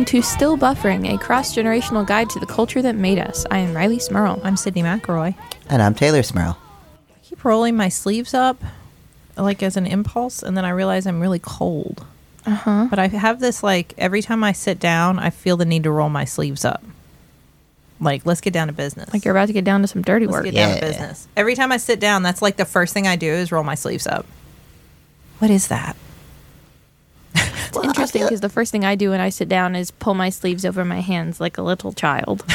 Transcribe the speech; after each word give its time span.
Hello 0.00 0.06
welcome 0.06 0.20
to 0.22 0.26
Still 0.26 0.56
Buffering, 0.56 1.12
a 1.14 1.18
cross 1.18 1.54
generational 1.54 2.06
guide 2.06 2.30
to 2.30 2.38
the 2.40 2.46
culture 2.46 2.80
that 2.80 2.94
made 2.94 3.18
us. 3.18 3.44
I 3.50 3.58
am 3.58 3.74
Rileigh 3.74 4.00
Smirl. 4.00 4.40
I'm 4.42 4.54
Sydnee 4.54 4.82
McElroy. 4.82 5.34
And 5.68 5.82
I'm 5.82 5.94
Teylor 5.94 6.24
Smirl. 6.24 6.56
I 7.10 7.18
keep 7.22 7.44
rolling 7.44 7.76
my 7.76 7.90
sleeves 7.90 8.32
up 8.32 8.62
like 9.36 9.62
as 9.62 9.76
an 9.76 9.84
impulse, 9.84 10.42
and 10.42 10.56
then 10.56 10.64
I 10.64 10.70
realize 10.70 11.06
I'm 11.06 11.20
really 11.20 11.38
cold. 11.38 12.06
Uh 12.46 12.54
huh. 12.54 12.86
But 12.88 12.98
I 12.98 13.08
have 13.08 13.40
this 13.40 13.62
like 13.62 13.92
every 13.98 14.22
time 14.22 14.42
I 14.42 14.52
sit 14.52 14.78
down, 14.80 15.18
I 15.18 15.28
feel 15.28 15.58
the 15.58 15.66
need 15.66 15.82
to 15.82 15.90
roll 15.90 16.08
my 16.08 16.24
sleeves 16.24 16.64
up. 16.64 16.82
Like, 18.00 18.24
let's 18.24 18.40
get 18.40 18.54
down 18.54 18.68
to 18.68 18.72
business. 18.72 19.12
Like 19.12 19.26
you're 19.26 19.36
about 19.36 19.48
to 19.48 19.52
get 19.52 19.64
down 19.66 19.82
to 19.82 19.86
some 19.86 20.00
dirty 20.00 20.24
let's 20.26 20.32
work. 20.32 20.44
get 20.46 20.54
down 20.54 20.70
to 20.70 20.74
Yeah. 20.76 20.80
business. 20.80 21.28
Every 21.36 21.54
time 21.54 21.72
I 21.72 21.76
sit 21.76 22.00
down, 22.00 22.22
that's 22.22 22.40
like 22.40 22.56
the 22.56 22.64
first 22.64 22.94
thing 22.94 23.06
I 23.06 23.16
do 23.16 23.30
is 23.30 23.52
roll 23.52 23.64
my 23.64 23.74
sleeves 23.74 24.06
up. 24.06 24.24
What 25.40 25.50
is 25.50 25.68
that? 25.68 25.94
It's 28.10 28.16
interesting 28.16 28.26
because 28.26 28.40
the 28.40 28.48
first 28.48 28.72
thing 28.72 28.84
I 28.84 28.94
do 28.96 29.10
when 29.10 29.20
I 29.20 29.28
sit 29.28 29.48
down 29.48 29.76
is 29.76 29.90
pull 29.90 30.14
my 30.14 30.30
sleeves 30.30 30.64
over 30.64 30.84
my 30.84 31.00
hands 31.00 31.40
like 31.40 31.58
a 31.58 31.62
little 31.62 31.92
child. 31.92 32.44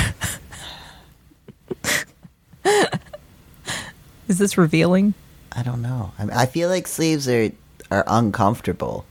Is 4.27 4.39
this 4.39 4.57
revealing? 4.57 5.13
I 5.51 5.61
don't 5.63 5.81
know. 5.81 6.11
I, 6.17 6.43
I 6.43 6.45
feel 6.45 6.69
like 6.69 6.87
sleeves 6.87 7.29
are 7.29 7.51
are 7.91 8.03
uncomfortable. 8.07 9.05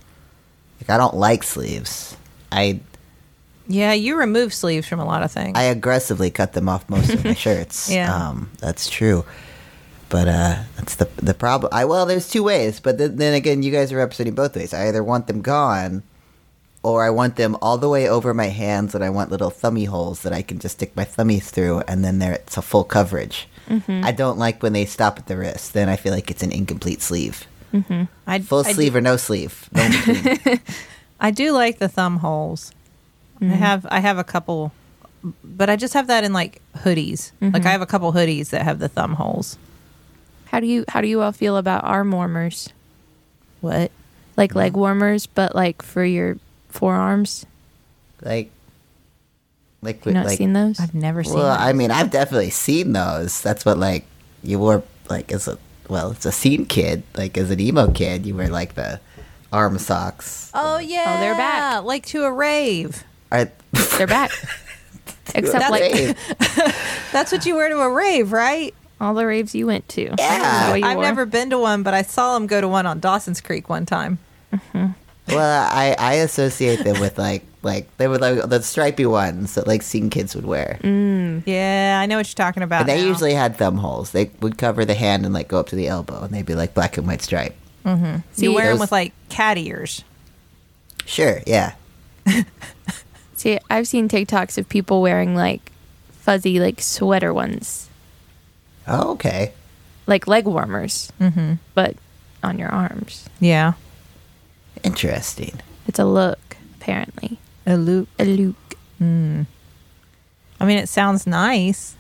Like 0.81 0.91
I 0.91 0.99
don't 0.99 1.15
like 1.15 1.43
sleeves. 1.43 2.17
I 2.51 2.81
Yeah, 3.69 3.93
you 3.93 4.17
remove 4.19 4.53
sleeves 4.53 4.87
from 4.87 5.01
a 5.01 5.05
lot 5.05 5.23
of 5.23 5.31
things. 5.33 5.57
I 5.57 5.63
aggressively 5.65 6.31
cut 6.31 6.53
them 6.53 6.69
off 6.69 6.89
most 6.91 7.11
of 7.11 7.25
my 7.25 7.35
shirts. 7.45 7.91
Yeah. 7.91 8.13
um, 8.15 8.51
that's 8.59 8.91
true. 8.91 9.25
But 10.09 10.29
uh, 10.29 10.57
that's 10.77 10.97
the 10.97 11.09
the 11.17 11.35
problem. 11.35 11.73
I 11.73 11.85
well, 11.87 12.07
there's 12.07 12.29
two 12.29 12.43
ways. 12.43 12.81
But 12.81 12.99
then, 12.99 13.17
then 13.17 13.35
again, 13.35 13.63
you 13.63 13.71
guys 13.73 13.93
are 13.93 13.97
representing 13.97 14.35
both 14.35 14.57
ways. 14.57 14.75
I 14.75 14.89
either 14.89 15.03
want 15.03 15.29
them 15.29 15.41
gone, 15.41 16.03
or 16.85 17.05
I 17.05 17.11
want 17.11 17.37
them 17.37 17.57
all 17.63 17.79
the 17.79 17.89
way 17.89 18.09
over 18.09 18.35
my 18.35 18.49
hands, 18.49 18.95
and 18.95 19.03
I 19.03 19.11
want 19.11 19.31
little 19.31 19.51
thummy 19.51 19.87
holes 19.87 20.23
that 20.23 20.33
I 20.33 20.43
can 20.43 20.59
just 20.59 20.77
stick 20.77 20.95
my 20.95 21.05
thummies 21.05 21.45
through, 21.45 21.81
and 21.89 22.05
then 22.05 22.19
there 22.21 22.35
it's 22.35 22.57
a 22.57 22.63
full 22.63 22.85
coverage. 22.85 23.49
Mm-hmm. 23.69 24.05
I 24.05 24.13
don't 24.13 24.39
like 24.39 24.63
when 24.63 24.75
they 24.75 24.85
stop 24.85 25.19
at 25.19 25.27
the 25.27 25.37
wrist. 25.37 25.73
Then 25.73 25.89
I 25.89 25.97
feel 25.97 26.13
like 26.13 26.31
it's 26.31 26.43
an 26.43 26.53
incomplete 26.53 27.01
sleeve. 27.01 27.47
Mm-hmm. 27.73 28.05
I, 28.27 28.39
Full 28.39 28.65
I 28.67 28.73
sleeve 28.73 28.93
do, 28.93 28.99
or 28.99 29.01
no 29.01 29.17
sleeve. 29.17 29.69
No. 29.73 29.83
I 31.21 31.31
do 31.31 31.53
like 31.53 31.79
the 31.79 31.89
thumb 31.89 32.19
holes. 32.19 32.73
I 33.41 33.45
mm-hmm. 33.45 33.55
have 33.55 33.87
I 33.91 34.01
have 34.01 34.19
a 34.19 34.25
couple, 34.25 34.73
but 35.43 35.69
I 35.69 35.77
just 35.77 35.95
have 35.95 36.07
that 36.07 36.23
in 36.23 36.33
like 36.33 36.63
hoodies. 36.77 37.33
Like 37.41 37.67
I 37.67 37.71
have 37.71 37.83
a 37.83 37.87
couple 37.87 38.13
hoodies 38.13 38.51
that 38.51 38.63
have 38.63 38.79
the 38.79 38.89
thumb 38.89 39.15
holes. 39.15 39.59
How 40.47 40.61
do 40.61 40.67
you 40.67 40.85
how 40.89 41.01
do 41.01 41.09
you 41.09 41.21
all 41.21 41.33
feel 41.33 41.57
about 41.57 41.83
arm 41.83 42.13
warmers? 42.13 42.69
What? 43.61 43.91
Like 44.37 44.55
leg 44.55 44.75
mm. 44.75 44.77
warmers, 44.77 45.27
but 45.27 45.55
like 45.55 45.83
for 45.83 46.05
your 46.05 46.39
forearms? 46.75 47.47
like, 48.23 48.51
like, 49.83 50.05
You 50.07 50.13
not 50.13 50.27
like 50.27 50.39
seen 50.39 50.53
those? 50.55 50.81
I've 50.81 50.95
never 50.95 51.23
seen. 51.23 51.35
Well, 51.35 51.45
that. 51.45 51.61
I 51.61 51.73
mean, 51.73 51.91
I've 51.91 52.11
definitely 52.11 52.51
seen 52.51 52.93
those. 52.93 53.41
That's 53.43 53.65
what 53.65 53.79
like 53.79 54.05
you 54.43 54.59
wore 54.59 54.83
like 55.11 55.31
as 55.33 55.47
a 55.49 55.59
well, 55.89 56.11
it's 56.13 56.25
a 56.27 56.33
scene 56.33 56.65
kid. 56.67 57.03
Like 57.17 57.37
as 57.37 57.51
an 57.51 57.61
emo 57.61 57.91
kid, 57.91 58.25
you 58.27 58.35
wear 58.35 58.49
like 58.49 58.75
the 58.75 59.01
arm 59.53 59.79
socks. 59.79 60.51
oh 60.55 60.79
yeah, 60.79 61.17
oh 61.17 61.21
they're 61.21 61.35
back. 61.35 61.85
like 61.85 62.07
to 62.07 62.25
a 62.25 62.33
rave. 62.33 63.05
Are, 63.31 63.51
They're 63.99 64.07
back. 64.07 64.31
Except 65.35 65.71
like 65.71 66.17
That's 67.13 67.33
what 67.33 67.45
you 67.47 67.55
wear 67.57 67.69
to 67.69 67.79
a 67.81 67.91
rave, 67.91 68.33
right? 68.33 68.75
all 69.01 69.13
the 69.13 69.27
raves 69.27 69.55
you 69.55 69.67
went 69.67 69.87
to. 69.91 70.03
Yeah. 70.03 70.15
That's 70.17 70.71
what 70.71 70.81
you 70.81 70.87
I've 70.87 70.97
wore. 70.97 71.05
never 71.05 71.27
been 71.27 71.51
to 71.51 71.59
one, 71.59 71.83
but 71.83 71.93
I 71.93 72.01
saw 72.03 72.37
him 72.37 72.47
go 72.47 72.61
to 72.61 72.69
one 72.69 72.87
on 72.87 73.01
Dawson's 73.01 73.41
Creek 73.41 73.69
one 73.69 73.85
time. 73.85 74.19
Mm-hmm. 74.53 74.87
Well, 75.29 75.69
I 75.73 75.95
I 75.99 76.15
associate 76.15 76.85
them 76.85 77.01
with 77.01 77.19
like 77.19 77.45
like 77.63 77.95
they 77.97 78.09
were 78.09 78.19
like 78.19 78.49
the 78.49 78.61
stripy 78.63 79.07
ones 79.07 79.55
that 79.55 79.67
like 79.67 79.83
scene 79.83 80.11
kids 80.11 80.35
would 80.35 80.45
wear. 80.47 80.79
Yeah, 81.47 81.99
I 82.01 82.07
know 82.07 82.17
what 82.19 82.29
you're 82.29 82.35
talking 82.47 82.63
about. 82.63 82.81
And 82.83 82.89
they 82.89 83.01
now. 83.03 83.09
usually 83.09 83.35
had 83.35 83.57
thumb 83.57 83.79
holes. 83.79 84.13
They 84.13 84.31
would 84.41 84.59
cover 84.59 84.85
the 84.85 84.95
hand 84.95 85.25
and 85.25 85.33
like 85.35 85.49
go 85.49 85.59
up 85.61 85.69
to 85.69 85.77
the 85.77 85.89
elbow, 85.89 86.23
and 86.23 86.31
they'd 86.35 86.45
be 86.47 86.55
like 86.55 86.75
black 86.75 86.97
and 86.99 87.07
white 87.07 87.23
stripe. 87.23 87.55
you 87.85 88.23
See, 88.33 88.49
wear 88.49 88.71
them 88.71 88.79
with 88.81 88.93
like 88.93 89.13
cat 89.29 89.57
ears. 89.59 90.05
Sure, 91.07 91.41
yeah. 91.47 91.75
See, 93.35 93.59
I've 93.69 93.87
seen 93.89 94.09
TikToks 94.09 94.57
of 94.59 94.69
people 94.69 95.03
wearing 95.03 95.35
like 95.35 95.71
fuzzy 96.11 96.59
like 96.61 96.81
sweater 96.81 97.33
ones, 97.35 97.89
Oh, 98.89 99.13
okay. 99.13 99.53
like 100.07 100.27
leg 100.27 100.47
warmers, 100.47 101.13
mm-hmm. 101.21 101.55
but 101.75 101.97
on 102.43 102.59
your 102.59 102.71
arms. 102.71 103.29
Yeah, 103.41 103.75
Interesting. 104.85 105.61
It's 105.89 105.99
a 105.99 106.05
look, 106.05 106.57
apparently. 106.77 107.39
a 107.67 107.77
look. 107.77 108.09
A 108.19 108.25
look. 108.25 108.57
Hmm. 108.99 109.43
I 110.61 110.67
mean, 110.67 110.79
it 110.79 110.89
sounds 110.89 111.27
nice. 111.27 111.97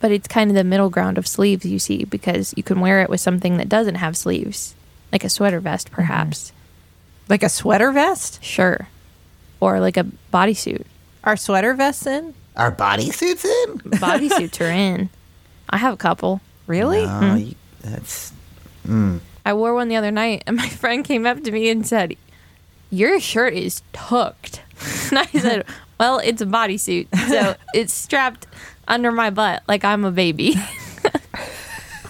But 0.00 0.12
it's 0.12 0.28
kind 0.28 0.48
of 0.50 0.54
the 0.54 0.62
middle 0.62 0.90
ground 0.90 1.18
of 1.18 1.26
sleeves, 1.26 1.64
you 1.64 1.80
see, 1.80 2.04
because 2.04 2.54
you 2.56 2.62
can 2.62 2.80
wear 2.80 3.00
it 3.00 3.10
with 3.10 3.20
something 3.20 3.56
that 3.56 3.68
doesn't 3.68 3.96
have 3.96 4.16
sleeves, 4.16 4.76
like 5.10 5.24
a 5.24 5.28
sweater 5.28 5.58
vest, 5.58 5.88
mm-hmm. 5.88 5.96
perhaps. 5.96 6.52
Like 7.28 7.42
a 7.42 7.48
sweater 7.48 7.90
vest? 7.90 8.42
Sure. 8.44 8.88
Or 9.58 9.80
like 9.80 9.96
a 9.96 10.06
bodysuit. 10.32 10.84
Are 11.24 11.36
sweater 11.36 11.74
vests 11.74 12.06
in? 12.06 12.34
Are 12.54 12.70
bodysuits 12.70 13.44
in? 13.44 13.78
Bodysuits 13.98 14.60
are 14.60 14.70
in. 14.72 15.10
I 15.68 15.78
have 15.78 15.94
a 15.94 15.98
couple. 15.98 16.40
Really? 16.66 17.02
No, 17.02 17.08
mm-hmm. 17.08 17.36
you, 17.38 17.54
that's 17.80 18.32
hmm. 18.86 19.18
I 19.48 19.54
wore 19.54 19.72
one 19.72 19.88
the 19.88 19.96
other 19.96 20.10
night, 20.10 20.42
and 20.46 20.56
my 20.58 20.68
friend 20.68 21.02
came 21.02 21.26
up 21.26 21.42
to 21.44 21.50
me 21.50 21.70
and 21.70 21.86
said, 21.86 22.16
Your 22.90 23.18
shirt 23.18 23.54
is 23.54 23.82
tucked. 23.92 24.62
And 25.10 25.18
I 25.18 25.24
said, 25.24 25.64
Well, 25.98 26.18
it's 26.18 26.42
a 26.42 26.46
bodysuit, 26.46 27.08
so 27.28 27.56
it's 27.74 27.94
strapped 27.94 28.46
under 28.86 29.10
my 29.10 29.30
butt 29.30 29.62
like 29.66 29.84
I'm 29.84 30.04
a 30.04 30.10
baby. 30.10 30.54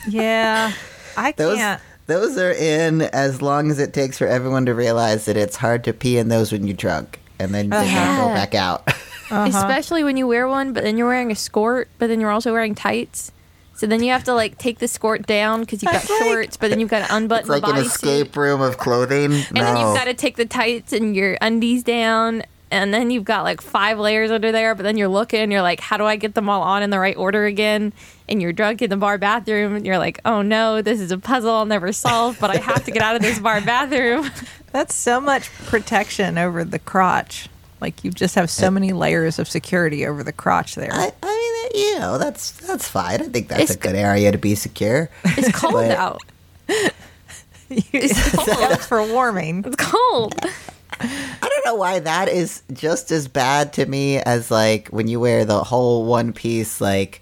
Yeah. 0.08 0.72
I 1.16 1.32
Those 1.32 1.58
can't. 1.58 1.80
those 2.06 2.38
are 2.38 2.52
in 2.52 3.02
as 3.02 3.40
long 3.40 3.70
as 3.70 3.78
it 3.78 3.92
takes 3.92 4.18
for 4.18 4.26
everyone 4.26 4.66
to 4.66 4.74
realize 4.74 5.26
that 5.26 5.36
it's 5.36 5.56
hard 5.56 5.84
to 5.84 5.92
pee 5.92 6.18
in 6.18 6.28
those 6.28 6.50
when 6.50 6.66
you're 6.66 6.76
drunk, 6.76 7.20
and 7.38 7.54
then 7.54 7.70
they 7.70 7.76
don't 7.76 8.16
go 8.16 8.24
uh-huh. 8.24 8.34
back 8.34 8.54
out. 8.54 8.88
Uh-huh. 8.88 9.46
Especially 9.46 10.02
when 10.02 10.16
you 10.16 10.26
wear 10.26 10.48
one, 10.48 10.72
but 10.72 10.82
then 10.82 10.98
you're 10.98 11.08
wearing 11.08 11.30
a 11.30 11.36
skirt, 11.36 11.88
but 11.98 12.08
then 12.08 12.20
you're 12.20 12.30
also 12.30 12.52
wearing 12.52 12.74
tights. 12.74 13.30
So 13.78 13.86
then 13.86 14.02
you 14.02 14.10
have 14.10 14.24
to 14.24 14.34
like 14.34 14.58
take 14.58 14.80
the 14.80 14.88
skirt 14.88 15.24
down 15.26 15.60
because 15.60 15.82
you've 15.82 15.92
got 15.92 16.00
That's 16.02 16.10
like- 16.10 16.22
shorts, 16.24 16.56
but 16.56 16.68
then 16.70 16.80
you've 16.80 16.90
got 16.90 17.06
to 17.06 17.14
unbutton 17.14 17.42
it's 17.42 17.48
like 17.48 17.62
the 17.62 17.70
an 17.70 17.76
bodysuit. 17.76 17.86
escape 17.86 18.36
room 18.36 18.60
of 18.60 18.76
clothing. 18.76 19.32
And 19.32 19.52
no, 19.52 19.62
then 19.62 19.76
you've 19.76 19.94
got 19.96 20.04
to 20.06 20.14
take 20.14 20.36
the 20.36 20.46
tights 20.46 20.92
and 20.92 21.14
your 21.14 21.38
undies 21.40 21.84
down. 21.84 22.42
And 22.70 22.92
then 22.92 23.10
you've 23.10 23.24
got 23.24 23.44
like 23.44 23.60
five 23.62 23.98
layers 23.98 24.30
under 24.30 24.50
there. 24.52 24.74
But 24.74 24.82
then 24.82 24.96
you're 24.98 25.08
looking, 25.08 25.50
you're 25.52 25.62
like, 25.62 25.80
how 25.80 25.96
do 25.96 26.04
I 26.04 26.16
get 26.16 26.34
them 26.34 26.48
all 26.50 26.60
on 26.62 26.82
in 26.82 26.90
the 26.90 26.98
right 26.98 27.16
order 27.16 27.46
again? 27.46 27.92
And 28.28 28.42
you're 28.42 28.52
drunk 28.52 28.82
in 28.82 28.90
the 28.90 28.96
bar 28.96 29.16
bathroom. 29.16 29.74
And 29.76 29.86
you're 29.86 29.96
like, 29.96 30.20
oh 30.26 30.42
no, 30.42 30.82
this 30.82 31.00
is 31.00 31.10
a 31.12 31.16
puzzle 31.16 31.50
I'll 31.52 31.64
never 31.64 31.92
solve. 31.92 32.36
But 32.40 32.50
I 32.50 32.56
have 32.58 32.84
to 32.84 32.90
get 32.90 33.00
out 33.00 33.14
of 33.16 33.22
this 33.22 33.38
bar 33.38 33.60
bathroom. 33.62 34.28
That's 34.72 34.94
so 34.94 35.18
much 35.20 35.50
protection 35.66 36.36
over 36.36 36.62
the 36.64 36.78
crotch. 36.80 37.48
Like 37.80 38.02
you 38.02 38.10
just 38.10 38.34
have 38.34 38.50
so 38.50 38.70
many 38.72 38.92
layers 38.92 39.38
of 39.38 39.48
security 39.48 40.04
over 40.04 40.24
the 40.24 40.32
crotch 40.32 40.74
there. 40.74 40.92
I, 40.92 41.12
I 41.22 41.26
mean, 41.26 41.27
you 41.74 41.98
know, 41.98 42.18
that's 42.18 42.52
that's 42.52 42.88
fine. 42.88 43.20
I 43.20 43.24
think 43.28 43.48
that's 43.48 43.62
It's 43.62 43.74
a 43.74 43.78
good 43.78 43.94
area 43.96 44.32
to 44.32 44.38
be 44.38 44.54
secure. 44.54 45.10
It's 45.24 45.56
cold 45.58 45.74
But- 45.74 45.90
out. 45.92 46.22
It's 47.70 48.34
cold. 48.34 48.48
That's 48.70 48.86
for 48.86 49.02
warming. 49.06 49.62
It's 49.66 49.76
cold. 49.76 50.34
I 51.00 51.38
don't 51.42 51.64
know 51.66 51.74
why 51.74 51.98
that 52.00 52.28
is 52.28 52.62
just 52.72 53.12
as 53.12 53.28
bad 53.28 53.74
to 53.74 53.84
me 53.86 54.16
as 54.18 54.50
like 54.50 54.88
when 54.88 55.06
you 55.06 55.20
wear 55.20 55.44
the 55.44 55.62
whole 55.62 56.06
one 56.06 56.32
piece 56.32 56.80
like 56.80 57.20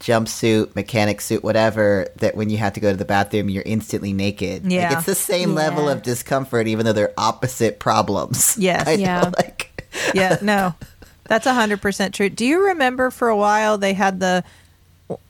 jumpsuit, 0.00 0.76
mechanic 0.76 1.20
suit, 1.22 1.42
whatever, 1.42 2.06
that 2.16 2.36
when 2.36 2.50
you 2.50 2.58
have 2.58 2.74
to 2.74 2.80
go 2.80 2.90
to 2.90 2.96
the 2.96 3.04
bathroom 3.06 3.48
you're 3.48 3.62
instantly 3.64 4.12
naked. 4.12 4.64
Like, 4.64 4.72
Yeah. 4.72 4.96
it's 4.98 5.06
the 5.06 5.14
same 5.14 5.54
level 5.54 5.88
of 5.88 6.02
discomfort 6.02 6.68
even 6.68 6.84
though 6.84 6.92
they're 6.92 7.14
opposite 7.16 7.78
problems. 7.80 8.56
Yes. 8.60 8.86
I 8.86 8.96
know, 8.96 9.02
Yeah. 9.02 9.30
like 9.36 9.82
Yeah, 10.14 10.36
no. 10.42 10.74
That's 11.28 11.46
100% 11.46 12.12
true. 12.12 12.28
Do 12.28 12.44
you 12.44 12.66
remember 12.66 13.10
for 13.10 13.28
a 13.28 13.36
while 13.36 13.78
they 13.78 13.92
had 13.94 14.18
the 14.20 14.42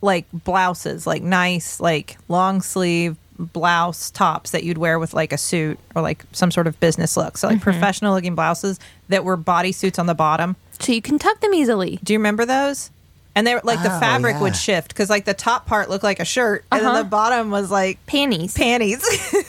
like 0.01 0.27
blouses, 0.33 1.07
like 1.07 1.23
nice, 1.23 1.79
like 1.81 2.17
long 2.29 2.63
sleeve 2.63 3.17
blouse 3.39 4.11
tops 4.11 4.51
that 4.51 4.65
you'd 4.65 4.79
wear 4.79 4.99
with 4.99 5.15
like 5.15 5.33
a 5.33 5.39
suit 5.39 5.79
or 5.95 6.03
like 6.03 6.25
some 6.33 6.51
sort 6.51 6.67
of 6.67 6.79
business 6.81 7.17
look. 7.17 7.39
So 7.39 7.47
like 7.49 7.61
professional 7.61 8.13
looking 8.15 8.35
blouses 8.35 8.81
that 9.09 9.23
were 9.25 9.37
bodysuits 9.37 9.99
on 10.01 10.07
the 10.07 10.15
bottom. 10.15 10.57
So 10.81 10.91
you 10.93 11.01
can 11.03 11.19
tuck 11.21 11.39
them 11.41 11.55
easily. 11.55 11.99
Do 12.03 12.13
you 12.13 12.19
remember 12.19 12.45
those? 12.45 12.91
And 13.37 13.47
they 13.47 13.55
were 13.55 13.61
like 13.63 13.81
the 13.85 13.95
Oh, 13.97 14.01
fabric 14.01 14.35
yeah. 14.35 14.41
would 14.43 14.57
shift 14.57 14.89
because 14.89 15.09
like 15.09 15.25
the 15.25 15.35
top 15.35 15.67
part 15.67 15.89
looked 15.89 16.03
like 16.03 16.19
a 16.19 16.25
shirt 16.25 16.65
and 16.73 16.81
Uh-huh. 16.83 16.93
then 16.95 17.05
the 17.05 17.09
bottom 17.09 17.51
was 17.53 17.71
like 17.71 18.05
Panties. 18.07 18.55
panties 18.55 19.05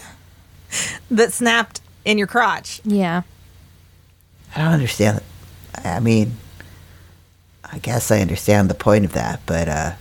that 1.12 1.34
snapped 1.34 1.81
in 2.06 2.18
your 2.19 2.28
crotch. 2.28 2.81
yeah. 2.86 3.24
I 4.56 4.60
don't 4.63 4.74
understand. 4.74 5.22
I 5.75 6.00
mean, 6.00 6.38
I 7.63 7.80
guess 7.80 8.12
I 8.12 8.19
understand 8.19 8.69
the 8.69 8.75
point 8.75 9.06
of 9.06 9.13
that, 9.13 9.42
but 9.45 9.68
uh, 9.68 9.92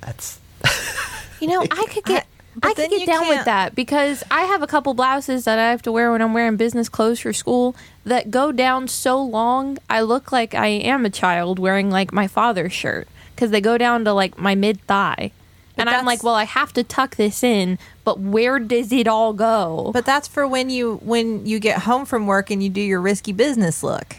that's 0.00 0.40
You 1.40 1.48
know, 1.48 1.62
I 1.62 1.86
could 1.86 2.04
get 2.04 2.26
I 2.62 2.72
then 2.74 2.88
can 2.88 2.98
get 3.00 3.06
down 3.06 3.28
with 3.28 3.36
can't- 3.36 3.44
that 3.46 3.74
because 3.74 4.24
I 4.30 4.42
have 4.42 4.62
a 4.62 4.66
couple 4.66 4.94
blouses 4.94 5.44
that 5.44 5.58
I 5.58 5.70
have 5.70 5.82
to 5.82 5.92
wear 5.92 6.10
when 6.12 6.22
I'm 6.22 6.32
wearing 6.32 6.56
business 6.56 6.88
clothes 6.88 7.20
for 7.20 7.32
school 7.32 7.76
that 8.04 8.30
go 8.30 8.52
down 8.52 8.88
so 8.88 9.20
long 9.22 9.78
I 9.90 10.00
look 10.00 10.32
like 10.32 10.54
I 10.54 10.68
am 10.68 11.04
a 11.04 11.10
child 11.10 11.58
wearing 11.58 11.90
like 11.90 12.12
my 12.12 12.26
father's 12.26 12.72
shirt 12.72 13.08
because 13.34 13.50
they 13.50 13.60
go 13.60 13.76
down 13.76 14.04
to 14.04 14.12
like 14.12 14.38
my 14.38 14.54
mid 14.54 14.80
thigh. 14.82 15.32
And 15.78 15.90
I'm 15.90 16.06
like, 16.06 16.22
well, 16.22 16.34
I 16.34 16.44
have 16.44 16.72
to 16.72 16.82
tuck 16.82 17.16
this 17.16 17.44
in, 17.44 17.78
but 18.02 18.18
where 18.18 18.58
does 18.58 18.90
it 18.92 19.06
all 19.06 19.34
go? 19.34 19.90
But 19.92 20.06
that's 20.06 20.26
for 20.26 20.48
when 20.48 20.70
you 20.70 20.96
when 21.02 21.44
you 21.44 21.58
get 21.58 21.80
home 21.82 22.06
from 22.06 22.26
work 22.26 22.50
and 22.50 22.62
you 22.62 22.70
do 22.70 22.80
your 22.80 23.00
risky 23.00 23.32
business 23.32 23.82
look. 23.82 24.16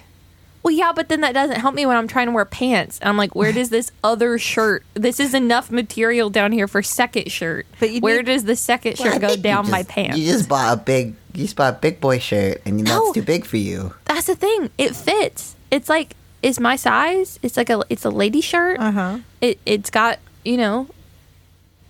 Well, 0.68 0.76
yeah, 0.76 0.92
but 0.94 1.08
then 1.08 1.22
that 1.22 1.34
doesn't 1.34 1.60
help 1.62 1.74
me 1.76 1.86
when 1.86 1.96
I'm 1.96 2.08
trying 2.10 2.28
to 2.28 2.34
wear 2.34 2.44
pants. 2.44 3.00
And 3.00 3.08
I'm 3.08 3.16
like, 3.16 3.36
where 3.36 3.54
does 3.54 3.70
this 3.70 3.90
other 4.04 4.38
shirt? 4.38 4.84
This 4.96 5.20
is 5.20 5.34
enough 5.34 5.72
material 5.72 6.30
down 6.30 6.52
here 6.52 6.68
for 6.68 6.84
second 6.84 7.32
shirt. 7.32 7.66
But 7.80 7.92
you 7.92 8.02
where 8.02 8.18
need- 8.18 8.26
does 8.26 8.44
the 8.44 8.56
second 8.58 8.98
Well, 9.00 9.14
shirt 9.14 9.22
go 9.22 9.36
down 9.38 9.70
my 9.72 9.84
pants? 9.84 10.18
You 10.18 10.30
just 10.32 10.50
bought 10.50 10.74
a 10.74 10.78
big, 10.82 11.16
you 11.34 11.44
just 11.46 11.56
bought 11.56 11.74
a 11.76 11.78
big 11.78 12.02
boy 12.02 12.20
shirt, 12.20 12.62
and 12.66 12.80
that's 12.82 12.90
No. 12.90 13.14
too 13.14 13.22
big 13.22 13.46
for 13.46 13.56
you. 13.58 13.94
That's 14.06 14.28
the 14.28 14.36
thing. 14.36 14.70
It 14.78 14.96
fits. 14.96 15.56
It's 15.72 15.88
like 15.88 16.16
it's 16.44 16.60
my 16.60 16.76
size. 16.76 17.40
It's 17.42 17.56
like 17.58 17.70
a 17.70 17.82
it's 17.90 18.04
a 18.06 18.10
lady 18.10 18.42
shirt. 18.42 18.80
Uh 18.80 18.92
huh. 18.92 19.18
It 19.42 19.60
it's 19.66 19.90
got 19.90 20.20
you 20.44 20.58
know 20.58 20.88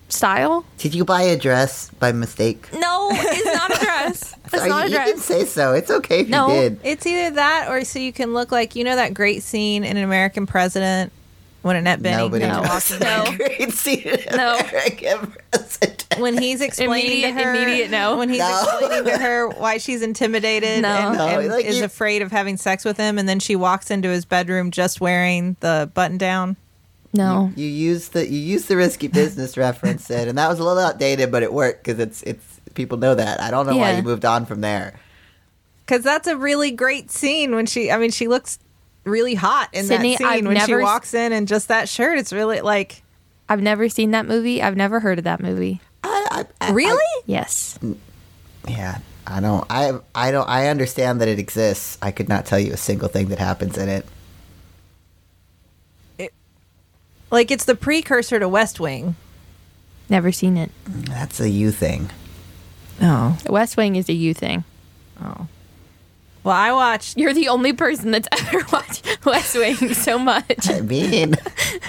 style. 0.08 0.64
Did 0.78 0.94
you 0.94 1.04
buy 1.04 1.22
a 1.22 1.36
dress 1.36 1.90
by 1.98 2.12
mistake? 2.12 2.68
No, 2.72 3.08
it's 3.12 3.44
not 3.44 3.70
a 3.76 3.84
dress. 3.84 4.34
It's 4.50 4.56
Sorry, 4.56 4.70
not 4.70 4.86
a 4.86 4.88
you, 4.88 4.94
you 4.94 4.98
can 5.02 5.12
dress. 5.12 5.24
say 5.26 5.44
so. 5.44 5.74
It's 5.74 5.90
okay 5.90 6.20
if 6.20 6.28
No. 6.30 6.48
you 6.48 6.54
did. 6.70 6.80
It's 6.82 7.06
either 7.06 7.34
that 7.36 7.66
or 7.68 7.84
so 7.84 7.98
you 7.98 8.14
can 8.14 8.32
look 8.32 8.50
like 8.50 8.74
you 8.74 8.82
know 8.82 8.96
that 8.96 9.12
great 9.12 9.42
scene 9.42 9.84
in 9.84 9.98
an 9.98 10.02
American 10.04 10.46
President 10.46 11.12
when 11.60 11.76
Annette 11.76 12.00
Bening 12.00 12.16
Nobody 12.16 12.46
No. 12.46 12.62
walks 12.62 12.90
in 12.90 13.00
No. 13.00 13.26
Great 13.36 13.72
scene. 13.72 14.16
No. 14.34 14.56
American 14.58 15.34
president. 15.50 16.04
when 16.18 16.38
he's 16.38 16.62
explaining 16.62 17.24
Immediate- 17.24 17.36
to 17.36 17.44
her 17.44 17.54
immediate 17.54 17.90
no. 17.90 18.16
when 18.16 18.30
he's 18.30 18.38
No. 18.38 18.62
explaining 18.62 19.04
to 19.04 19.18
her 19.18 19.48
why 19.50 19.76
she's 19.76 20.00
intimidated 20.00 20.80
No. 20.80 20.88
and, 20.88 21.18
No, 21.18 21.26
and 21.40 21.48
like 21.50 21.66
is 21.66 21.80
you- 21.80 21.84
afraid 21.84 22.22
of 22.22 22.32
having 22.32 22.56
sex 22.56 22.86
with 22.86 22.96
him 22.96 23.18
and 23.18 23.28
then 23.28 23.40
she 23.40 23.54
walks 23.54 23.90
into 23.90 24.08
his 24.08 24.24
bedroom 24.24 24.70
just 24.70 24.98
wearing 24.98 25.56
the 25.60 25.90
button 25.92 26.16
down 26.16 26.56
No. 27.12 27.50
You 27.56 27.66
use 27.66 28.08
the 28.08 28.26
you 28.28 28.38
use 28.38 28.66
the 28.66 28.76
risky 28.76 29.08
business 29.22 29.56
reference, 29.56 30.04
Sid, 30.06 30.28
and 30.28 30.36
that 30.38 30.48
was 30.48 30.58
a 30.58 30.64
little 30.64 30.82
outdated, 30.82 31.30
but 31.32 31.42
it 31.42 31.52
worked 31.52 31.84
because 31.84 31.98
it's 31.98 32.22
it's 32.24 32.60
people 32.74 32.98
know 32.98 33.14
that. 33.14 33.40
I 33.40 33.50
don't 33.50 33.66
know 33.66 33.76
why 33.76 33.90
Yeah. 33.92 33.96
you 33.98 34.02
moved 34.02 34.24
on 34.24 34.44
from 34.46 34.60
there. 34.60 34.94
because 35.86 36.02
that's 36.04 36.26
a 36.28 36.36
really 36.36 36.70
great 36.70 37.10
scene 37.10 37.54
when 37.54 37.64
she 37.66 37.90
i 37.90 37.96
mean 37.96 38.10
she 38.10 38.28
looks 38.28 38.58
really 39.04 39.34
hot 39.34 39.70
in 39.72 39.86
Sydnee, 39.86 39.88
that 40.12 40.18
scene 40.18 40.26
I've 40.26 40.44
when 40.46 40.56
she 40.56 40.66
never 40.72 40.80
s- 40.82 40.84
walks 40.84 41.14
in 41.14 41.32
and 41.32 41.48
just 41.48 41.68
that 41.68 41.88
shirt 41.88 42.18
it's 42.18 42.32
really 42.32 42.60
like 42.60 43.02
I've 43.48 43.62
never 43.62 43.88
seen 43.88 44.10
that 44.10 44.26
movie. 44.26 44.60
I've 44.60 44.76
never 44.76 45.00
heard 45.00 45.16
of 45.16 45.24
that 45.24 45.40
movie. 45.40 45.80
I, 46.04 46.44
I, 46.60 46.68
I- 46.68 46.72
really 46.72 47.22
Yes. 47.24 47.78
Mm, 47.82 47.96
yeah, 48.68 48.98
I 49.26 49.40
don't. 49.40 49.64
I 49.70 49.98
I 50.14 50.30
don't. 50.30 50.46
I 50.46 50.68
understand 50.68 51.22
that 51.22 51.28
it 51.28 51.38
exists. 51.38 51.96
I 52.02 52.10
could 52.10 52.28
not 52.28 52.44
tell 52.44 52.58
you 52.58 52.74
a 52.74 52.76
single 52.76 53.08
thing 53.08 53.28
that 53.28 53.38
happens 53.38 53.78
in 53.78 53.88
it. 53.88 54.04
Like 57.30 57.50
it's 57.50 57.64
the 57.64 57.74
precursor 57.74 58.38
to 58.38 58.48
west 58.48 58.80
wing 58.80 59.16
Never 60.10 60.32
seen 60.32 60.56
it. 60.56 60.70
That's 60.86 61.38
a 61.38 61.50
you 61.50 61.70
thing. 61.70 62.08
oh 63.02 63.36
West 63.46 63.76
Wing 63.76 63.96
is 63.96 64.08
a 64.08 64.14
you 64.14 64.32
thing. 64.34 64.64
oh 65.22 65.46
well 66.44 66.54
i 66.56 66.72
watched 66.72 67.18
You're 67.18 67.34
the 67.34 67.48
only 67.48 67.72
person 67.74 68.10
that's 68.12 68.28
ever 68.32 68.64
watched 68.72 69.06
West 69.26 69.54
Wing 69.56 69.92
so 69.94 70.18
much. 70.18 70.70
I 70.70 70.80
mean, 70.80 71.34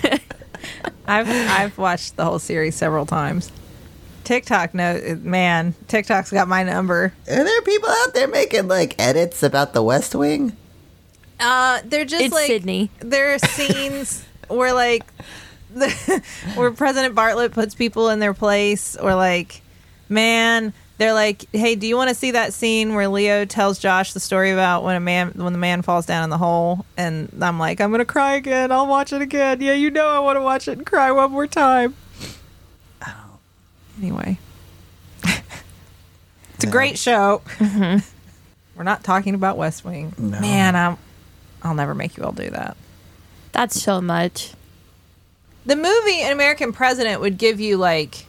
I've 1.08 1.30
I've 1.30 1.78
watched 1.78 2.18
the 2.18 2.26
whole 2.26 2.40
series 2.40 2.76
several 2.76 3.06
times. 3.06 3.52
TikTok 4.26 4.74
no 4.74 5.18
man, 5.22 5.74
TikTok's 5.88 6.32
got 6.32 6.48
my 6.48 6.64
number. 6.64 7.14
are 7.30 7.44
there 7.44 7.62
people 7.62 7.90
out 7.90 8.14
there 8.14 8.28
making 8.28 8.68
like 8.68 8.96
edits 9.00 9.42
about 9.44 9.74
the 9.74 9.82
West 9.82 10.14
Wing? 10.14 10.56
Uh 11.40 11.80
they're 11.86 12.04
just 12.06 12.26
It's 12.26 12.34
like 12.34 12.52
Sydnee. 12.52 12.90
there 13.00 13.34
are 13.34 13.40
scenes 13.40 14.26
where 14.50 14.74
like 14.74 15.06
the, 15.74 16.24
where 16.56 16.72
President 16.72 17.16
Bartlet 17.16 17.52
puts 17.52 17.76
people 17.76 18.10
in 18.10 18.20
their 18.20 18.34
place 18.34 18.96
or 18.96 19.16
like 19.16 19.62
man, 20.10 20.74
they're 20.98 21.14
like, 21.14 21.46
"Hey, 21.54 21.76
do 21.76 21.88
you 21.88 21.96
want 21.96 22.10
to 22.10 22.16
see 22.16 22.32
that 22.32 22.54
scene 22.54 22.94
where 22.94 23.08
Leo 23.08 23.46
tells 23.46 23.80
Josh 23.80 24.14
the 24.14 24.20
story 24.20 24.52
about 24.52 24.84
when 24.84 24.96
a 24.96 25.00
man 25.00 25.32
when 25.36 25.54
the 25.54 25.60
man 25.60 25.82
falls 25.82 26.06
down 26.06 26.24
in 26.24 26.30
the 26.30 26.38
hole?" 26.38 26.86
And 26.98 27.32
I'm 27.42 27.58
like, 27.58 27.80
"I'm 27.80 27.92
going 27.92 28.00
to 28.00 28.06
cry 28.06 28.34
again. 28.34 28.72
I'll 28.72 28.88
watch 28.88 29.14
it 29.14 29.22
again." 29.22 29.62
Yeah, 29.62 29.74
you 29.74 29.92
know 29.92 30.08
I 30.08 30.20
want 30.20 30.36
to 30.38 30.42
watch 30.42 30.68
it 30.68 30.78
and 30.78 30.86
cry 30.86 31.12
one 31.12 31.32
more 31.32 31.48
time. 31.48 31.96
Oh. 33.06 33.40
Anyway. 33.98 34.40
it's 35.24 36.64
a 36.64 36.68
great 36.68 36.98
show. 36.98 37.42
Mm-hmm. 37.60 38.06
We're 38.76 38.84
not 38.84 39.04
talking 39.04 39.36
about 39.36 39.58
West 39.58 39.84
Wing. 39.86 40.14
No. 40.18 40.40
Man, 40.40 40.76
I'm, 40.76 40.98
I'll 41.62 41.76
never 41.76 41.94
make 41.94 42.18
you 42.18 42.24
all 42.24 42.32
do 42.32 42.50
that. 42.50 42.78
That's 43.52 43.82
so 43.82 44.02
much. 44.02 44.54
The 45.66 45.76
movie 45.76 46.22
An 46.22 46.32
American 46.32 46.74
President 46.74 47.22
would 47.22 47.38
give 47.38 47.60
you 47.60 47.78
like 47.78 48.26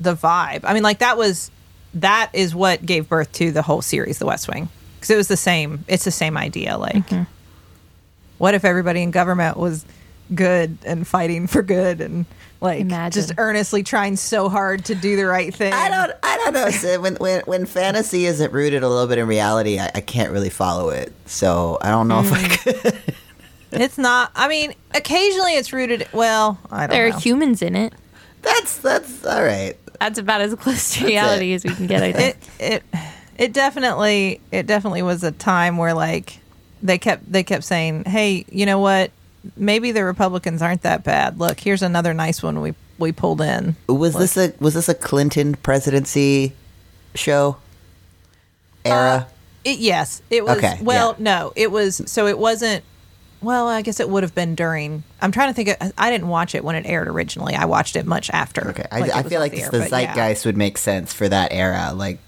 the 0.00 0.14
vibe. 0.14 0.60
I 0.64 0.74
mean, 0.74 0.82
like 0.82 0.98
that 0.98 1.16
was 1.16 1.50
that 1.94 2.30
is 2.32 2.54
what 2.54 2.84
gave 2.84 3.08
birth 3.08 3.32
to 3.32 3.52
the 3.52 3.62
whole 3.62 3.82
series, 3.82 4.18
The 4.18 4.26
West 4.26 4.48
Wing, 4.48 4.68
because 4.96 5.10
it 5.10 5.16
was 5.16 5.28
the 5.28 5.36
same. 5.36 5.84
It's 5.88 6.04
the 6.04 6.10
same 6.10 6.36
idea. 6.36 6.76
Like, 6.76 6.96
mm-hmm. 6.96 7.22
what 8.38 8.54
if 8.54 8.64
everybody 8.64 9.02
in 9.02 9.10
government 9.10 9.56
was 9.56 9.84
good 10.34 10.78
and 10.84 11.06
fighting 11.06 11.46
for 11.46 11.62
good 11.62 12.00
and 12.00 12.26
like 12.60 12.80
Imagine. 12.80 13.22
just 13.22 13.34
earnestly 13.36 13.82
trying 13.82 14.16
so 14.16 14.48
hard 14.48 14.86
to 14.86 14.94
do 14.94 15.16
the 15.16 15.26
right 15.26 15.54
thing? 15.54 15.72
I 15.72 15.88
don't. 15.88 16.12
I 16.22 16.36
don't 16.38 16.54
know. 16.54 16.70
Sid. 16.70 17.00
When 17.00 17.16
when 17.16 17.42
when 17.46 17.66
fantasy 17.66 18.26
isn't 18.26 18.52
rooted 18.52 18.82
a 18.82 18.88
little 18.88 19.06
bit 19.06 19.18
in 19.18 19.26
reality, 19.26 19.78
I, 19.78 19.90
I 19.94 20.00
can't 20.00 20.32
really 20.32 20.50
follow 20.50 20.90
it. 20.90 21.12
So 21.26 21.78
I 21.80 21.90
don't 21.90 22.08
know 22.08 22.20
if 22.20 22.32
I 22.32 22.42
mm. 22.42 22.82
could. 22.82 23.14
It's 23.80 23.98
not. 23.98 24.30
I 24.34 24.48
mean, 24.48 24.74
occasionally 24.94 25.54
it's 25.56 25.72
rooted. 25.72 26.08
Well, 26.12 26.58
I 26.70 26.86
don't 26.86 26.90
There 26.90 27.08
know. 27.10 27.16
are 27.16 27.20
humans 27.20 27.62
in 27.62 27.76
it. 27.76 27.92
That's 28.42 28.78
that's 28.78 29.24
all 29.24 29.42
right. 29.42 29.74
That's 30.00 30.18
about 30.18 30.40
as 30.42 30.54
close 30.56 30.94
to 30.96 31.06
reality 31.06 31.52
it. 31.52 31.56
as 31.56 31.64
we 31.64 31.74
can 31.74 31.86
get. 31.86 32.02
I 32.02 32.12
think. 32.12 32.36
it 32.58 32.82
it 32.92 33.00
it 33.38 33.52
definitely 33.52 34.40
it 34.52 34.66
definitely 34.66 35.02
was 35.02 35.24
a 35.24 35.32
time 35.32 35.76
where 35.78 35.94
like 35.94 36.38
they 36.82 36.98
kept 36.98 37.30
they 37.30 37.42
kept 37.42 37.64
saying, 37.64 38.04
"Hey, 38.04 38.44
you 38.50 38.66
know 38.66 38.78
what? 38.80 39.10
Maybe 39.56 39.92
the 39.92 40.04
Republicans 40.04 40.60
aren't 40.62 40.82
that 40.82 41.04
bad. 41.04 41.38
Look, 41.38 41.60
here's 41.60 41.82
another 41.82 42.12
nice 42.12 42.42
one 42.42 42.60
we 42.60 42.74
we 42.98 43.12
pulled 43.12 43.40
in." 43.40 43.76
Was 43.88 44.14
this 44.14 44.36
a 44.36 44.52
was 44.60 44.74
this 44.74 44.88
a 44.88 44.94
Clinton 44.94 45.54
presidency 45.54 46.52
show 47.14 47.56
era? 48.84 49.26
Uh, 49.28 49.32
it, 49.64 49.78
yes, 49.78 50.20
it 50.28 50.44
was. 50.44 50.58
Okay, 50.58 50.78
well, 50.82 51.14
yeah. 51.18 51.24
no, 51.24 51.52
it 51.56 51.70
was. 51.70 52.02
So 52.06 52.26
it 52.26 52.38
wasn't. 52.38 52.84
Well, 53.44 53.68
I 53.68 53.82
guess 53.82 54.00
it 54.00 54.08
would 54.08 54.22
have 54.22 54.34
been 54.34 54.54
during. 54.54 55.04
I'm 55.20 55.30
trying 55.30 55.48
to 55.50 55.54
think. 55.54 55.68
Of, 55.80 55.92
I 55.98 56.10
didn't 56.10 56.28
watch 56.28 56.54
it 56.54 56.64
when 56.64 56.76
it 56.76 56.86
aired 56.86 57.08
originally. 57.08 57.54
I 57.54 57.66
watched 57.66 57.94
it 57.94 58.06
much 58.06 58.30
after. 58.30 58.68
okay, 58.70 58.86
I, 58.90 59.04
it 59.04 59.14
I 59.14 59.22
feel 59.22 59.40
like 59.40 59.52
the 59.52 59.62
air, 59.62 59.70
the 59.70 59.78
but 59.80 59.90
yeah. 59.90 60.14
zeitgeist 60.14 60.46
would 60.46 60.56
make 60.56 60.78
sense 60.78 61.12
for 61.12 61.28
that 61.28 61.52
era. 61.52 61.92
Like, 61.94 62.18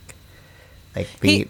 like 0.95 1.09
the 1.21 1.29
He- 1.29 1.49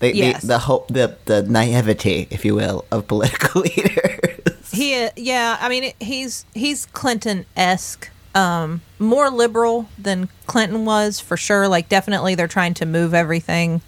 the, 0.00 0.14
yes. 0.14 0.42
the 0.42 0.48
the 0.48 0.58
hope 0.58 0.88
the 0.88 1.16
the 1.26 1.42
naivety, 1.42 2.26
if 2.30 2.44
you 2.44 2.54
will, 2.54 2.84
of 2.90 3.06
political 3.06 3.60
leaders. 3.62 4.70
He, 4.72 5.08
yeah, 5.16 5.56
I 5.60 5.68
mean, 5.68 5.92
he's 6.00 6.44
he's 6.52 6.86
Clinton 6.86 7.46
esque, 7.56 8.10
um, 8.34 8.82
more 8.98 9.30
liberal 9.30 9.88
than 9.96 10.28
Clinton 10.46 10.84
was 10.84 11.20
for 11.20 11.36
sure. 11.36 11.68
Like, 11.68 11.88
definitely, 11.88 12.34
they're 12.34 12.48
trying 12.48 12.74
to 12.74 12.86
move 12.86 13.14
everything 13.14 13.80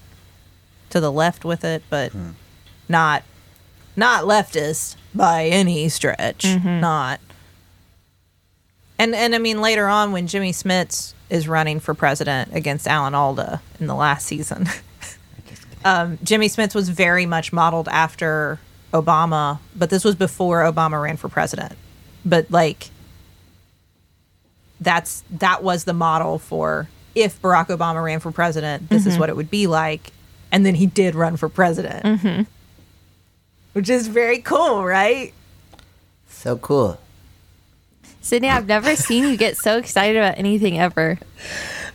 to 0.90 1.00
the 1.00 1.11
left 1.11 1.45
with 1.45 1.64
it, 1.64 1.83
but 1.90 2.12
not 2.88 3.25
not 3.97 4.25
leftist 4.25 4.95
by 5.17 5.47
any 5.47 5.89
stretch. 5.89 6.45
Mm-hmm. 6.45 6.81
Not. 6.81 7.21
And 8.99 9.15
and 9.15 9.35
I 9.35 9.39
mean, 9.39 9.61
later 9.61 9.87
on 9.87 10.13
when 10.13 10.27
Jimmy 10.27 10.53
Smits 10.53 11.15
is 11.29 11.49
running 11.49 11.81
for 11.81 11.95
president 11.95 12.55
against 12.55 12.87
Alan 12.87 13.15
Alda 13.15 13.61
in 13.81 13.87
the 13.87 13.95
last 13.95 14.27
season. 14.27 14.69
um, 15.85 16.19
Jimmy 16.23 16.49
Smits 16.49 16.75
was 16.75 16.89
very 16.89 17.27
much 17.27 17.53
modeled 17.53 17.89
after 17.89 18.61
Obama, 18.93 19.59
but 19.75 19.91
this 19.91 20.05
was 20.05 20.15
before 20.15 20.63
Obama 20.63 21.03
ran 21.03 21.17
for 21.17 21.29
president. 21.29 21.73
But 22.25 22.51
like 22.51 22.91
that's 24.81 25.25
that 25.31 25.63
was 25.63 25.85
the 25.85 25.93
model 25.93 26.39
for 26.39 26.89
if 27.15 27.41
Barack 27.41 27.69
Obama 27.69 28.05
ran 28.05 28.21
for 28.21 28.31
president, 28.31 28.89
this 28.91 29.07
is 29.07 29.15
mm-hmm. 29.15 29.21
what 29.21 29.31
it 29.31 29.37
would 29.37 29.51
be 29.51 29.67
like. 29.67 30.13
And 30.53 30.65
then 30.65 30.75
he 30.77 30.87
did 30.87 31.15
run 31.15 31.37
for 31.37 31.49
president. 31.49 32.05
Mm-hmm. 32.05 32.43
Which 33.76 33.90
is 33.90 34.09
very 34.09 34.38
cool, 34.38 34.87
right? 34.87 35.35
so 36.30 36.56
cool. 36.56 36.99
Sydnee, 38.23 38.49
I've 38.49 38.66
never 38.66 38.97
seen 38.97 39.25
you 39.25 39.37
get 39.37 39.59
so 39.59 39.76
excited 39.76 40.16
about 40.16 40.38
anything 40.38 40.78
ever. 40.78 41.18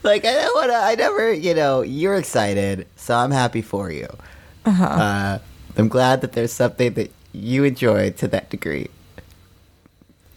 Like 0.04 0.24
I 0.24 0.34
don't 0.34 0.56
wanna. 0.56 0.80
I 0.80 0.94
never. 0.94 1.34
You 1.34 1.56
know, 1.56 1.82
you're 1.82 2.18
excited, 2.18 2.86
so 2.98 3.16
I'm 3.16 3.32
happy 3.32 3.64
for 3.64 3.90
you. 3.90 4.08
Uh-huh. 4.64 4.86
Uh, 4.86 5.40
I'm 5.76 5.88
glad 5.88 6.22
that 6.22 6.34
there's 6.34 6.54
something 6.54 6.94
that 6.94 7.12
you 7.34 7.64
enjoy 7.64 8.12
to 8.12 8.28
that 8.28 8.52
degree. 8.52 8.92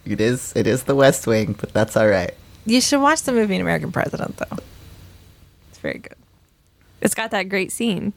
It 0.03 0.19
is. 0.19 0.51
It 0.55 0.65
is 0.65 0.85
the 0.85 0.95
West 0.95 1.27
Wing, 1.27 1.53
but 1.53 1.73
that's 1.73 1.95
all 1.95 2.07
right. 2.07 2.33
You 2.65 2.81
should 2.81 3.01
watch 3.01 3.21
the 3.21 3.31
movie 3.33 3.57
American 3.57 3.91
President 3.91 4.35
though. 4.37 4.57
It's 5.69 5.77
very 5.77 5.99
good. 5.99 6.17
It's 7.01 7.13
got 7.13 7.29
that 7.29 7.49
great 7.49 7.71
scene. 7.71 8.13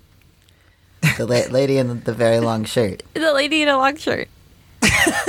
The 1.16 1.26
la- 1.26 1.50
lady 1.52 1.78
in 1.78 2.02
the 2.04 2.12
very 2.12 2.40
long 2.40 2.64
shirt. 2.64 3.02
The 3.14 3.32
lady 3.32 3.62
in 3.62 3.68
a 3.68 3.76
long 3.76 3.96
shirt. 3.96 4.28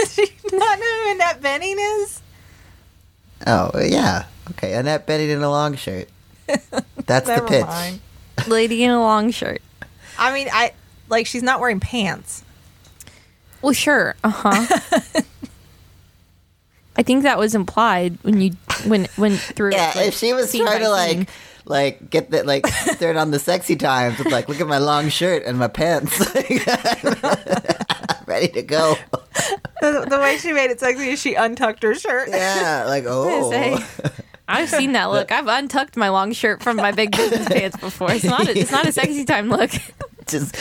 She 0.10 0.26
not 0.52 0.80
know 0.80 1.04
who 1.04 1.12
Annette 1.12 1.42
Bening 1.42 1.76
is? 2.04 2.22
Oh 3.48 3.72
yeah. 3.80 4.26
Okay, 4.52 4.74
Annette 4.74 5.06
Bening 5.08 5.30
in 5.30 5.42
a 5.42 5.50
long 5.50 5.76
shirt. 5.76 6.10
That's 7.06 7.28
the 7.28 7.36
Never 7.36 7.48
pitch. 7.48 7.66
mind. 7.66 8.00
Lady 8.48 8.84
in 8.84 8.90
a 8.92 9.00
long 9.00 9.32
shirt. 9.32 9.62
I 10.18 10.34
mean, 10.34 10.48
I 10.52 10.74
like 11.10 11.26
she's 11.28 11.44
not 11.44 11.60
wearing 11.60 11.80
pants. 11.80 12.44
Well, 13.62 13.74
sure. 13.74 14.16
Uh 14.24 14.30
huh. 14.30 14.80
I 16.96 17.04
think 17.04 17.24
that 17.24 17.38
was 17.38 17.56
implied 17.56 18.18
when 18.24 18.42
you 18.42 18.52
when 18.86 19.06
when 19.16 19.38
through. 19.38 19.72
Yeah, 19.74 19.92
like, 19.96 20.08
if 20.08 20.16
she 20.16 20.34
was 20.34 20.50
scene 20.50 20.66
trying 20.66 20.82
by 20.82 20.86
to 20.86 21.12
scene. 21.14 21.28
Like 21.70 21.90
like 21.90 22.10
get 22.10 22.32
that 22.32 22.46
like 22.46 22.66
turn 23.00 23.18
on 23.18 23.32
the 23.32 23.40
sexy 23.40 23.76
times 23.76 24.18
with 24.18 24.32
like 24.32 24.50
look 24.50 24.60
at 24.60 24.68
my 24.68 24.78
long 24.78 25.10
shirt 25.10 25.44
and 25.46 25.58
my 25.58 25.68
pants. 25.68 26.20
I'm 26.36 28.26
ready 28.26 28.50
to 28.50 28.64
go. 28.64 28.96
The, 29.82 30.06
the 30.10 30.20
way 30.20 30.38
she 30.38 30.52
made 30.52 30.72
it 30.72 30.80
sexy 30.80 31.12
is 31.12 31.22
she 31.22 31.36
untucked 31.36 31.84
her 31.84 31.96
shirt. 31.96 32.30
Yeah, 32.30 32.86
like 32.88 33.06
oh. 33.08 33.50
say. 33.50 33.78
I've 34.48 34.70
seen 34.70 34.94
that 34.94 35.12
look. 35.12 35.32
I've 35.32 35.48
untucked 35.48 35.96
my 35.96 36.10
long 36.10 36.34
shirt 36.34 36.64
from 36.64 36.78
my 36.78 36.92
big 36.92 37.16
business 37.16 37.48
pants 37.48 37.78
before. 37.78 38.12
It's 38.12 38.26
not. 38.26 38.48
A, 38.48 38.58
it's 38.58 38.72
not 38.72 38.88
a 38.88 38.92
sexy 38.92 39.24
time 39.24 39.48
look. 39.50 39.70
Just 40.30 40.56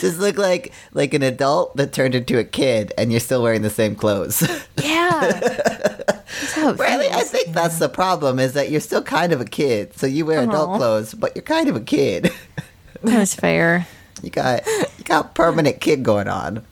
just 0.00 0.18
look 0.18 0.36
like 0.38 0.72
like 0.92 1.14
an 1.14 1.22
adult 1.22 1.76
that 1.76 1.92
turned 1.92 2.14
into 2.14 2.38
a 2.38 2.44
kid 2.44 2.92
and 2.98 3.10
you're 3.10 3.20
still 3.20 3.42
wearing 3.42 3.62
the 3.62 3.70
same 3.70 3.94
clothes. 3.94 4.42
Yeah. 4.76 5.28
That's 5.30 6.52
how 6.54 6.70
it 6.70 6.78
really, 6.78 7.08
I 7.08 7.22
think 7.22 7.52
that's 7.54 7.78
the 7.78 7.88
problem 7.88 8.38
is 8.38 8.52
that 8.54 8.70
you're 8.70 8.80
still 8.80 9.02
kind 9.02 9.32
of 9.32 9.40
a 9.40 9.44
kid. 9.44 9.96
So 9.96 10.06
you 10.06 10.24
wear 10.26 10.42
adult 10.42 10.76
clothes, 10.78 11.12
but 11.14 11.34
you're 11.34 11.42
kind 11.42 11.68
of 11.68 11.76
a 11.76 11.80
kid. 11.80 12.30
That's 13.02 13.34
fair. 13.34 13.86
You 14.22 14.30
got 14.30 14.66
you 14.66 15.04
got 15.04 15.34
permanent 15.34 15.80
kid 15.80 16.02
going 16.02 16.28
on. 16.28 16.64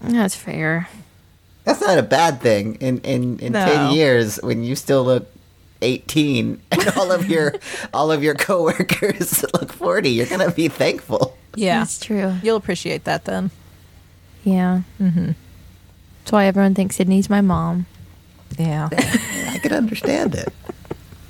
That's 0.00 0.34
fair. 0.36 0.88
That's 1.64 1.80
not 1.80 1.98
a 1.98 2.02
bad 2.02 2.40
thing. 2.40 2.76
In 2.76 2.98
in 3.00 3.38
in 3.40 3.52
No. 3.52 3.64
ten 3.64 3.92
years, 3.92 4.36
when 4.42 4.62
you 4.64 4.76
still 4.76 5.04
look 5.04 5.28
eighteen, 5.82 6.60
and 6.70 6.88
all 6.96 7.12
of 7.12 7.28
your 7.28 7.54
all 7.92 8.10
of 8.12 8.22
your 8.22 8.34
coworkers 8.34 9.42
look 9.54 9.72
forty, 9.72 10.10
you're 10.10 10.26
gonna 10.26 10.50
be 10.50 10.68
thankful. 10.68 11.36
Yeah. 11.54 11.80
That's 11.80 11.98
true. 11.98 12.34
You'll 12.42 12.56
appreciate 12.56 13.04
that 13.04 13.24
then. 13.24 13.50
Yeah. 14.44 14.82
Mm-hmm. 15.00 15.32
That's 16.20 16.32
why 16.32 16.46
everyone 16.46 16.74
thinks 16.74 16.96
Sydnee's 16.96 17.28
my 17.28 17.40
mom. 17.40 17.86
Yeah. 18.58 18.88
I 18.92 19.58
can 19.60 19.72
understand 19.72 20.34
it. 20.34 20.52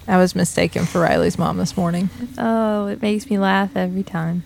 I 0.07 0.19
was 0.19 0.35
mistaken 0.35 0.85
for 0.85 1.00
Rileigh's 1.00 1.38
mom 1.38 1.57
this 1.57 1.76
morning. 1.76 2.11
Oh, 2.37 2.87
it 2.87 3.00
makes 3.00 3.30
me 3.30 3.38
laugh 3.38 3.76
every 3.76 4.02
time. 4.02 4.42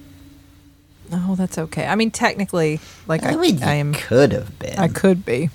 Oh, 1.13 1.35
that's 1.37 1.59
okay. 1.59 1.87
I 1.87 1.95
mean, 1.97 2.11
technically, 2.11 2.81
like 3.07 3.23
I, 3.25 3.31
I 3.31 3.37
mean, 3.37 3.59
you 3.59 3.65
I 3.65 3.75
am. 3.75 3.95
could 3.95 4.33
have 4.33 4.59
been. 4.59 4.79
I 4.79 4.89
could 4.89 5.25
be. 5.25 5.51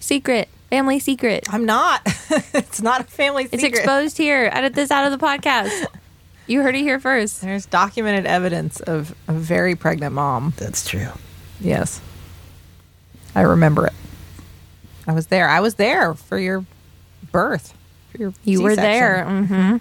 Secret. 0.00 0.48
Family 0.70 0.98
secret. 0.98 1.46
I'm 1.50 1.64
not. 1.64 2.02
it's 2.52 2.82
not 2.82 3.00
a 3.02 3.04
family 3.04 3.44
secret. 3.44 3.64
It's 3.64 3.78
exposed 3.78 4.18
here. 4.18 4.50
Edit 4.52 4.74
this 4.74 4.90
out 4.90 5.10
of 5.10 5.18
the 5.18 5.24
podcast. 5.24 5.86
You 6.48 6.62
heard 6.62 6.76
it 6.76 6.82
here 6.82 7.00
first. 7.00 7.40
There's 7.40 7.66
documented 7.66 8.24
evidence 8.24 8.78
of 8.78 9.16
a 9.26 9.32
very 9.32 9.74
pregnant 9.74 10.14
mom. 10.14 10.52
That's 10.56 10.88
true. 10.88 11.08
Yes. 11.60 12.00
I 13.34 13.40
remember 13.40 13.84
it. 13.88 13.92
I 15.08 15.12
was 15.12 15.26
there. 15.26 15.48
I 15.48 15.58
was 15.58 15.74
there 15.74 16.14
for 16.14 16.38
your 16.38 16.64
birth. 17.32 17.74
For 18.12 18.18
your 18.18 18.32
You 18.44 18.62
were 18.62 18.76
C-section. 18.76 18.92
there. 18.92 19.24
Mm-hmm. 19.28 19.76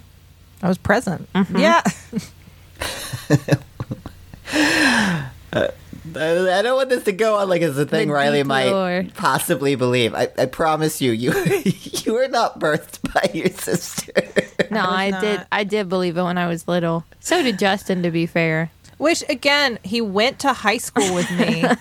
I 0.66 0.68
was 0.68 0.80
present. 0.80 1.30
Yeah. 1.56 1.84
I 4.52 5.70
I 6.16 6.62
don't 6.62 6.76
want 6.76 6.90
this 6.90 7.04
to 7.06 7.12
go 7.12 7.36
on 7.38 7.50
like 7.50 7.62
it's 7.62 7.78
a 7.78 7.86
thing 7.86 8.08
The 8.08 8.14
Rileigh 8.14 8.46
might 8.46 8.72
lore. 8.72 9.06
possibly 9.16 9.76
believe. 9.76 10.14
I, 10.14 10.30
I 10.38 10.46
promise 10.46 11.02
you, 11.02 11.12
you 11.12 11.34
you 11.64 12.14
were 12.14 12.28
not 12.28 12.60
birthed 12.60 13.14
by 13.14 13.30
your 13.34 13.50
sister. 13.50 14.14
No, 14.72 14.82
I 14.82 15.06
I, 15.16 15.22
did. 15.22 15.46
I 15.52 15.64
did 15.64 15.90
believe 15.90 16.18
it 16.18 16.24
when 16.24 16.38
I 16.38 16.48
was 16.48 16.68
little. 16.68 17.04
So 17.20 17.44
did 17.44 17.60
Justin. 17.60 18.04
To 18.04 18.12
be 18.12 18.26
fair, 18.26 18.72
Which 18.98 19.24
again, 19.30 19.80
he 19.84 20.02
went 20.02 20.40
to 20.40 20.54
high 20.54 20.78
school 20.78 21.14
with 21.14 21.30
me. 21.32 21.64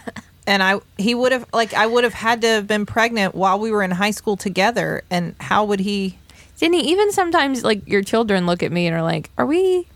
And 0.46 0.62
I, 0.62 0.80
he 0.98 1.14
would 1.14 1.32
have 1.32 1.46
like 1.54 1.72
I 1.72 1.86
would 1.86 2.04
have 2.04 2.12
had 2.12 2.42
to 2.42 2.46
have 2.48 2.66
been 2.66 2.84
pregnant 2.84 3.34
while 3.34 3.58
we 3.58 3.70
were 3.70 3.82
in 3.82 3.90
high 3.90 4.10
school 4.10 4.36
together. 4.36 5.02
And 5.10 5.34
how 5.40 5.64
would 5.64 5.80
he? 5.80 6.18
didn't 6.58 6.74
he 6.74 6.90
Even 6.90 7.12
sometimes, 7.12 7.64
like 7.64 7.88
your 7.88 8.02
children 8.02 8.44
look 8.44 8.62
at 8.62 8.70
me 8.70 8.86
and 8.86 8.94
are 8.94 9.02
like, 9.02 9.30
"Are 9.38 9.46
we, 9.46 9.86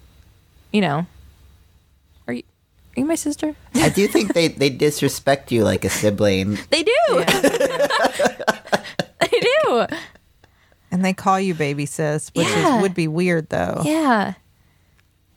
you 0.73 0.81
know, 0.81 0.97
are 0.97 1.05
you, 1.05 1.18
are 2.99 3.01
you 3.01 3.07
my 3.07 3.15
sister?" 3.15 3.55
I 3.75 3.89
do 3.89 4.07
think 4.09 4.35
they, 4.35 4.49
they 4.49 4.71
disrespect 4.71 5.51
you 5.53 5.65
like 5.65 5.85
a 5.85 5.91
sibling. 5.91 6.59
They 6.71 6.83
do. 6.83 6.95
they 9.21 9.41
do. 9.41 9.87
And 10.91 11.05
they 11.05 11.13
call 11.13 11.39
you 11.41 11.55
baby 11.55 11.87
sis, 11.87 12.31
which 12.35 12.47
Yeah. 12.49 12.77
is, 12.77 12.83
would 12.83 12.95
be 12.95 13.09
weird 13.09 13.49
though. 13.51 13.83
Yeah. 13.85 14.35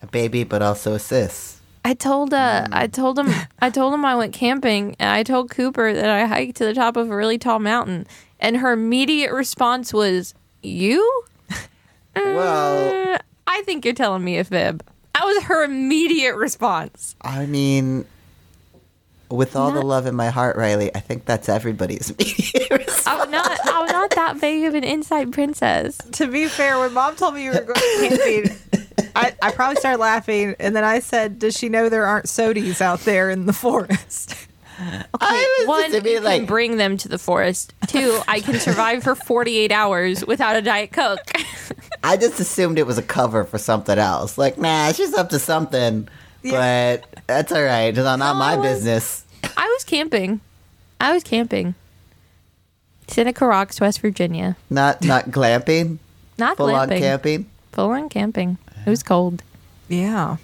A 0.01 0.07
baby, 0.07 0.43
but 0.43 0.61
also 0.61 0.93
a 0.93 0.99
sis. 0.99 1.59
I 1.83 1.93
told 1.95 2.33
uh 2.33 2.67
I 2.71 2.87
told 2.87 3.17
him 3.19 3.33
I 3.59 3.69
told 3.69 3.93
him 3.93 4.05
I 4.05 4.15
went 4.15 4.33
camping 4.33 4.95
and 4.99 5.09
I 5.09 5.23
told 5.23 5.49
Cooper 5.49 5.93
that 5.93 6.09
I 6.09 6.25
hiked 6.25 6.57
to 6.57 6.65
the 6.65 6.73
top 6.73 6.95
of 6.95 7.09
a 7.09 7.15
really 7.15 7.37
tall 7.37 7.59
mountain 7.59 8.05
and 8.39 8.57
her 8.57 8.71
immediate 8.73 9.31
response 9.33 9.93
was, 9.93 10.33
"You?" 10.63 11.23
Well, 12.15 13.13
Uh, 13.13 13.17
I 13.47 13.61
think 13.63 13.83
you're 13.85 13.93
telling 13.95 14.23
me 14.23 14.37
a 14.37 14.43
fib. 14.43 14.83
That 15.21 15.27
was 15.27 15.43
her 15.43 15.63
immediate 15.63 16.35
response. 16.35 17.15
I 17.21 17.45
mean, 17.45 18.05
with 19.29 19.55
all 19.55 19.71
the 19.71 19.83
love 19.83 20.07
in 20.07 20.15
my 20.15 20.31
heart, 20.31 20.57
Rileigh, 20.57 20.89
I 20.95 20.99
think 20.99 21.25
that's 21.25 21.47
everybody's 21.47 22.09
immediate 22.19 22.71
response. 22.71 23.05
I'm 23.05 23.29
not 23.29 23.59
I'm 23.65 23.85
not 23.85 24.09
that 24.15 24.41
big 24.41 24.63
of 24.65 24.73
an 24.73 24.83
inside 24.83 25.31
princess. 25.31 25.99
To 26.13 26.25
be 26.25 26.47
fair, 26.47 26.79
when 26.79 26.93
mom 26.93 27.15
told 27.15 27.35
me 27.35 27.43
you 27.43 27.51
were 27.51 27.61
going 27.61 28.09
camping, 28.09 28.57
I, 29.15 29.35
I 29.43 29.51
probably 29.51 29.75
started 29.75 29.99
laughing, 29.99 30.55
and 30.59 30.75
then 30.75 30.83
I 30.83 30.97
said, 30.97 31.37
"Does 31.37 31.55
she 31.55 31.69
know 31.69 31.87
there 31.87 32.07
aren't 32.07 32.25
sodies 32.25 32.81
out 32.81 33.01
there 33.01 33.29
in 33.29 33.45
the 33.45 33.53
forest?" 33.53 34.47
Uh, 34.81 35.03
I 35.21 35.55
was 35.59 35.67
One, 35.67 35.93
you 35.93 36.01
mean, 36.01 36.23
can 36.23 36.45
bring 36.45 36.77
them 36.77 36.97
to 36.97 37.07
the 37.07 37.17
forest. 37.19 37.73
Two, 37.87 38.19
I 38.27 38.39
can 38.39 38.59
survive 38.59 39.03
for 39.03 39.13
48 39.15 39.71
hours 39.71 40.25
without 40.25 40.55
a 40.55 40.61
diet 40.61 40.91
coke. 40.91 41.19
I 42.03 42.17
just 42.17 42.39
assumed 42.39 42.79
it 42.79 42.87
was 42.87 42.97
a 42.97 43.03
cover 43.03 43.43
for 43.43 43.57
something 43.59 43.97
else. 43.99 44.37
Like, 44.37 44.57
nah, 44.57 44.91
she's 44.91 45.13
up 45.13 45.29
to 45.29 45.39
something, 45.39 46.07
but 46.43 47.05
that's 47.27 47.51
all 47.51 47.61
right. 47.63 47.89
It's 47.89 47.97
not 47.97 48.17
No, 48.19 48.33
my 48.33 48.53
I 48.53 48.57
was- 48.57 48.67
business. 48.79 49.25
I 49.57 49.67
was 49.67 49.83
camping. 49.83 50.41
I 50.99 51.13
was 51.13 51.23
camping. 51.23 51.75
Seneca 53.07 53.45
Rocks, 53.45 53.81
West 53.81 53.99
Virginia. 54.01 54.55
Not 54.69 55.03
not 55.03 55.25
glamping, 55.25 55.97
Not 56.37 56.57
full 56.57 56.73
on 56.73 56.87
camping. 56.89 57.47
Full 57.73 57.89
on 57.91 58.07
camping. 58.09 58.57
It 58.85 58.89
was 58.89 59.03
cold. 59.03 59.43
Yeah, 59.89 60.37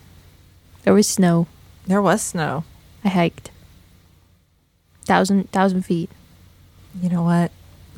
There 0.83 0.93
was 0.93 1.07
snow. 1.07 1.47
there 1.85 2.01
was 2.01 2.21
snow. 2.21 2.65
I 3.05 3.09
hiked. 3.09 3.51
Thousand 5.07 5.49
thousand 5.51 5.83
feet. 5.83 6.09
You 7.01 7.09
know 7.09 7.23
what? 7.23 7.51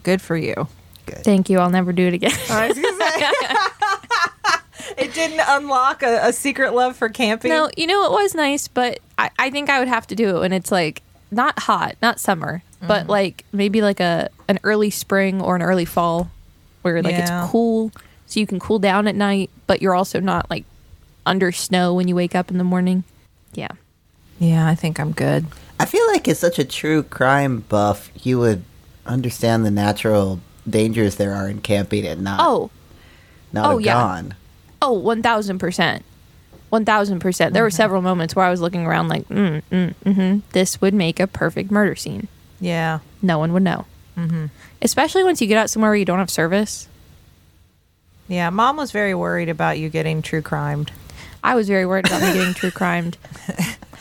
Good 0.04 0.22
for 0.22 0.38
you. 0.38 0.68
Thank 1.08 1.50
you. 1.50 1.58
I'll 1.60 1.70
never 1.72 1.92
do 1.92 2.06
it 2.08 2.14
again. 2.14 2.32
I 2.50 2.68
was 2.68 2.78
gonna 2.78 2.98
say. 2.98 4.96
it 5.06 5.14
didn't 5.14 5.42
unlock 5.48 6.04
a, 6.04 6.28
a 6.28 6.34
secret 6.34 6.74
love 6.74 6.96
for 6.96 7.10
camping. 7.10 7.50
no, 7.50 7.70
you 7.76 7.88
know 7.88 8.06
it 8.06 8.12
was 8.12 8.36
nice, 8.36 8.68
but 8.68 9.00
I, 9.18 9.30
I 9.40 9.50
think 9.50 9.70
I 9.70 9.80
would 9.80 9.88
have 9.88 10.06
to 10.08 10.16
do 10.16 10.36
it 10.38 10.40
when 10.40 10.54
it's 10.54 10.72
like 10.72 11.02
not 11.32 11.58
hot, 11.60 11.96
not 12.02 12.20
summer, 12.20 12.64
but 12.82 13.02
Mm-hmm. 13.02 13.10
like 13.12 13.46
maybe 13.52 13.82
like 13.82 14.00
a 14.00 14.30
an 14.48 14.60
early 14.64 14.90
spring 14.90 15.42
or 15.42 15.56
an 15.56 15.62
early 15.62 15.86
fall 15.86 16.30
where 16.82 17.02
like 17.02 17.14
Yeah. 17.14 17.44
it's 17.44 17.52
cool 17.52 17.92
so 18.26 18.40
you 18.40 18.46
can 18.48 18.60
cool 18.60 18.80
down 18.80 19.08
at 19.08 19.16
night, 19.16 19.50
but 19.68 19.82
you're 19.82 19.96
also 19.96 20.20
not 20.20 20.50
like 20.50 20.64
under 21.26 21.52
snow 21.52 21.94
when 21.96 22.08
you 22.08 22.16
wake 22.16 22.36
up 22.36 22.52
in 22.52 22.58
the 22.58 22.64
morning. 22.64 23.04
Yeah. 23.54 23.70
Yeah, 24.40 24.68
I 24.68 24.76
think 24.76 25.00
I'm 25.00 25.12
good. 25.12 25.46
I 25.80 25.86
feel 25.86 26.06
like 26.08 26.28
as 26.28 26.38
such 26.40 26.60
a 26.60 26.66
true 26.66 27.04
crime 27.04 27.62
buff, 27.70 28.12
you 28.24 28.38
would 28.40 28.64
understand 29.06 29.66
the 29.66 29.72
natural 29.72 30.42
dangers 30.70 31.16
there 31.16 31.34
are 31.34 31.48
in 31.48 31.62
camping 31.62 32.06
and 32.06 32.22
not 32.22 32.40
Oh, 32.42 32.70
not 33.52 33.72
oh, 33.72 33.78
yeah. 33.78 33.94
gone. 33.94 34.36
Oh, 34.82 34.92
one 34.92 35.24
thousand 35.24 35.60
percent, 35.60 36.04
one 36.70 36.86
thousand 36.86 37.20
percent. 37.20 37.54
There 37.54 37.64
were 37.64 37.72
several 37.72 38.02
moments 38.02 38.36
where 38.36 38.46
I 38.46 38.52
was 38.52 38.62
looking 38.62 38.86
around 38.86 39.08
like, 39.08 39.28
mm, 39.30 39.62
mm, 39.72 39.96
mm-hmm, 40.06 40.40
this 40.52 40.80
would 40.82 40.94
make 40.94 41.20
a 41.20 41.28
perfect 41.28 41.72
murder 41.72 41.96
scene. 41.96 42.28
Yeah. 42.60 43.00
No 43.22 43.40
one 43.40 43.54
would 43.54 43.64
know, 43.64 43.86
mm-hmm. 44.18 44.48
especially 44.82 45.24
once 45.24 45.42
you 45.42 45.48
get 45.48 45.58
out 45.58 45.70
somewhere 45.70 45.92
where 45.92 45.98
you 45.98 46.06
don't 46.06 46.20
have 46.20 46.30
service. 46.30 46.88
Yeah, 48.28 48.50
mom 48.52 48.78
was 48.78 48.92
very 48.92 49.16
worried 49.16 49.50
about 49.50 49.80
you 49.80 49.90
getting 49.90 50.22
true 50.22 50.42
crimed. 50.42 50.92
I 51.44 51.56
was 51.56 51.68
very 51.68 51.86
worried 51.86 52.06
about 52.08 52.22
me 52.22 52.34
getting 52.34 52.54
true 52.54 52.72
crimed, 52.72 53.18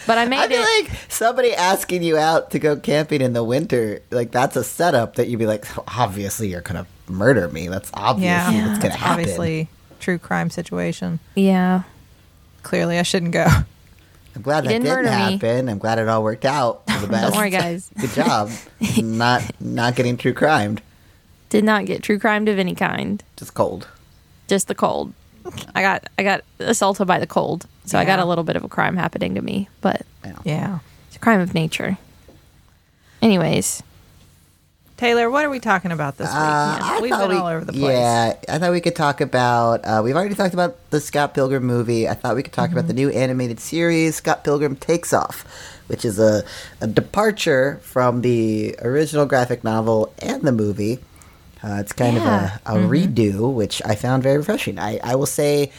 but 0.07 0.19
I 0.19 0.25
made 0.27 0.39
I 0.41 0.49
feel 0.49 0.61
it. 0.63 0.89
like 0.91 0.99
somebody 1.09 1.55
asking 1.55 2.03
you 2.03 2.17
out 2.17 2.51
to 2.53 2.59
go 2.59 2.77
camping 2.77 3.21
in 3.21 3.33
the 3.33 3.45
winter, 3.45 4.01
like 4.11 4.31
that's 4.33 4.57
a 4.57 4.65
setup 4.65 5.15
that 5.17 5.29
you'd 5.29 5.39
be 5.39 5.47
like, 5.47 5.65
obviously 5.97 6.49
you're 6.49 6.61
gonna 6.63 6.87
murder 7.09 7.49
me. 7.49 7.69
That's 7.69 7.91
obviously 7.95 8.27
Yeah, 8.57 8.67
what's 8.67 8.79
gonna 8.79 8.89
that's 8.91 8.97
happen. 8.97 9.21
obviously 9.21 9.69
true 10.01 10.19
crime 10.19 10.51
situation. 10.51 11.21
Yeah. 11.35 11.83
Clearly, 12.65 12.99
I 12.99 13.03
shouldn't 13.03 13.33
go. 13.33 13.47
I'm 14.37 14.43
glad 14.43 14.65
You 14.65 14.69
that 14.71 14.75
didn't 14.75 14.85
didn't 14.85 14.97
murder 15.05 15.09
me. 15.09 15.33
happen. 15.33 15.69
I'm 15.69 15.79
glad 15.79 15.99
it 15.99 16.09
all 16.09 16.23
worked 16.23 16.45
out 16.45 16.83
for 16.91 17.01
the 17.01 17.07
best. 17.13 17.33
Don't 17.33 17.37
worry, 17.41 17.51
guys. 17.51 17.91
Good 18.01 18.11
job. 18.11 18.51
not 19.03 19.43
not 19.61 19.95
getting 19.97 20.17
true 20.17 20.35
crimed. 20.35 20.83
Did 21.51 21.65
not 21.65 21.87
get 21.87 22.03
true 22.03 22.19
crimed 22.19 22.49
of 22.49 22.59
any 22.59 22.75
kind. 22.75 23.23
Just 23.37 23.55
cold. 23.55 23.89
Just 24.49 24.69
the 24.69 24.75
cold. 24.75 25.13
I 25.75 25.83
got 25.83 26.05
I 26.19 26.23
got 26.23 26.43
assaulted 26.59 27.07
by 27.07 27.19
the 27.19 27.27
cold, 27.27 27.67
so 27.85 27.99
I 27.99 28.05
got 28.05 28.19
a 28.19 28.25
little 28.25 28.45
bit 28.45 28.57
of 28.57 28.65
a 28.65 28.69
crime 28.69 28.97
happening 28.97 29.35
to 29.35 29.43
me, 29.43 29.69
but 29.81 30.03
Yeah. 30.25 30.33
Yeah. 30.45 30.79
it's 31.09 31.17
a 31.17 31.19
crime 31.21 31.41
of 31.41 31.55
nature. 31.55 31.99
Anyways, 33.21 33.83
Teylor, 34.97 35.31
what 35.31 35.45
are 35.45 35.51
we 35.51 35.61
talking 35.61 35.93
about 35.93 36.17
this 36.19 36.29
week? 36.29 36.37
Uh, 36.37 36.79
I 36.83 36.99
We've 37.01 37.11
been 37.11 37.29
we- 37.29 37.37
all 37.37 37.47
over 37.47 37.65
the 37.65 37.73
place. 37.73 37.83
Yeah, 37.85 38.33
I 38.49 38.59
thought 38.59 38.73
we 38.73 38.81
could 38.81 38.97
talk 38.97 39.21
about. 39.21 39.85
Uh, 39.85 40.01
we've 40.05 40.17
already 40.17 40.35
talked 40.35 40.55
about 40.55 40.77
the 40.91 41.01
Scott 41.01 41.35
Pilgrim 41.35 41.65
movie. 41.65 42.09
I 42.09 42.15
thought 42.15 42.35
we 42.37 42.43
could 42.43 42.53
talk 42.53 42.71
about 42.73 42.87
the 42.89 42.95
Mm-hmm. 42.95 43.11
new 43.11 43.11
animated 43.11 43.61
series, 43.61 44.17
Scott 44.17 44.43
Pilgrim 44.45 44.75
Takes 44.77 45.13
Off, 45.13 45.45
which 45.87 46.05
is 46.05 46.19
a, 46.19 46.43
a 46.81 46.87
departure 46.89 47.79
from 47.83 48.23
the 48.23 48.75
original 48.83 49.25
graphic 49.27 49.63
novel 49.63 50.13
and 50.21 50.43
the 50.43 50.53
movie. 50.53 50.99
Uh, 51.69 51.81
it's 51.81 51.93
kind 51.93 52.17
Yeah. 52.17 52.59
of 52.67 52.77
a, 52.77 52.85
a 52.85 52.89
redo, 52.89 53.53
which 53.53 53.83
I 53.85 53.95
found 53.95 54.23
very 54.23 54.39
refreshing. 54.39 54.79
I, 54.79 54.99
I 55.05 55.15
will 55.17 55.27
say, 55.27 55.71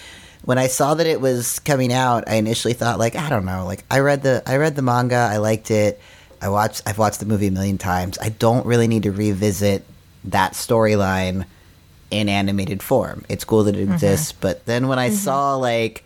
when 0.46 0.58
I 0.58 0.68
saw 0.68 0.94
that 0.94 1.08
it 1.08 1.20
was 1.20 1.60
coming 1.60 1.92
out, 1.92 2.24
I 2.28 2.36
initially 2.36 2.74
thought 2.74 3.00
like 3.00 3.16
I 3.16 3.28
don't 3.30 3.46
know, 3.46 3.66
like 3.66 3.84
I 3.90 4.00
read 4.00 4.22
the 4.24 4.44
I 4.46 4.58
read 4.58 4.76
the 4.76 4.82
manga, 4.82 5.16
I 5.16 5.38
liked 5.38 5.72
it. 5.72 6.00
I 6.42 6.50
watched 6.50 6.84
I've 6.86 6.98
watched 6.98 7.20
the 7.20 7.26
movie 7.26 7.48
a 7.48 7.52
million 7.52 7.78
times. 7.78 8.18
I 8.20 8.30
don't 8.30 8.66
really 8.66 8.88
need 8.88 9.04
to 9.04 9.12
revisit 9.12 9.84
that 10.26 10.54
storyline 10.54 11.46
in 12.12 12.30
animated 12.30 12.82
form. 12.82 13.26
It's 13.30 13.44
cool 13.44 13.64
that 13.66 13.76
it 13.76 13.84
exists, 13.84 14.32
but 14.32 14.66
then 14.66 14.88
when 14.88 14.98
I 15.00 15.10
saw 15.10 15.56
like 15.56 16.04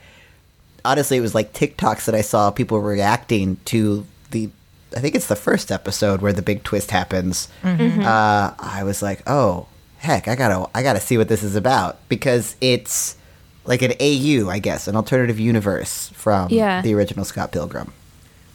honestly 0.85 1.17
it 1.17 1.21
was 1.21 1.35
like 1.35 1.53
TikToks 1.53 2.05
that 2.05 2.15
I 2.15 2.21
saw 2.21 2.49
people 2.51 2.79
reacting 2.81 3.57
to 3.65 4.05
the 4.31 4.49
I 4.97 4.99
think 4.99 5.15
it's 5.15 5.27
the 5.27 5.35
first 5.35 5.71
episode 5.71 6.21
where 6.21 6.33
the 6.33 6.41
big 6.43 6.63
twist 6.63 6.91
happens. 6.91 7.47
Uh, 7.63 8.53
I 8.59 8.83
was 8.83 9.01
like, 9.01 9.21
"Oh, 9.27 9.65
heck, 10.03 10.27
I 10.27 10.35
got 10.35 10.49
to 10.49 10.69
I 10.77 10.83
got 10.83 10.93
to 10.93 10.99
see 10.99 11.17
what 11.17 11.27
this 11.29 11.41
is 11.43 11.55
about 11.55 11.97
because 12.09 12.55
it's 12.61 13.17
like 13.65 13.81
an 13.81 13.93
AU, 13.99 14.49
I 14.49 14.59
guess, 14.59 14.87
an 14.87 14.95
alternative 14.95 15.39
universe 15.39 16.09
from 16.09 16.49
Yeah. 16.51 16.81
the 16.81 16.93
original 16.93 17.25
Scott 17.25 17.51
Pilgrim. 17.51 17.93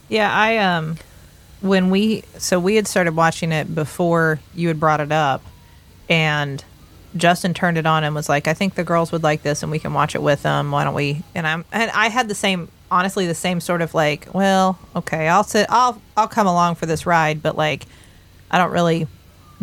Yeah, 0.07 0.31
I 0.31 0.57
um 0.57 0.97
when 1.61 1.89
we 1.89 2.23
so 2.37 2.59
we 2.59 2.75
had 2.75 2.87
started 2.87 3.15
watching 3.15 3.51
it 3.51 3.73
before 3.75 4.39
you 4.55 4.67
had 4.69 4.79
brought 4.79 5.01
it 5.01 5.11
up 5.11 5.41
and 6.09 6.63
Justin 7.17 7.53
turned 7.55 7.77
it 7.79 7.87
on 7.87 8.03
and 8.03 8.13
was 8.13 8.29
like, 8.29 8.47
"I 8.47 8.53
think 8.53 8.75
the 8.75 8.83
girls 8.83 9.11
would 9.11 9.23
like 9.23 9.41
this 9.41 9.63
and 9.63 9.71
we 9.71 9.79
can 9.79 9.93
watch 9.93 10.13
it 10.13 10.21
with 10.21 10.43
them. 10.43 10.69
Why 10.71 10.83
don't 10.83 10.93
we?" 10.93 11.23
And 11.33 11.47
I'm 11.47 11.65
and 11.71 11.89
I 11.91 12.09
had 12.09 12.27
the 12.27 12.35
same 12.35 12.69
honestly 12.91 13.25
the 13.25 13.33
same 13.35 13.59
sort 13.59 13.81
of 13.81 13.95
like, 13.95 14.27
"Well, 14.33 14.77
okay, 14.95 15.27
I'll 15.27 15.43
sit 15.43 15.65
I'll 15.69 15.99
I'll 16.15 16.27
come 16.27 16.45
along 16.45 16.75
for 16.75 16.85
this 16.85 17.07
ride, 17.07 17.41
but 17.41 17.57
like 17.57 17.85
I 18.51 18.59
don't 18.59 18.71
really 18.71 19.07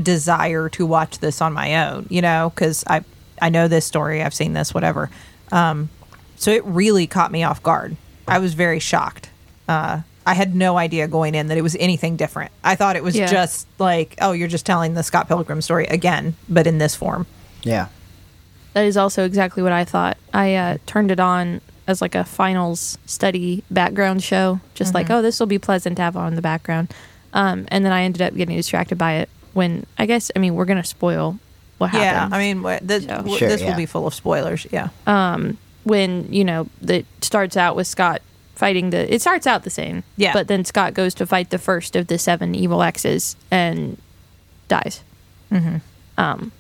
desire 0.03 0.69
to 0.71 0.87
watch 0.87 1.19
this 1.19 1.41
on 1.41 1.53
my 1.53 1.87
own, 1.89 2.07
you 2.11 2.21
know, 2.23 2.53
cuz 2.57 2.85
I 2.87 3.03
I 3.41 3.49
know 3.51 3.69
this 3.69 3.85
story, 3.85 4.23
I've 4.23 4.35
seen 4.35 4.53
this 4.53 4.73
whatever. 4.75 5.11
Um 5.53 5.89
so 6.37 6.51
it 6.51 6.65
really 6.65 7.07
caught 7.07 7.33
me 7.33 7.43
off 7.45 7.63
guard. 7.63 7.97
I 8.29 8.39
was 8.39 8.55
very 8.55 8.79
shocked. 8.79 9.31
Uh, 9.69 10.01
I 10.27 10.35
had 10.35 10.55
no 10.55 10.77
idea 10.77 11.07
going 11.09 11.35
in 11.35 11.47
that 11.47 11.57
it 11.57 11.63
was 11.63 11.77
anything 11.81 12.17
different. 12.17 12.51
I 12.65 12.75
thought 12.75 12.97
it 12.97 13.03
was 13.05 13.17
Yeah. 13.17 13.27
just 13.27 13.67
like, 13.79 14.17
oh, 14.21 14.33
you're 14.33 14.49
just 14.49 14.67
telling 14.67 14.95
the 14.95 15.03
Scott 15.03 15.29
Pilgrim 15.29 15.63
story 15.63 15.87
again, 15.87 16.35
but 16.49 16.67
in 16.67 16.79
this 16.79 16.95
form. 16.95 17.27
Yeah. 17.63 17.87
that 18.75 18.85
is 18.85 18.97
also 18.99 19.25
exactly 19.25 19.63
what 19.63 19.73
I 19.73 19.85
thought. 19.85 20.19
I 20.35 20.55
uh, 20.55 20.77
turned 20.85 21.11
it 21.11 21.19
on 21.21 21.63
as 21.87 22.03
like 22.03 22.15
a 22.15 22.25
finals 22.25 22.99
study 23.07 23.63
background 23.71 24.23
show, 24.23 24.61
just 24.75 24.93
like, 24.93 25.09
oh, 25.09 25.23
this 25.23 25.41
will 25.41 25.47
be 25.47 25.59
pleasant 25.59 25.97
to 25.97 26.03
have 26.03 26.17
on 26.17 26.29
in 26.29 26.35
the 26.35 26.43
background. 26.43 26.93
Um, 27.33 27.65
and 27.69 27.85
then 27.87 27.93
I 27.93 28.03
ended 28.03 28.21
up 28.21 28.35
getting 28.35 28.57
distracted 28.57 28.99
by 28.99 29.15
it 29.15 29.31
when 29.57 29.87
I 29.99 30.05
guess 30.07 30.31
I 30.37 30.39
mean 30.39 30.55
we're 30.55 30.67
gonna 30.67 30.85
spoil 30.85 31.39
what 31.79 31.91
happens. 31.91 32.05
Yeah. 32.05 32.29
I 32.31 32.39
mean, 32.39 32.63
wh- 32.63 32.79
th- 32.87 33.03
So- 33.03 33.09
w- 33.25 33.39
Sure, 33.39 33.49
this 33.49 33.61
yeah. 33.61 33.69
will 33.71 33.77
be 33.77 33.87
full 33.87 34.07
of 34.07 34.15
spoilers. 34.15 34.67
Yeah, 34.71 34.89
when 35.85 36.27
you 36.33 36.45
know 36.45 36.69
it 36.87 37.07
starts 37.23 37.57
out 37.57 37.75
with 37.77 37.87
Scott 37.87 38.21
fighting 38.55 38.91
the. 38.91 39.13
It 39.13 39.21
starts 39.21 39.47
out 39.47 39.63
the 39.65 39.71
same, 39.71 40.03
Yeah. 40.17 40.33
But 40.33 40.49
then 40.49 40.65
Scott 40.65 40.95
goes 40.95 41.15
to 41.15 41.27
fight 41.27 41.51
the 41.51 41.59
first 41.59 41.95
of 41.97 42.07
the 42.07 42.19
seven 42.19 42.55
evil 42.55 42.83
exes 42.83 43.37
and 43.51 43.99
dies. 44.69 45.03
Mm-hmm. 45.53 45.77
Um, 46.19 46.53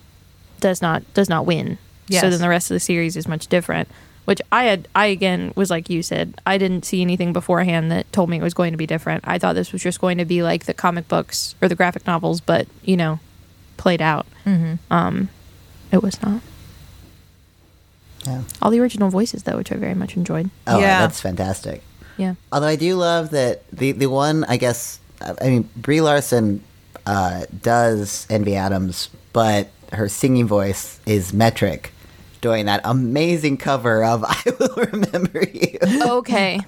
does 0.61 0.80
not 0.82 1.02
does 1.14 1.28
not 1.28 1.46
win. 1.46 1.78
Yes. 2.09 2.20
So 2.22 2.30
then 2.30 2.40
the 2.40 2.48
rest 2.48 2.70
of 2.70 2.74
the 2.74 2.80
series 2.80 3.16
is 3.16 3.26
much 3.26 3.46
different. 3.48 3.88
Which 4.26 4.42
I 4.52 4.64
had, 4.64 4.88
I 4.94 5.06
again 5.06 5.52
was 5.56 5.70
like 5.70 5.88
you 5.88 6.02
said, 6.02 6.40
I 6.44 6.58
didn't 6.58 6.84
see 6.84 7.00
anything 7.00 7.32
beforehand 7.32 7.90
that 7.92 8.12
told 8.12 8.28
me 8.28 8.36
it 8.38 8.42
was 8.42 8.54
going 8.54 8.72
to 8.72 8.76
be 8.76 8.86
different. 8.86 9.24
I 9.26 9.38
thought 9.38 9.54
this 9.54 9.72
was 9.72 9.82
just 9.82 10.00
going 10.00 10.18
to 10.18 10.24
be 10.24 10.42
like 10.42 10.66
the 10.66 10.74
comic 10.74 11.08
books 11.08 11.54
or 11.62 11.68
the 11.68 11.74
graphic 11.76 12.06
novels, 12.06 12.40
but 12.40 12.66
you 12.82 12.96
know, 12.96 13.20
played 13.76 14.02
out. 14.02 14.26
Mm-hmm. 14.44 14.74
Um, 14.92 15.28
it 15.92 16.02
was 16.02 16.20
not. 16.22 16.42
Yeah. 18.24 18.42
All 18.60 18.70
the 18.70 18.80
original 18.80 19.08
voices 19.10 19.44
though, 19.44 19.56
which 19.56 19.70
I 19.70 19.76
very 19.76 19.94
much 19.94 20.16
enjoyed. 20.16 20.50
Oh, 20.66 20.78
Yeah. 20.80 21.00
that's 21.00 21.20
fantastic. 21.20 21.82
Yeah. 22.16 22.34
Although 22.50 22.66
I 22.66 22.76
do 22.76 22.96
love 22.96 23.30
that 23.30 23.68
the 23.70 23.92
the 23.92 24.06
one 24.06 24.44
I 24.44 24.56
guess 24.56 24.98
I 25.20 25.48
mean 25.48 25.68
Brie 25.76 26.00
Larson 26.00 26.62
uh, 27.06 27.44
does 27.62 28.26
Envy 28.30 28.56
Adams, 28.56 29.10
but 29.32 29.68
her 29.92 30.08
singing 30.08 30.46
voice 30.48 30.98
is 31.06 31.32
metric, 31.32 31.92
doing 32.46 32.66
that 32.66 32.80
amazing 32.85 33.56
cover 33.56 34.04
of 34.04 34.24
"I 34.28 34.42
Will 34.59 34.87
Remember 34.92 35.44
You." 35.44 35.78
okay. 36.18 36.61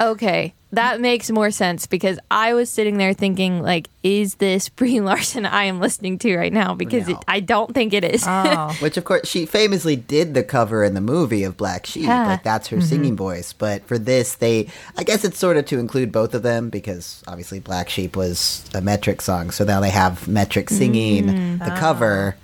Okay. 0.00 0.54
That 0.72 1.00
makes 1.00 1.30
more 1.30 1.50
sense 1.50 1.86
because 1.86 2.18
I 2.30 2.54
was 2.54 2.70
sitting 2.70 2.96
there 2.96 3.12
thinking, 3.12 3.60
like, 3.60 3.88
is 4.02 4.36
this 4.36 4.68
Brie 4.78 5.00
Larson 5.00 5.44
I 5.44 5.64
am 5.64 5.78
listening 5.80 6.18
to 6.20 6.36
right 6.36 6.52
now? 6.52 6.74
Because 6.74 7.06
No. 7.06 7.16
it, 7.16 7.24
I 7.28 7.40
don't 7.40 7.74
think 7.74 7.92
it 7.92 8.04
is. 8.04 8.24
oh, 8.26 8.74
Which 8.80 8.96
of 8.96 9.04
course 9.04 9.28
she 9.28 9.44
famously 9.46 9.96
did 9.96 10.32
the 10.32 10.42
cover 10.42 10.84
in 10.84 10.94
the 10.94 11.00
movie 11.00 11.44
of 11.44 11.56
Black 11.56 11.86
Sheep, 11.86 12.04
Yeah. 12.04 12.26
like 12.26 12.44
that's 12.44 12.68
her 12.68 12.78
mm-hmm. 12.78 12.86
singing 12.86 13.16
voice. 13.16 13.52
But 13.52 13.84
for 13.86 13.98
this, 13.98 14.36
they 14.36 14.68
I 14.96 15.04
guess 15.04 15.24
it's 15.24 15.38
sort 15.38 15.56
of 15.56 15.66
to 15.66 15.78
include 15.78 16.12
both 16.12 16.34
of 16.34 16.42
them 16.42 16.70
because 16.70 17.22
obviously 17.28 17.60
Black 17.60 17.90
Sheep 17.90 18.16
was 18.16 18.64
a 18.72 18.80
metric 18.80 19.20
song, 19.20 19.50
so 19.50 19.64
now 19.64 19.80
they 19.80 19.90
have 19.90 20.26
metric 20.26 20.70
singing 20.70 21.26
mm. 21.26 21.58
the 21.58 21.72
ah. 21.72 21.78
cover. 21.78 22.36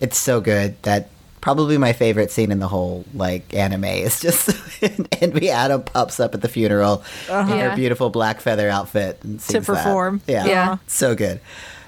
It's 0.00 0.18
so 0.18 0.40
good 0.40 0.82
that 0.82 1.10
probably 1.40 1.78
my 1.78 1.92
favorite 1.92 2.30
scene 2.30 2.50
in 2.50 2.58
the 2.58 2.68
whole 2.68 3.04
like 3.14 3.54
anime 3.54 3.84
is 3.84 4.20
just 4.20 4.50
Envy 5.22 5.50
Adam 5.50 5.82
pops 5.82 6.18
up 6.20 6.34
at 6.34 6.42
the 6.42 6.48
funeral 6.48 7.04
in 7.28 7.48
Yeah. 7.48 7.70
her 7.70 7.76
beautiful 7.76 8.10
black 8.10 8.40
feather 8.40 8.68
outfit 8.68 9.18
and 9.22 9.38
that. 9.40 9.64
perform. 9.64 10.20
Yeah, 10.26 10.44
Yeah. 10.46 10.76
so 10.86 11.14
good. 11.14 11.40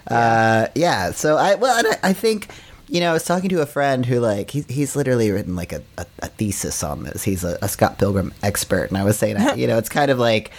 Uh, 0.07 0.69
yeah. 0.75 1.11
So 1.13 1.37
I 1.37 1.55
well, 1.57 1.77
and 1.79 1.87
I, 2.03 2.11
I 2.11 2.13
think 2.13 2.49
you 2.89 3.01
know 3.01 3.11
I 3.11 3.13
was 3.13 3.25
talking 3.25 3.51
to 3.51 3.61
a 3.61 3.67
friend 3.67 4.07
who 4.07 4.21
like 4.21 4.51
he's 4.51 4.67
he's 4.67 4.97
literally 4.97 5.31
written 5.31 5.55
like 5.57 5.73
a, 5.73 5.83
a, 5.99 6.07
a 6.21 6.29
thesis 6.29 6.83
on 6.83 7.03
this. 7.03 7.23
He's 7.25 7.45
a, 7.45 7.59
a 7.61 7.69
Scott 7.69 7.99
Pilgrim 7.99 8.33
expert, 8.43 8.89
and 8.89 8.97
I 8.97 9.05
was 9.05 9.19
saying 9.19 9.37
you 9.59 9.67
know 9.67 9.77
it's 9.79 9.89
kind 9.91 10.11
of 10.11 10.19
like 10.19 10.51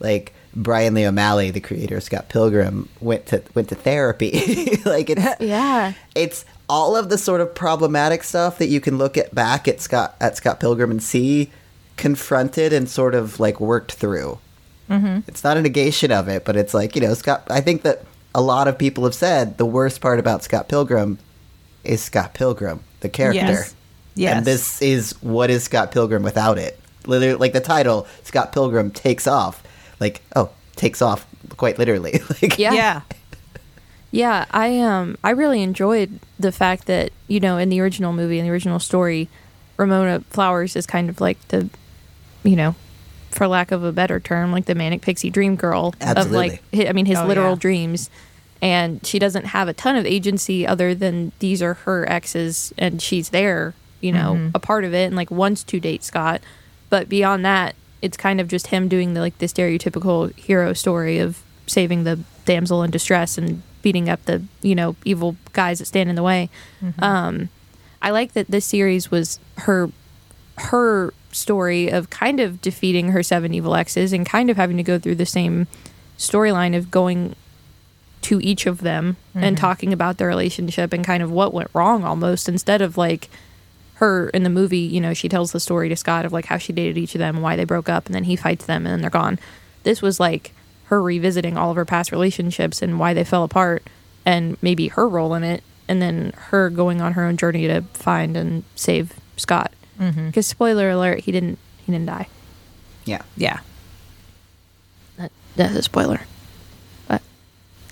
like 0.00 0.32
Brian 0.56 0.94
Lee 0.94 1.06
O'Malley, 1.06 1.50
the 1.50 1.60
creator 1.60 1.98
of 1.98 2.02
Scott 2.02 2.28
Pilgrim, 2.30 2.88
went 3.00 3.26
to 3.26 3.42
went 3.54 3.68
to 3.68 3.74
therapy. 3.76 4.78
like 4.84 5.10
it's 5.10 5.40
yeah. 5.40 5.92
it's 6.14 6.44
all 6.68 6.96
of 6.96 7.08
the 7.08 7.18
sort 7.18 7.40
of 7.40 7.54
problematic 7.54 8.24
stuff 8.24 8.58
that 8.58 8.66
you 8.66 8.80
can 8.80 8.98
look 8.98 9.16
at 9.16 9.34
back 9.34 9.68
at 9.68 9.80
Scott 9.80 10.16
at 10.20 10.36
Scott 10.36 10.60
Pilgrim 10.60 10.90
and 10.90 11.02
see 11.02 11.50
confronted 11.96 12.72
and 12.72 12.88
sort 12.88 13.14
of 13.14 13.40
like 13.40 13.60
worked 13.60 13.92
through. 13.92 14.38
Mm-hmm. 14.90 15.20
It's 15.26 15.42
not 15.42 15.56
a 15.56 15.62
negation 15.62 16.12
of 16.12 16.28
it, 16.28 16.44
but 16.44 16.56
it's 16.56 16.74
like 16.74 16.94
you 16.94 17.02
know 17.02 17.14
Scott. 17.14 17.44
I 17.50 17.60
think 17.60 17.82
that 17.82 18.02
a 18.34 18.40
lot 18.40 18.68
of 18.68 18.78
people 18.78 19.04
have 19.04 19.14
said 19.14 19.58
the 19.58 19.66
worst 19.66 20.00
part 20.00 20.18
about 20.18 20.42
Scott 20.44 20.68
Pilgrim 20.68 21.18
is 21.84 22.02
Scott 22.02 22.34
Pilgrim, 22.34 22.80
the 23.00 23.08
character. 23.08 23.40
Yes. 23.40 23.74
Yes. 24.14 24.36
And 24.36 24.46
this 24.46 24.80
is 24.80 25.12
what 25.22 25.50
is 25.50 25.64
Scott 25.64 25.92
Pilgrim 25.92 26.22
without 26.22 26.58
it. 26.58 26.80
Literally, 27.06 27.34
like 27.36 27.52
the 27.52 27.60
title, 27.60 28.06
Scott 28.24 28.52
Pilgrim 28.52 28.90
takes 28.90 29.26
off. 29.26 29.62
Like, 30.00 30.22
oh, 30.34 30.50
takes 30.74 31.02
off 31.02 31.26
quite 31.56 31.78
literally. 31.78 32.20
like, 32.42 32.58
Yeah. 32.58 32.72
yeah, 32.72 33.00
Yeah, 34.16 34.46
I 34.50 34.80
um 34.80 35.18
I 35.22 35.30
really 35.30 35.62
enjoyed 35.62 36.20
the 36.38 36.50
fact 36.52 36.86
that 36.86 37.12
you 37.28 37.38
know 37.38 37.58
in 37.58 37.68
the 37.68 37.80
original 37.82 38.14
movie 38.14 38.38
in 38.38 38.46
the 38.46 38.50
original 38.50 38.78
story, 38.78 39.28
Ramona 39.76 40.20
Flowers 40.30 40.74
is 40.74 40.86
kind 40.86 41.10
of 41.10 41.20
like 41.20 41.36
the, 41.48 41.68
you 42.42 42.56
know, 42.56 42.74
for 43.30 43.46
lack 43.46 43.72
of 43.72 43.84
a 43.84 43.92
better 43.92 44.18
term, 44.18 44.52
like 44.52 44.64
the 44.64 44.74
manic 44.74 45.02
pixie 45.02 45.28
dream 45.28 45.54
girl 45.54 45.94
of 46.00 46.30
like 46.30 46.62
I 46.88 46.92
mean 46.94 47.04
his 47.04 47.18
Oh, 47.18 47.26
literal 47.26 47.50
yeah. 47.50 47.56
dreams, 47.66 48.08
and 48.62 49.04
she 49.06 49.18
doesn't 49.18 49.46
have 49.46 49.68
a 49.68 49.74
ton 49.74 49.96
of 49.96 50.06
agency 50.06 50.66
other 50.66 50.94
than 50.94 51.32
these 51.40 51.60
are 51.60 51.74
her 51.74 52.08
exes 52.10 52.72
and 52.78 53.02
she's 53.02 53.28
there, 53.28 53.74
you 54.00 54.12
know, 54.12 54.50
a 54.54 54.58
part 54.58 54.84
of 54.84 54.94
it. 54.94 55.04
And 55.08 55.14
like 55.16 55.30
wants 55.30 55.62
to 55.64 55.78
date 55.78 56.02
Scott, 56.04 56.40
but 56.88 57.10
beyond 57.10 57.44
that, 57.44 57.74
it's 58.00 58.16
kind 58.16 58.40
of 58.40 58.48
just 58.48 58.68
him 58.68 58.88
doing 58.88 59.12
the 59.12 59.20
like 59.20 59.36
the 59.38 59.46
stereotypical 59.46 60.34
hero 60.38 60.72
story 60.72 61.18
of 61.18 61.42
saving 61.66 62.04
the 62.04 62.18
damsel 62.46 62.82
in 62.82 62.90
distress 62.90 63.36
and 63.36 63.60
beating 63.86 64.08
up 64.08 64.24
the 64.24 64.42
you 64.62 64.74
know 64.74 64.96
evil 65.04 65.36
guys 65.52 65.78
that 65.78 65.84
stand 65.84 66.10
in 66.10 66.16
the 66.16 66.22
way. 66.24 66.50
Um, 66.98 67.50
I 68.02 68.10
like 68.10 68.32
that 68.32 68.48
this 68.48 68.64
series 68.64 69.12
was 69.12 69.38
her 69.58 69.92
her 70.58 71.14
story 71.30 71.88
of 71.88 72.10
kind 72.10 72.40
of 72.40 72.60
defeating 72.60 73.12
her 73.12 73.22
seven 73.22 73.54
evil 73.54 73.76
exes 73.76 74.12
and 74.12 74.26
kind 74.26 74.50
of 74.50 74.56
having 74.56 74.76
to 74.76 74.82
go 74.82 74.98
through 74.98 75.14
the 75.14 75.24
same 75.24 75.68
storyline 76.18 76.76
of 76.76 76.90
going 76.90 77.36
to 78.22 78.40
each 78.40 78.66
of 78.66 78.80
them 78.80 79.16
and 79.36 79.56
talking 79.56 79.92
about 79.92 80.18
their 80.18 80.26
relationship 80.26 80.92
and 80.92 81.04
kind 81.04 81.22
of 81.22 81.30
what 81.30 81.54
went 81.54 81.70
wrong 81.72 82.02
almost 82.02 82.48
instead 82.48 82.82
of 82.82 82.98
like 82.98 83.28
her 83.96 84.30
in 84.30 84.42
the 84.42 84.50
movie, 84.50 84.78
you 84.78 85.00
know, 85.00 85.14
she 85.14 85.28
tells 85.28 85.52
the 85.52 85.60
story 85.60 85.88
to 85.88 85.94
Scott 85.94 86.24
of 86.24 86.32
like 86.32 86.46
how 86.46 86.58
she 86.58 86.72
dated 86.72 86.98
each 86.98 87.14
of 87.14 87.20
them 87.20 87.36
and 87.36 87.42
why 87.44 87.54
they 87.54 87.64
broke 87.64 87.88
up 87.88 88.06
and 88.06 88.14
then 88.16 88.24
he 88.24 88.34
fights 88.34 88.66
them 88.66 88.84
and 88.84 88.92
then 88.92 89.00
they're 89.00 89.10
gone. 89.10 89.38
This 89.84 90.02
was 90.02 90.18
like 90.18 90.52
her 90.86 91.02
revisiting 91.02 91.56
all 91.56 91.70
of 91.70 91.76
her 91.76 91.84
past 91.84 92.12
relationships 92.12 92.82
and 92.82 92.98
why 92.98 93.12
they 93.14 93.24
fell 93.24 93.42
apart 93.42 93.82
and 94.24 94.56
maybe 94.62 94.88
her 94.88 95.08
role 95.08 95.34
in 95.34 95.42
it 95.42 95.62
and 95.88 96.02
then 96.02 96.32
her 96.36 96.70
going 96.70 97.00
on 97.00 97.12
her 97.12 97.24
own 97.24 97.36
journey 97.36 97.66
to 97.66 97.82
find 97.92 98.36
and 98.36 98.64
save 98.74 99.14
Scott. 99.36 99.72
Mm-hmm. 100.00 100.26
Because 100.26 100.46
spoiler 100.46 100.90
alert, 100.90 101.20
he 101.20 101.32
didn't 101.32 101.58
he 101.84 101.92
didn't 101.92 102.06
die. 102.06 102.28
Yeah. 103.04 103.22
Yeah. 103.36 103.60
That, 105.16 105.32
that's 105.54 105.74
a 105.74 105.82
spoiler. 105.82 106.20
But 107.08 107.22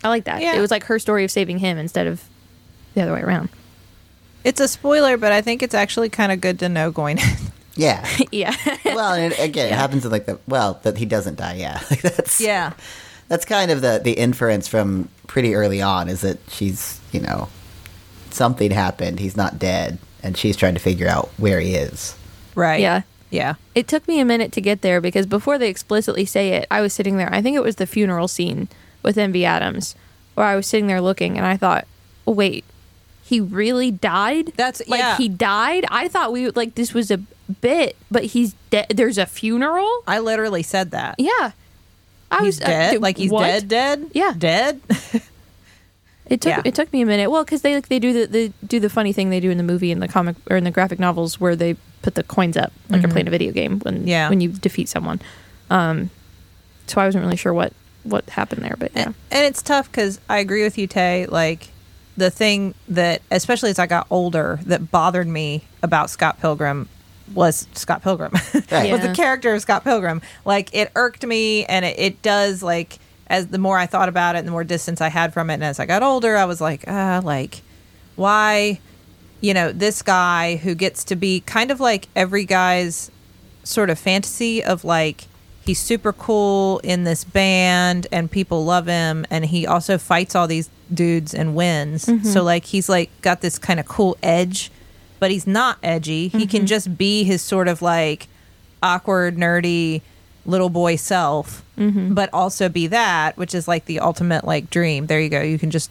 I 0.02 0.08
like 0.08 0.24
that. 0.24 0.42
Yeah. 0.42 0.56
It 0.56 0.60
was 0.60 0.70
like 0.70 0.84
her 0.84 0.98
story 0.98 1.24
of 1.24 1.30
saving 1.30 1.58
him 1.58 1.78
instead 1.78 2.06
of 2.06 2.22
the 2.94 3.02
other 3.02 3.12
way 3.12 3.22
around. 3.22 3.48
It's 4.42 4.60
a 4.60 4.68
spoiler, 4.68 5.16
but 5.16 5.32
I 5.32 5.40
think 5.40 5.62
it's 5.62 5.74
actually 5.74 6.10
kind 6.10 6.30
of 6.30 6.40
good 6.40 6.58
to 6.58 6.68
know 6.68 6.90
going 6.90 7.18
in. 7.18 7.36
Yeah. 7.76 8.06
yeah. 8.32 8.54
Well, 8.94 9.12
and 9.12 9.32
it, 9.32 9.38
again, 9.42 9.72
it 9.72 9.76
happens 9.76 10.04
in 10.04 10.10
like 10.10 10.26
the 10.26 10.38
well 10.46 10.80
that 10.82 10.96
he 10.96 11.06
doesn't 11.06 11.36
die. 11.36 11.54
Yeah, 11.54 11.80
like 11.90 12.02
that's 12.02 12.40
yeah. 12.40 12.72
That's 13.28 13.44
kind 13.44 13.70
of 13.70 13.80
the 13.80 14.00
the 14.02 14.12
inference 14.12 14.68
from 14.68 15.08
pretty 15.26 15.54
early 15.54 15.80
on 15.80 16.08
is 16.08 16.20
that 16.20 16.38
she's 16.48 17.00
you 17.12 17.20
know 17.20 17.48
something 18.30 18.70
happened. 18.70 19.18
He's 19.18 19.36
not 19.36 19.58
dead, 19.58 19.98
and 20.22 20.36
she's 20.36 20.56
trying 20.56 20.74
to 20.74 20.80
figure 20.80 21.08
out 21.08 21.30
where 21.36 21.60
he 21.60 21.74
is. 21.74 22.16
Right. 22.54 22.80
Yeah. 22.80 23.02
Yeah. 23.30 23.54
It 23.74 23.88
took 23.88 24.06
me 24.06 24.20
a 24.20 24.24
minute 24.24 24.52
to 24.52 24.60
get 24.60 24.82
there 24.82 25.00
because 25.00 25.26
before 25.26 25.58
they 25.58 25.68
explicitly 25.68 26.24
say 26.24 26.50
it, 26.50 26.66
I 26.70 26.80
was 26.80 26.92
sitting 26.92 27.16
there. 27.16 27.32
I 27.34 27.42
think 27.42 27.56
it 27.56 27.62
was 27.62 27.76
the 27.76 27.86
funeral 27.86 28.28
scene 28.28 28.68
with 29.02 29.18
Envy 29.18 29.44
Adams, 29.44 29.96
where 30.34 30.46
I 30.46 30.54
was 30.54 30.66
sitting 30.66 30.86
there 30.86 31.00
looking, 31.00 31.36
and 31.36 31.44
I 31.44 31.56
thought, 31.56 31.86
oh, 32.26 32.32
"Wait, 32.32 32.64
he 33.24 33.40
really 33.40 33.90
died? 33.90 34.52
That's- 34.56 34.86
like 34.86 35.00
yeah. 35.00 35.16
he 35.16 35.28
died. 35.28 35.84
I 35.90 36.08
thought 36.08 36.32
we 36.32 36.50
like 36.50 36.74
this 36.74 36.94
was 36.94 37.10
a 37.10 37.18
bit, 37.60 37.96
but 38.10 38.24
he's 38.24 38.54
dead. 38.74 38.86
There's 38.96 39.18
a 39.18 39.26
funeral. 39.26 39.90
I 40.06 40.18
literally 40.18 40.62
said 40.62 40.90
that. 40.92 41.14
Yeah, 41.18 41.52
I 42.30 42.38
He's 42.44 42.58
was 42.58 42.60
uh, 42.62 42.66
dead. 42.66 43.02
like 43.02 43.16
he's 43.16 43.30
what? 43.30 43.42
dead. 43.46 43.68
Dead. 43.68 44.10
Yeah. 44.12 44.32
Dead. 44.36 44.80
It 46.26 46.40
took 46.40 46.50
Yeah. 46.52 46.62
it 46.64 46.74
took 46.74 46.90
me 46.90 47.02
a 47.02 47.06
minute. 47.06 47.30
Well, 47.30 47.44
because 47.44 47.60
they 47.60 47.74
like 47.74 47.88
they 47.88 47.98
do 47.98 48.12
the 48.14 48.26
they 48.26 48.52
do 48.66 48.80
the 48.80 48.88
funny 48.88 49.12
thing 49.12 49.28
they 49.28 49.40
do 49.40 49.50
in 49.50 49.58
the 49.58 49.62
movie 49.62 49.92
and 49.92 50.02
the 50.02 50.08
comic 50.08 50.36
or 50.48 50.56
in 50.56 50.64
the 50.64 50.70
graphic 50.70 50.98
novels 50.98 51.38
where 51.38 51.54
they 51.54 51.76
put 52.00 52.14
the 52.14 52.22
coins 52.22 52.56
up 52.56 52.72
like 52.88 53.02
you're 53.02 53.10
playing 53.10 53.28
a 53.28 53.30
video 53.30 53.52
game 53.52 53.78
when 53.80 53.98
Mm-hmm. 53.98 54.08
Yeah. 54.08 54.30
when 54.30 54.40
you 54.40 54.48
defeat 54.48 54.88
someone. 54.88 55.20
Um, 55.68 56.08
so 56.86 56.98
I 57.00 57.04
wasn't 57.04 57.24
really 57.24 57.36
sure 57.36 57.52
what 57.52 57.74
what 58.04 58.28
happened 58.30 58.62
there, 58.62 58.74
but 58.78 58.92
yeah, 58.94 59.02
And, 59.04 59.14
and 59.32 59.44
it's 59.46 59.60
tough 59.60 59.90
because 59.90 60.18
I 60.28 60.38
agree 60.38 60.62
with 60.62 60.78
you, 60.78 60.86
Tay. 60.86 61.26
Like 61.26 61.68
the 62.16 62.30
thing 62.30 62.74
that, 62.88 63.20
especially 63.30 63.68
as 63.68 63.78
I 63.78 63.86
got 63.86 64.06
older, 64.08 64.60
that 64.64 64.90
bothered 64.90 65.26
me 65.28 65.64
about 65.82 66.08
Scott 66.08 66.40
Pilgrim 66.40 66.88
was 67.32 67.66
Scott 67.74 68.02
Pilgrim. 68.02 68.32
Right. 68.70 68.90
was 68.92 69.00
the 69.02 69.14
character 69.14 69.54
of 69.54 69.60
Scott 69.62 69.84
Pilgrim. 69.84 70.20
Like 70.44 70.74
it 70.74 70.90
irked 70.96 71.24
me, 71.24 71.64
and 71.64 71.84
it, 71.84 71.98
it 71.98 72.22
does 72.22 72.62
like 72.62 72.98
as 73.26 73.48
the 73.48 73.58
more 73.58 73.78
I 73.78 73.86
thought 73.86 74.08
about 74.08 74.34
it, 74.36 74.40
and 74.40 74.48
the 74.48 74.52
more 74.52 74.64
distance 74.64 75.00
I 75.00 75.08
had 75.08 75.32
from 75.32 75.48
it, 75.50 75.54
and 75.54 75.64
as 75.64 75.80
I 75.80 75.86
got 75.86 76.02
older, 76.02 76.36
I 76.36 76.44
was 76.44 76.60
like, 76.60 76.84
ah, 76.86 77.20
like 77.24 77.62
why, 78.16 78.80
you 79.40 79.54
know, 79.54 79.72
this 79.72 80.02
guy 80.02 80.56
who 80.56 80.74
gets 80.74 81.04
to 81.04 81.16
be 81.16 81.40
kind 81.40 81.70
of 81.70 81.80
like 81.80 82.08
every 82.14 82.44
guy's 82.44 83.10
sort 83.64 83.90
of 83.90 83.98
fantasy 83.98 84.62
of 84.62 84.84
like 84.84 85.24
he's 85.64 85.80
super 85.80 86.12
cool 86.12 86.78
in 86.84 87.04
this 87.04 87.24
band 87.24 88.06
and 88.12 88.30
people 88.30 88.64
love 88.64 88.86
him 88.86 89.24
and 89.30 89.46
he 89.46 89.66
also 89.66 89.96
fights 89.96 90.34
all 90.34 90.46
these 90.46 90.68
dudes 90.92 91.32
and 91.32 91.54
wins 91.54 92.06
so 92.30 92.42
like 92.42 92.66
he's 92.66 92.90
like 92.90 93.08
got 93.22 93.40
this 93.40 93.58
kind 93.58 93.80
of 93.80 93.86
cool 93.88 94.18
edge 94.22 94.70
but 95.24 95.30
he's 95.30 95.46
not 95.46 95.78
edgy. 95.82 96.28
He 96.28 96.46
can 96.46 96.60
mm-hmm. 96.60 96.66
just 96.66 96.98
be 96.98 97.24
his 97.24 97.40
sort 97.40 97.66
of 97.66 97.80
like 97.80 98.28
awkward 98.82 99.38
nerdy 99.38 100.02
little 100.44 100.68
boy 100.68 100.96
self 100.96 101.64
mm-hmm. 101.78 102.12
but 102.12 102.28
also 102.34 102.68
be 102.68 102.86
that 102.88 103.34
which 103.38 103.54
is 103.54 103.66
like 103.66 103.86
the 103.86 104.00
ultimate 104.00 104.44
like 104.44 104.68
dream. 104.68 105.06
There 105.06 105.18
you 105.18 105.30
go. 105.30 105.40
You 105.40 105.58
can 105.58 105.70
just 105.70 105.90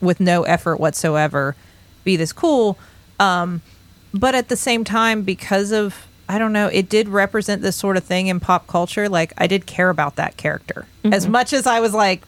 with 0.00 0.18
no 0.18 0.42
effort 0.42 0.80
whatsoever 0.80 1.54
be 2.02 2.16
this 2.16 2.32
cool. 2.32 2.76
Um 3.20 3.62
but 4.12 4.34
at 4.34 4.48
the 4.48 4.56
same 4.56 4.82
time 4.82 5.22
because 5.22 5.70
of 5.70 6.08
i 6.28 6.36
don't 6.36 6.52
know 6.52 6.66
it 6.66 6.88
did 6.88 7.08
represent 7.08 7.62
this 7.62 7.76
sort 7.76 7.96
of 7.96 8.02
thing 8.02 8.26
in 8.26 8.40
pop 8.40 8.66
culture. 8.66 9.08
Like 9.08 9.32
i 9.38 9.46
did 9.46 9.66
care 9.66 9.88
about 9.88 10.16
that 10.16 10.36
character. 10.36 10.84
Mm-hmm. 11.04 11.14
As 11.14 11.28
much 11.28 11.52
as 11.52 11.64
i 11.64 11.78
was 11.78 11.94
like 11.94 12.24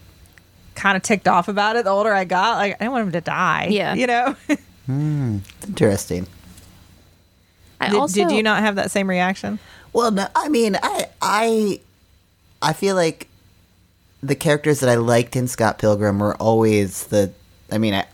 kind 0.75 0.95
of 0.95 1.03
ticked 1.03 1.27
off 1.27 1.49
about 1.49 1.75
it 1.75 1.83
the 1.83 1.89
older 1.89 2.13
i 2.13 2.23
got 2.23 2.55
like 2.55 2.75
i 2.75 2.77
didn't 2.77 2.93
want 2.93 3.05
him 3.07 3.11
to 3.11 3.19
die 3.19 3.67
Yeah. 3.69 3.95
you 3.95 4.07
know? 4.07 4.33
Hmm. 4.87 5.39
Interesting. 5.67 6.27
I 7.79 7.89
did, 7.89 7.99
also 7.99 8.13
did 8.27 8.31
you 8.31 8.43
not 8.43 8.61
have 8.61 8.75
that 8.75 8.91
same 8.91 9.09
reaction 9.09 9.59
Well, 9.93 10.11
no, 10.11 10.27
I 10.35 10.49
mean, 10.49 10.77
I 10.81 11.05
I 11.21 11.79
I 12.61 12.73
feel 12.73 12.95
like 12.95 13.27
the 14.23 14.35
characters 14.35 14.79
that 14.79 14.89
I 14.89 14.95
liked 14.95 15.35
in 15.35 15.47
Scott 15.47 15.77
Pilgrim 15.79 16.19
were 16.19 16.35
always 16.37 17.05
the. 17.07 17.31
I 17.71 17.77
mean, 17.77 17.93
I 17.93 18.05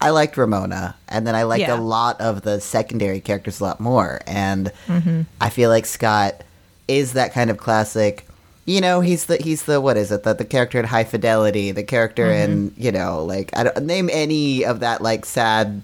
I 0.00 0.10
liked 0.10 0.36
Ramona, 0.36 0.94
and 1.08 1.26
then 1.26 1.34
I 1.34 1.44
liked 1.44 1.62
Yeah. 1.62 1.78
a 1.78 1.80
lot 1.80 2.20
of 2.20 2.42
the 2.42 2.60
secondary 2.60 3.20
characters 3.20 3.60
a 3.60 3.64
lot 3.64 3.80
more, 3.80 4.20
and 4.26 4.70
Mm-hmm. 4.86 5.22
I 5.40 5.48
feel 5.50 5.70
like 5.70 5.86
Scott 5.86 6.44
is 6.86 7.14
that 7.14 7.32
kind 7.32 7.50
of 7.50 7.56
classic. 7.56 8.26
You 8.66 8.80
know, 8.80 9.00
he's 9.00 9.24
the 9.26 9.36
he's 9.36 9.62
the 9.64 9.80
what 9.80 9.96
is 9.96 10.12
it? 10.12 10.22
The 10.22 10.34
the 10.34 10.44
character 10.44 10.78
in 10.78 10.84
High 10.86 11.04
Fidelity, 11.04 11.72
the 11.72 11.82
character 11.84 12.30
in 12.30 12.70
Mm-hmm. 12.70 12.82
you 12.82 12.92
know, 12.92 13.24
like 13.24 13.50
I 13.56 13.64
don't 13.64 13.86
name 13.86 14.10
any 14.12 14.64
of 14.64 14.80
that 14.80 15.00
like 15.02 15.24
sad 15.24 15.80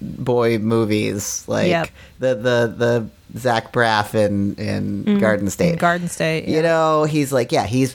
boy 0.00 0.58
movies 0.58 1.44
like 1.46 1.68
Yep. 1.68 1.88
the 2.20 2.34
the 2.34 2.74
the 2.76 3.38
Zach 3.38 3.72
Braff 3.72 4.14
in 4.14 4.54
in 4.56 5.18
Garden 5.18 5.50
State. 5.50 5.64
Mm-hmm. 5.66 5.72
in 5.74 5.78
garden 5.78 6.08
state 6.08 6.48
You 6.48 6.62
know, 6.62 7.04
he's 7.04 7.32
like, 7.32 7.52
yeah, 7.52 7.66
he's 7.66 7.94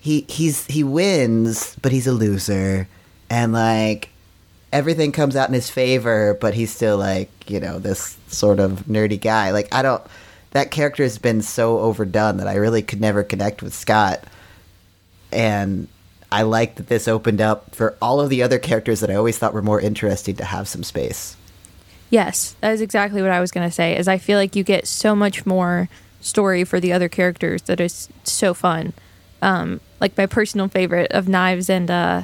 he 0.00 0.24
he's 0.28 0.66
he 0.66 0.82
wins, 0.84 1.76
but 1.82 1.92
he's 1.92 2.06
a 2.06 2.12
loser, 2.12 2.88
and 3.28 3.52
like 3.52 4.08
everything 4.72 5.12
comes 5.12 5.34
out 5.36 5.48
in 5.48 5.54
his 5.54 5.68
favor, 5.68 6.38
but 6.40 6.54
he's 6.54 6.72
still 6.74 6.96
like 6.96 7.30
you 7.50 7.60
know 7.60 7.78
this 7.78 8.16
sort 8.28 8.60
of 8.60 8.84
nerdy 8.86 9.20
guy. 9.20 9.50
Like 9.50 9.68
I 9.74 9.82
don't. 9.82 10.02
That 10.52 10.70
character 10.72 11.02
has 11.04 11.18
been 11.18 11.42
so 11.42 11.78
overdone 11.78 12.38
that 12.38 12.48
I 12.48 12.54
really 12.54 12.82
could 12.82 13.00
never 13.00 13.22
connect 13.22 13.62
with 13.62 13.72
Scott, 13.74 14.24
and 15.32 15.86
I 16.32 16.42
like 16.42 16.76
that 16.76 16.86
this 16.88 17.06
opened 17.08 17.40
up 17.40 17.74
for 17.74 17.96
all 18.00 18.20
of 18.20 18.30
the 18.30 18.42
other 18.42 18.58
characters 18.58 19.00
that 19.00 19.10
I 19.10 19.14
always 19.14 19.38
thought 19.38 19.52
were 19.54 19.62
more 19.62 19.80
interesting 19.80 20.36
to 20.36 20.44
have 20.44 20.66
some 20.68 20.82
space. 20.82 21.36
Yes, 22.10 22.56
that 22.60 22.72
is 22.72 22.80
exactly 22.80 23.22
what 23.22 23.30
I 23.30 23.40
was 23.40 23.50
going 23.52 23.66
to 23.68 23.72
say. 23.74 23.96
Is 23.96 24.08
I 24.08 24.18
feel 24.18 24.36
like 24.38 24.56
you 24.56 24.64
get 24.64 24.86
so 24.86 25.14
much 25.14 25.46
more 25.46 25.88
story 26.20 26.64
for 26.64 26.80
the 26.80 26.92
other 26.92 27.08
characters 27.08 27.62
that 27.62 27.80
is 27.80 28.08
so 28.24 28.52
fun. 28.52 28.92
Um, 29.40 29.80
like 30.00 30.16
my 30.18 30.26
personal 30.26 30.68
favorite 30.68 31.10
of 31.12 31.28
Knives 31.28 31.70
and 31.70 31.90
uh, 31.90 32.22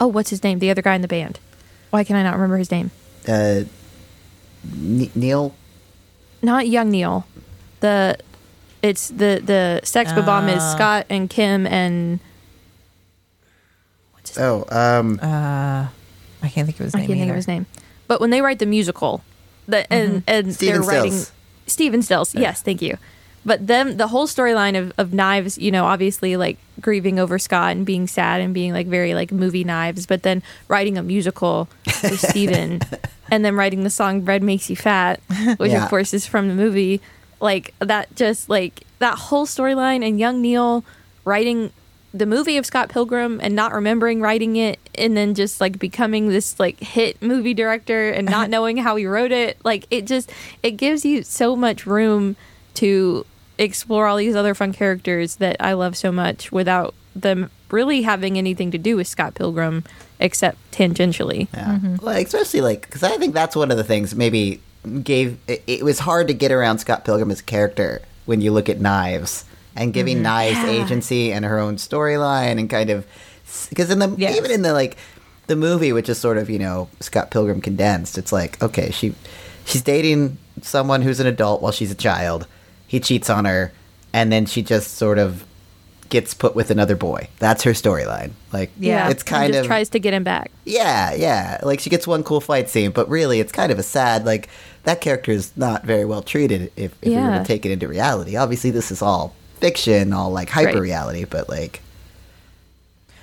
oh, 0.00 0.06
what's 0.06 0.30
his 0.30 0.42
name? 0.44 0.60
The 0.60 0.70
other 0.70 0.82
guy 0.82 0.94
in 0.94 1.02
the 1.02 1.08
band. 1.08 1.40
Why 1.90 2.04
can 2.04 2.16
I 2.16 2.22
not 2.22 2.34
remember 2.34 2.56
his 2.58 2.70
name? 2.70 2.90
Uh, 3.28 3.64
N- 4.72 5.10
Neil 5.14 5.54
Not 6.42 6.68
Young 6.68 6.90
Neil. 6.90 7.26
The 7.80 8.16
it's 8.82 9.08
the 9.08 9.42
the 9.44 9.80
sex 9.84 10.12
bomb 10.12 10.48
is 10.48 10.62
Ah. 10.62 10.74
Scott 10.74 11.06
and 11.10 11.28
Kim 11.28 11.66
and 11.66 12.20
what's 14.12 14.30
his 14.30 14.38
Oh, 14.38 14.64
um, 14.70 15.18
uh 15.22 15.86
i 16.42 16.48
can't 16.48 16.66
think 16.66 16.78
of 16.80 16.84
his 16.84 16.94
name. 16.94 17.04
I 17.04 17.06
can't 17.06 17.18
think 17.18 17.30
of 17.30 17.36
his 17.36 17.48
name. 17.48 17.66
But 18.06 18.20
when 18.20 18.30
they 18.30 18.40
write 18.42 18.58
the 18.58 18.66
musical, 18.66 19.22
the 19.66 19.90
and 19.92 20.10
mm-hmm. 20.10 20.18
and 20.28 20.54
Stephen 20.54 20.80
they're 20.80 20.88
writing 20.88 21.12
Stills. 21.12 21.32
Stephen 21.66 22.02
Stills. 22.02 22.34
Yes, 22.34 22.62
thank 22.62 22.82
you. 22.82 22.98
But 23.44 23.68
them 23.68 23.96
the 23.96 24.08
whole 24.08 24.26
storyline 24.26 24.76
of, 24.76 24.92
of 24.98 25.12
Knives, 25.12 25.56
you 25.56 25.70
know, 25.70 25.84
obviously 25.84 26.36
like 26.36 26.58
grieving 26.80 27.20
over 27.20 27.38
Scott 27.38 27.72
and 27.76 27.86
being 27.86 28.08
sad 28.08 28.40
and 28.40 28.52
being 28.52 28.72
like 28.72 28.88
very 28.88 29.14
like 29.14 29.30
movie 29.30 29.62
Knives, 29.62 30.04
but 30.04 30.24
then 30.24 30.42
writing 30.66 30.98
a 30.98 31.02
musical 31.02 31.68
with 32.02 32.18
Stephen 32.28 32.80
and 33.30 33.44
then 33.44 33.54
writing 33.54 33.84
the 33.84 33.90
song 33.90 34.22
"Bread 34.22 34.42
Makes 34.42 34.68
You 34.68 34.74
Fat," 34.74 35.20
which 35.58 35.70
Yeah. 35.70 35.84
of 35.84 35.88
course 35.88 36.12
is 36.12 36.26
from 36.26 36.48
the 36.48 36.54
movie. 36.54 37.00
Like 37.40 37.74
that, 37.78 38.14
just 38.16 38.48
like 38.48 38.82
that 38.98 39.16
whole 39.16 39.46
storyline 39.46 40.06
and 40.06 40.18
young 40.18 40.42
Neil 40.42 40.84
writing 41.24 41.70
the 42.16 42.26
movie 42.26 42.56
of 42.56 42.64
Scott 42.64 42.88
Pilgrim 42.88 43.40
and 43.42 43.54
not 43.54 43.72
remembering 43.72 44.20
writing 44.20 44.56
it 44.56 44.78
and 44.94 45.16
then 45.16 45.34
just 45.34 45.60
like 45.60 45.78
becoming 45.78 46.28
this 46.28 46.58
like 46.58 46.80
hit 46.80 47.20
movie 47.20 47.54
director 47.54 48.10
and 48.10 48.28
not 48.28 48.48
knowing 48.50 48.78
how 48.78 48.96
he 48.96 49.06
wrote 49.06 49.32
it 49.32 49.58
like 49.64 49.86
it 49.90 50.06
just 50.06 50.32
it 50.62 50.72
gives 50.72 51.04
you 51.04 51.22
so 51.22 51.54
much 51.54 51.86
room 51.86 52.36
to 52.74 53.26
explore 53.58 54.06
all 54.06 54.16
these 54.16 54.36
other 54.36 54.54
fun 54.54 54.72
characters 54.72 55.36
that 55.36 55.56
I 55.60 55.74
love 55.74 55.96
so 55.96 56.10
much 56.10 56.50
without 56.50 56.94
them 57.14 57.50
really 57.70 58.02
having 58.02 58.38
anything 58.38 58.70
to 58.70 58.78
do 58.78 58.96
with 58.96 59.08
Scott 59.08 59.34
Pilgrim 59.34 59.84
except 60.18 60.58
tangentially. 60.70 61.48
Yeah. 61.52 61.74
Mm-hmm. 61.74 61.96
Well, 62.04 62.16
especially 62.16 62.60
like 62.62 62.82
because 62.82 63.02
I 63.02 63.16
think 63.18 63.34
that's 63.34 63.56
one 63.56 63.70
of 63.70 63.76
the 63.76 63.84
things 63.84 64.14
maybe 64.14 64.60
gave 65.02 65.38
it, 65.48 65.62
it 65.66 65.82
was 65.84 65.98
hard 65.98 66.28
to 66.28 66.34
get 66.34 66.52
around 66.52 66.78
Scott 66.78 67.04
Pilgrim 67.04 67.30
as 67.30 67.40
a 67.40 67.44
character 67.44 68.00
when 68.24 68.40
you 68.40 68.52
look 68.52 68.68
at 68.68 68.80
Knives 68.80 69.44
and 69.76 69.92
giving 69.92 70.16
mm-hmm. 70.16 70.24
Knives 70.24 70.56
Yeah. 70.56 70.84
agency 70.84 71.32
and 71.32 71.44
her 71.44 71.58
own 71.58 71.76
storyline 71.76 72.58
and 72.58 72.68
kind 72.70 72.90
of 72.90 73.06
because 73.68 73.90
in 73.90 73.98
the 73.98 74.14
Yes. 74.16 74.36
even 74.36 74.50
in 74.50 74.62
the 74.62 74.72
like 74.72 74.96
the 75.46 75.56
movie 75.56 75.92
which 75.92 76.08
is 76.08 76.18
sort 76.18 76.38
of 76.38 76.50
you 76.50 76.58
know 76.58 76.88
Scott 77.00 77.30
Pilgrim 77.30 77.60
condensed 77.60 78.18
it's 78.18 78.32
like 78.32 78.60
okay 78.62 78.90
she 78.90 79.14
she's 79.64 79.82
dating 79.82 80.38
someone 80.62 81.02
who's 81.02 81.20
an 81.20 81.26
adult 81.26 81.62
while 81.62 81.72
she's 81.72 81.90
a 81.90 81.94
child 81.96 82.46
he 82.86 82.98
cheats 82.98 83.30
on 83.30 83.44
her 83.44 83.72
and 84.12 84.32
then 84.32 84.46
she 84.46 84.62
just 84.62 84.94
sort 84.94 85.18
of 85.18 85.44
gets 86.08 86.34
put 86.34 86.54
with 86.54 86.70
another 86.70 86.94
boy 86.96 87.28
that's 87.38 87.64
her 87.64 87.72
storyline 87.72 88.30
like 88.52 88.70
Yeah. 88.78 89.08
it's 89.10 89.22
kind 89.24 89.52
just 89.52 89.60
of 89.62 89.66
tries 89.66 89.88
to 89.90 89.98
get 89.98 90.14
him 90.14 90.22
back. 90.24 90.50
yeah, 90.64 91.12
yeah. 91.14 91.58
Like 91.62 91.80
she 91.80 91.90
gets 91.90 92.06
one 92.06 92.22
cool 92.22 92.40
fight 92.40 92.68
scene, 92.70 92.90
but 92.92 93.08
really 93.08 93.38
it's 93.40 93.52
kind 93.52 93.70
of 93.72 93.78
a 93.78 93.82
sad 93.82 94.24
like 94.24 94.48
that 94.84 95.00
character 95.00 95.32
is 95.32 95.52
not 95.56 95.84
very 95.84 96.04
well 96.04 96.22
treated 96.22 96.72
if, 96.76 96.94
if 97.02 97.08
we 97.10 97.16
were 97.16 97.38
to 97.38 97.44
take 97.44 97.66
it 97.66 97.72
into 97.72 97.86
reality. 97.88 98.36
Obviously 98.36 98.70
this 98.70 98.90
is 98.92 99.02
all 99.02 99.34
fiction, 99.60 100.12
all 100.12 100.30
like 100.30 100.48
hyper 100.50 100.74
Right. 100.74 100.80
reality, 100.80 101.24
but 101.24 101.48
like 101.48 101.80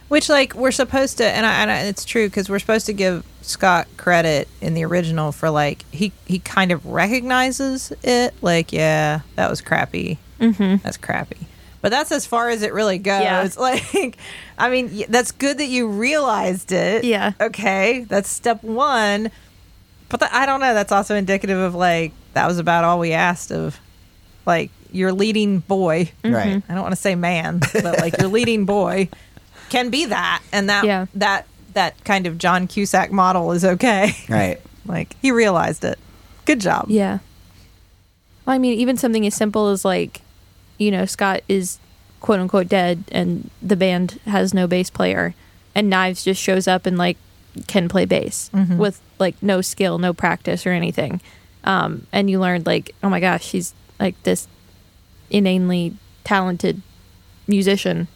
Which, 0.09 0.29
like, 0.29 0.53
we're 0.53 0.71
supposed 0.71 1.17
to, 1.17 1.25
and, 1.25 1.43
I, 1.45 1.61
and 1.61 1.71
I, 1.71 1.79
it's 1.85 2.05
true 2.05 2.27
because 2.27 2.47
we're 2.49 2.59
supposed 2.59 2.85
to 2.85 2.93
give 2.93 3.25
Scott 3.41 3.87
credit 3.97 4.47
in 4.61 4.73
the 4.75 4.85
original 4.85 5.31
for 5.31 5.49
like 5.49 5.85
he 5.91 6.11
he 6.25 6.39
kind 6.39 6.71
of 6.71 6.85
recognizes 6.85 7.91
it. 8.03 8.33
Like, 8.41 8.71
yeah, 8.71 9.21
that 9.35 9.49
was 9.49 9.59
crappy. 9.61 10.19
Mm-hmm. 10.39 10.83
That's 10.83 10.97
crappy. 10.97 11.47
But 11.81 11.89
that's 11.89 12.11
as 12.13 12.25
far 12.25 12.49
as 12.49 12.61
it 12.61 12.73
really 12.73 12.97
goes. 12.99 13.21
Yeah. 13.21 13.47
Like, 13.57 14.17
I 14.57 14.69
mean, 14.69 15.03
that's 15.09 15.31
good 15.31 15.57
that 15.57 15.65
you 15.67 15.87
realized 15.87 16.71
it. 16.71 17.03
Yeah. 17.03 17.33
Okay, 17.41 18.05
that's 18.07 18.29
step 18.29 18.63
one. 18.63 19.31
But 20.09 20.19
th- 20.19 20.31
I 20.31 20.45
don't 20.45 20.59
know. 20.59 20.73
That's 20.75 20.91
also 20.91 21.15
indicative 21.15 21.57
of 21.57 21.73
like 21.75 22.11
that 22.33 22.45
was 22.47 22.59
about 22.59 22.83
all 22.83 22.99
we 22.99 23.11
asked 23.13 23.51
of, 23.51 23.79
like 24.45 24.69
your 24.93 25.11
leading 25.11 25.59
boy. 25.59 26.11
right. 26.23 26.61
I 26.69 26.73
don't 26.73 26.83
want 26.83 26.93
to 26.95 27.01
say 27.01 27.15
man, 27.15 27.59
but 27.73 27.99
like 27.99 28.17
your 28.19 28.27
leading 28.37 28.65
boy 28.65 29.09
can 29.69 29.89
be 29.89 30.05
that, 30.05 30.41
and 30.51 30.69
that 30.69 30.85
Yeah. 30.85 31.07
that 31.15 31.47
that 31.73 32.03
kind 32.05 32.27
of 32.27 32.37
John 32.37 32.67
Cusack 32.67 33.11
model 33.11 33.51
is 33.51 33.65
okay. 33.65 34.11
Right. 34.29 34.61
like 34.85 35.15
he 35.21 35.31
realized 35.31 35.83
it. 35.83 35.97
Good 36.45 36.59
job. 36.61 36.85
Yeah. 36.89 37.19
Well, 38.45 38.55
I 38.55 38.57
mean, 38.59 38.77
even 38.79 38.97
something 38.97 39.25
as 39.25 39.33
simple 39.33 39.69
as 39.69 39.83
like, 39.85 40.21
you 40.77 40.91
know, 40.91 41.05
Scott 41.05 41.41
is 41.47 41.79
quote 42.19 42.39
unquote 42.39 42.67
dead 42.67 43.03
and 43.11 43.49
the 43.61 43.75
band 43.75 44.19
has 44.25 44.53
no 44.53 44.67
bass 44.67 44.89
player 44.89 45.33
and 45.75 45.89
Knives 45.89 46.23
just 46.23 46.41
shows 46.41 46.67
up 46.67 46.85
and 46.85 46.97
like 46.97 47.17
can 47.67 47.87
play 47.89 48.05
bass 48.05 48.49
with 48.77 48.99
like 49.19 49.35
no 49.41 49.61
skill, 49.61 49.97
no 49.97 50.13
practice 50.13 50.65
or 50.67 50.71
anything. 50.71 51.21
Um, 51.63 52.05
and 52.11 52.29
you 52.29 52.39
learned 52.39 52.65
like, 52.65 52.93
oh 53.03 53.09
my 53.09 53.19
gosh, 53.19 53.43
she's 53.45 53.73
like 53.99 54.21
this 54.23 54.47
inanely 55.29 55.93
talented 56.23 56.81
musician. 57.47 58.07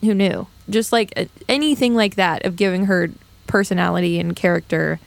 Who 0.00 0.14
knew? 0.14 0.46
Just 0.68 0.92
like 0.92 1.12
uh, 1.16 1.26
anything 1.48 1.94
like 1.94 2.16
that 2.16 2.44
of 2.44 2.56
giving 2.56 2.86
her 2.86 3.10
personality 3.46 4.18
and 4.18 4.34
character 4.34 4.98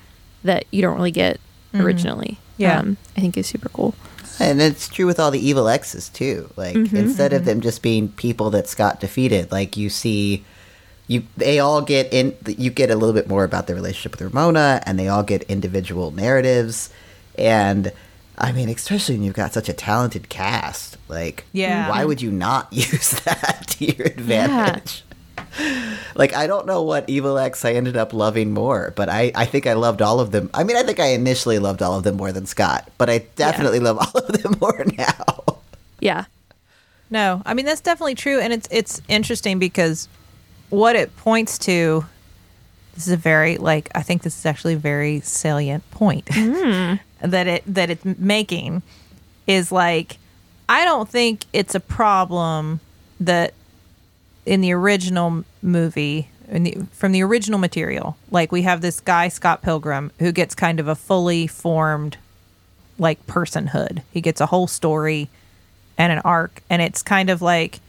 that 0.43 0.65
you 0.71 0.81
don't 0.81 0.95
really 0.95 1.11
get 1.11 1.39
originally. 1.73 2.39
Yeah. 2.57 2.79
um, 2.79 2.97
I 3.17 3.21
think 3.21 3.37
is 3.37 3.47
super 3.47 3.69
cool. 3.69 3.95
And 4.39 4.61
it's 4.61 4.87
true 4.87 5.05
with 5.05 5.19
all 5.19 5.31
the 5.31 5.45
evil 5.45 5.67
exes 5.67 6.09
too. 6.09 6.49
Like 6.55 6.75
Mm-hmm, 6.75 6.95
instead 6.95 7.33
of 7.33 7.45
them 7.45 7.61
just 7.61 7.81
being 7.81 8.09
people 8.09 8.49
that 8.51 8.67
Scott 8.67 8.99
defeated, 8.99 9.51
like 9.51 9.77
you 9.77 9.89
see 9.89 10.43
you 11.07 11.23
they 11.37 11.59
all 11.59 11.81
get 11.81 12.11
in 12.13 12.35
you 12.45 12.69
get 12.69 12.89
a 12.89 12.95
little 12.95 13.13
bit 13.13 13.27
more 13.27 13.43
about 13.43 13.67
their 13.67 13.75
relationship 13.75 14.13
with 14.13 14.21
Ramona 14.21 14.81
and 14.85 14.97
they 14.97 15.07
all 15.07 15.23
get 15.23 15.43
individual 15.43 16.11
narratives 16.11 16.89
and 17.37 17.91
I 18.37 18.51
mean, 18.51 18.69
especially 18.69 19.15
when 19.15 19.23
you've 19.23 19.33
got 19.33 19.53
such 19.53 19.69
a 19.69 19.73
talented 19.73 20.29
cast, 20.29 20.97
like, 21.07 21.45
Yeah. 21.53 21.89
why 21.89 22.03
would 22.05 22.21
you 22.21 22.31
not 22.31 22.67
use 22.71 23.11
that 23.21 23.65
to 23.69 23.85
your 23.95 24.07
advantage? 24.07 25.03
Like, 26.15 26.33
I 26.33 26.47
don't 26.47 26.65
know 26.67 26.81
what 26.81 27.09
Evil 27.09 27.37
Ex 27.37 27.63
I 27.63 27.73
ended 27.73 27.95
up 27.95 28.11
loving 28.13 28.51
more, 28.51 28.91
but 28.95 29.07
I, 29.07 29.31
I 29.35 29.45
think 29.45 29.67
I 29.67 29.73
loved 29.73 30.01
all 30.01 30.19
of 30.19 30.31
them. 30.31 30.49
I 30.53 30.63
mean, 30.65 30.75
I 30.75 30.83
think 30.83 30.99
I 30.99 31.07
initially 31.07 31.59
loved 31.59 31.81
all 31.81 31.97
of 31.97 32.03
them 32.03 32.17
more 32.17 32.31
than 32.33 32.45
Scott, 32.45 32.89
but 32.97 33.09
I 33.09 33.19
definitely 33.37 33.79
love 33.79 33.97
all 34.15 34.21
of 34.21 34.41
them 34.43 34.55
more 34.59 34.83
now. 34.97 35.59
Yeah, 36.01 36.25
No, 37.09 37.41
I 37.45 37.53
mean 37.53 37.65
that's 37.65 37.79
definitely 37.81 38.15
true, 38.15 38.39
and 38.41 38.51
it's 38.51 38.67
it's 38.69 39.01
interesting 39.07 39.59
because 39.59 40.09
what 40.69 40.95
it 40.97 41.15
points 41.17 41.57
to. 41.59 42.05
This 42.95 43.07
is 43.07 43.13
a 43.13 43.17
very 43.17 43.57
like 43.57 43.89
I 43.93 44.01
think 44.01 44.23
this 44.23 44.37
is 44.37 44.45
actually 44.45 44.73
a 44.73 44.77
very 44.77 45.19
salient 45.21 45.89
point 45.91 46.25
mm. 46.31 46.99
that 47.21 47.47
it 47.47 47.63
that 47.67 47.89
it's 47.89 48.05
making 48.05 48.81
is 49.47 49.71
like 49.71 50.17
I 50.67 50.85
don't 50.85 51.07
think 51.07 51.45
it's 51.53 51.75
a 51.75 51.79
problem 51.79 52.79
that 53.19 53.53
in 54.45 54.61
the 54.61 54.71
original 54.71 55.43
movie 55.61 56.29
in 56.49 56.63
the, 56.63 56.77
from 56.91 57.11
the 57.11 57.23
original 57.23 57.59
material 57.59 58.17
like 58.31 58.51
we 58.51 58.61
have 58.63 58.81
this 58.81 58.99
guy 58.99 59.27
Scott 59.27 59.61
Pilgrim 59.61 60.11
who 60.19 60.31
gets 60.31 60.55
kind 60.55 60.79
of 60.79 60.87
a 60.87 60.95
fully 60.95 61.47
formed 61.47 62.17
like 62.97 63.25
personhood. 63.27 64.01
He 64.11 64.21
gets 64.21 64.41
a 64.41 64.47
whole 64.47 64.67
story 64.67 65.29
and 65.97 66.11
an 66.11 66.19
arc, 66.19 66.61
and 66.69 66.81
it's 66.81 67.01
kind 67.01 67.29
of 67.29 67.41
like 67.41 67.79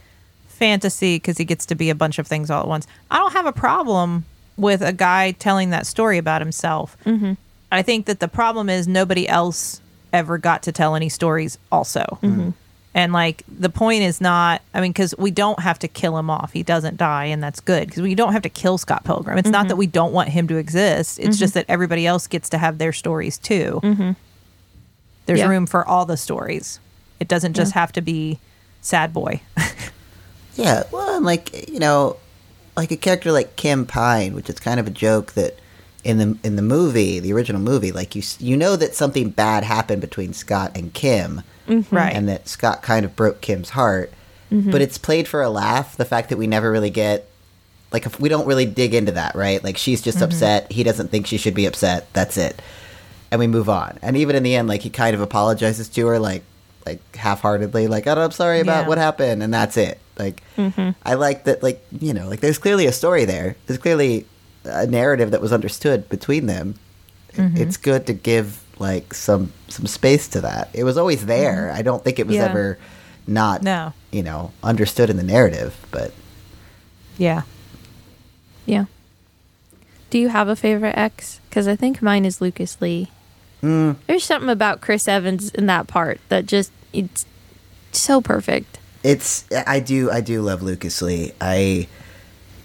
fantasy 0.47 1.17
because 1.17 1.37
he 1.37 1.45
gets 1.45 1.65
to 1.67 1.75
be 1.75 1.89
a 1.89 1.95
bunch 1.95 2.19
of 2.19 2.27
things 2.27 2.49
all 2.49 2.61
at 2.61 2.67
once. 2.67 2.87
I 3.11 3.17
don't 3.17 3.33
have 3.33 3.45
a 3.45 3.51
problem 3.51 4.25
with 4.57 4.81
a 4.81 4.93
guy 4.93 5.31
telling 5.31 5.69
that 5.69 5.85
story 5.85 6.17
about 6.17 6.41
himself. 6.41 6.97
Mm-hmm. 7.05 7.33
I 7.71 7.81
think 7.81 8.05
that 8.05 8.19
the 8.19 8.27
problem 8.27 8.69
is 8.69 8.87
nobody 8.87 9.27
else 9.27 9.81
ever 10.13 10.37
got 10.37 10.63
to 10.63 10.71
tell 10.71 10.95
any 10.95 11.09
stories, 11.09 11.57
also. 11.71 12.19
Mm-hmm. 12.23 12.49
And 12.93 13.13
like 13.13 13.43
the 13.47 13.69
point 13.69 14.01
is 14.01 14.19
not, 14.19 14.61
I 14.73 14.81
mean, 14.81 14.91
because 14.91 15.13
we 15.17 15.29
don't 15.29 15.59
have 15.59 15.77
to 15.79 15.87
kill 15.87 16.17
him 16.17 16.29
off. 16.29 16.53
He 16.53 16.63
doesn't 16.63 16.97
die, 16.97 17.25
and 17.25 17.43
that's 17.43 17.59
good 17.59 17.87
because 17.87 18.01
we 18.01 18.15
don't 18.15 18.33
have 18.33 18.41
to 18.41 18.49
kill 18.49 18.77
Scott 18.77 19.03
Pilgrim. 19.03 19.37
It's 19.37 19.49
not 19.49 19.61
mm-hmm. 19.61 19.67
that 19.69 19.75
we 19.75 19.85
don't 19.87 20.13
want 20.13 20.29
him 20.29 20.47
to 20.47 20.57
exist. 20.57 21.19
It's 21.19 21.27
mm-hmm. 21.27 21.39
just 21.39 21.53
that 21.53 21.65
everybody 21.67 22.07
else 22.07 22.25
gets 22.25 22.49
to 22.49 22.57
have 22.57 22.79
their 22.79 22.93
stories 22.93 23.37
too. 23.37 23.81
There's 25.27 25.39
Yeah. 25.39 25.47
room 25.47 25.67
for 25.67 25.87
all 25.87 26.05
the 26.05 26.17
stories. 26.17 26.79
It 27.19 27.27
doesn't 27.27 27.53
just 27.53 27.73
have 27.73 27.91
to 27.91 28.01
be 28.01 28.39
sad 28.81 29.13
boy. 29.13 29.41
Yeah, 30.57 30.83
well, 30.91 31.15
and 31.15 31.25
like 31.25 31.69
you 31.69 31.79
know, 31.79 32.17
like 32.77 32.91
a 32.91 32.97
character 32.97 33.31
like 33.31 33.55
Kim 33.55 33.85
Pine, 33.85 34.35
which 34.35 34.49
is 34.49 34.59
kind 34.59 34.79
of 34.79 34.87
a 34.87 34.91
joke 34.91 35.33
that 35.33 35.57
in 36.03 36.19
the 36.19 36.37
in 36.43 36.55
the 36.55 36.61
movie, 36.61 37.19
the 37.19 37.33
original 37.33 37.59
movie, 37.59 37.91
like 37.91 38.15
you 38.15 38.21
you 38.39 38.55
know 38.55 38.75
that 38.75 38.95
something 38.95 39.31
bad 39.31 39.63
happened 39.63 39.99
between 39.99 40.31
Scott 40.31 40.71
and 40.75 40.93
Kim, 40.93 41.41
mm-hmm. 41.67 41.93
Right. 41.93 42.13
and 42.15 42.29
that 42.29 42.47
Scott 42.47 42.83
kind 42.83 43.03
of 43.03 43.15
broke 43.15 43.41
Kim's 43.41 43.71
heart, 43.71 44.13
mm-hmm. 44.51 44.71
but 44.71 44.81
it's 44.81 44.97
played 44.97 45.27
for 45.27 45.41
a 45.41 45.49
laugh. 45.49 45.97
The 45.97 46.05
fact 46.05 46.29
that 46.29 46.37
we 46.37 46.47
never 46.47 46.71
really 46.71 46.91
get 46.91 47.27
like 47.91 48.05
if 48.05 48.19
we 48.19 48.29
don't 48.29 48.47
really 48.47 48.65
dig 48.65 48.93
into 48.93 49.11
that, 49.13 49.35
right? 49.35 49.61
Like 49.63 49.77
she's 49.77 50.01
just 50.01 50.17
mm-hmm. 50.17 50.25
upset. 50.25 50.71
He 50.71 50.83
doesn't 50.83 51.09
think 51.09 51.25
she 51.25 51.37
should 51.37 51.55
be 51.55 51.65
upset. 51.65 52.13
That's 52.13 52.37
it, 52.37 52.61
and 53.31 53.39
we 53.39 53.47
move 53.47 53.67
on. 53.67 53.97
And 54.03 54.15
even 54.15 54.35
in 54.35 54.43
the 54.43 54.55
end, 54.55 54.67
like 54.67 54.81
he 54.81 54.91
kind 54.91 55.15
of 55.15 55.21
apologizes 55.21 55.89
to 55.89 56.07
her, 56.07 56.19
like 56.19 56.43
like 56.85 57.15
half-heartedly, 57.15 57.87
like 57.87 58.05
oh, 58.05 58.21
I'm 58.21 58.31
sorry 58.31 58.59
about 58.59 58.83
Yeah. 58.83 58.87
what 58.87 58.97
happened, 58.99 59.41
and 59.41 59.53
that's 59.53 59.77
it. 59.77 59.99
Like 60.17 60.41
mm-hmm. 60.55 60.91
I 61.05 61.13
like 61.13 61.43
that. 61.45 61.61
Like 61.63 61.85
you 61.91 62.13
know, 62.13 62.27
like 62.27 62.39
there's 62.39 62.57
clearly 62.57 62.85
a 62.85 62.91
story 62.91 63.25
there. 63.25 63.55
There's 63.65 63.79
clearly 63.79 64.25
a 64.65 64.87
narrative 64.87 65.31
that 65.31 65.41
was 65.41 65.53
understood 65.53 66.09
between 66.09 66.45
them. 66.47 66.75
Mm-hmm. 67.33 67.57
It's 67.57 67.77
good 67.77 68.07
to 68.07 68.13
give 68.13 68.61
like 68.79 69.13
some 69.13 69.51
some 69.67 69.85
space 69.85 70.27
to 70.29 70.41
that. 70.41 70.69
It 70.73 70.83
was 70.83 70.97
always 70.97 71.25
there. 71.25 71.67
Mm-hmm. 71.69 71.77
I 71.77 71.81
don't 71.81 72.03
think 72.03 72.19
it 72.19 72.27
was 72.27 72.35
Yeah. 72.35 72.45
ever 72.45 72.77
not 73.27 73.61
No. 73.61 73.93
you 74.11 74.23
know 74.23 74.51
understood 74.63 75.09
in 75.09 75.17
the 75.17 75.23
narrative, 75.23 75.75
but. 75.91 76.13
yeah. 77.17 77.41
yeah. 78.65 78.85
Do 80.09 80.17
you 80.17 80.29
have 80.29 80.47
a 80.47 80.55
favorite 80.55 80.97
ex? 80.97 81.41
Because 81.49 81.67
I 81.67 81.75
think 81.75 82.01
mine 82.01 82.23
is 82.25 82.39
Lucas 82.39 82.79
Lee. 82.79 83.09
Mm. 83.61 83.97
There's 84.07 84.23
something 84.23 84.49
about 84.49 84.79
Chris 84.81 85.07
Evans 85.07 85.49
in 85.51 85.65
that 85.65 85.87
part 85.87 86.19
that 86.29 86.45
just 86.45 86.71
it's 86.93 87.25
so 87.91 88.21
perfect. 88.21 88.79
It's 89.07 89.45
I 89.67 89.79
do 89.79 90.11
I 90.11 90.19
do 90.21 90.41
love 90.41 90.61
Lucas 90.61 91.01
Lee. 91.01 91.31
I 91.39 91.87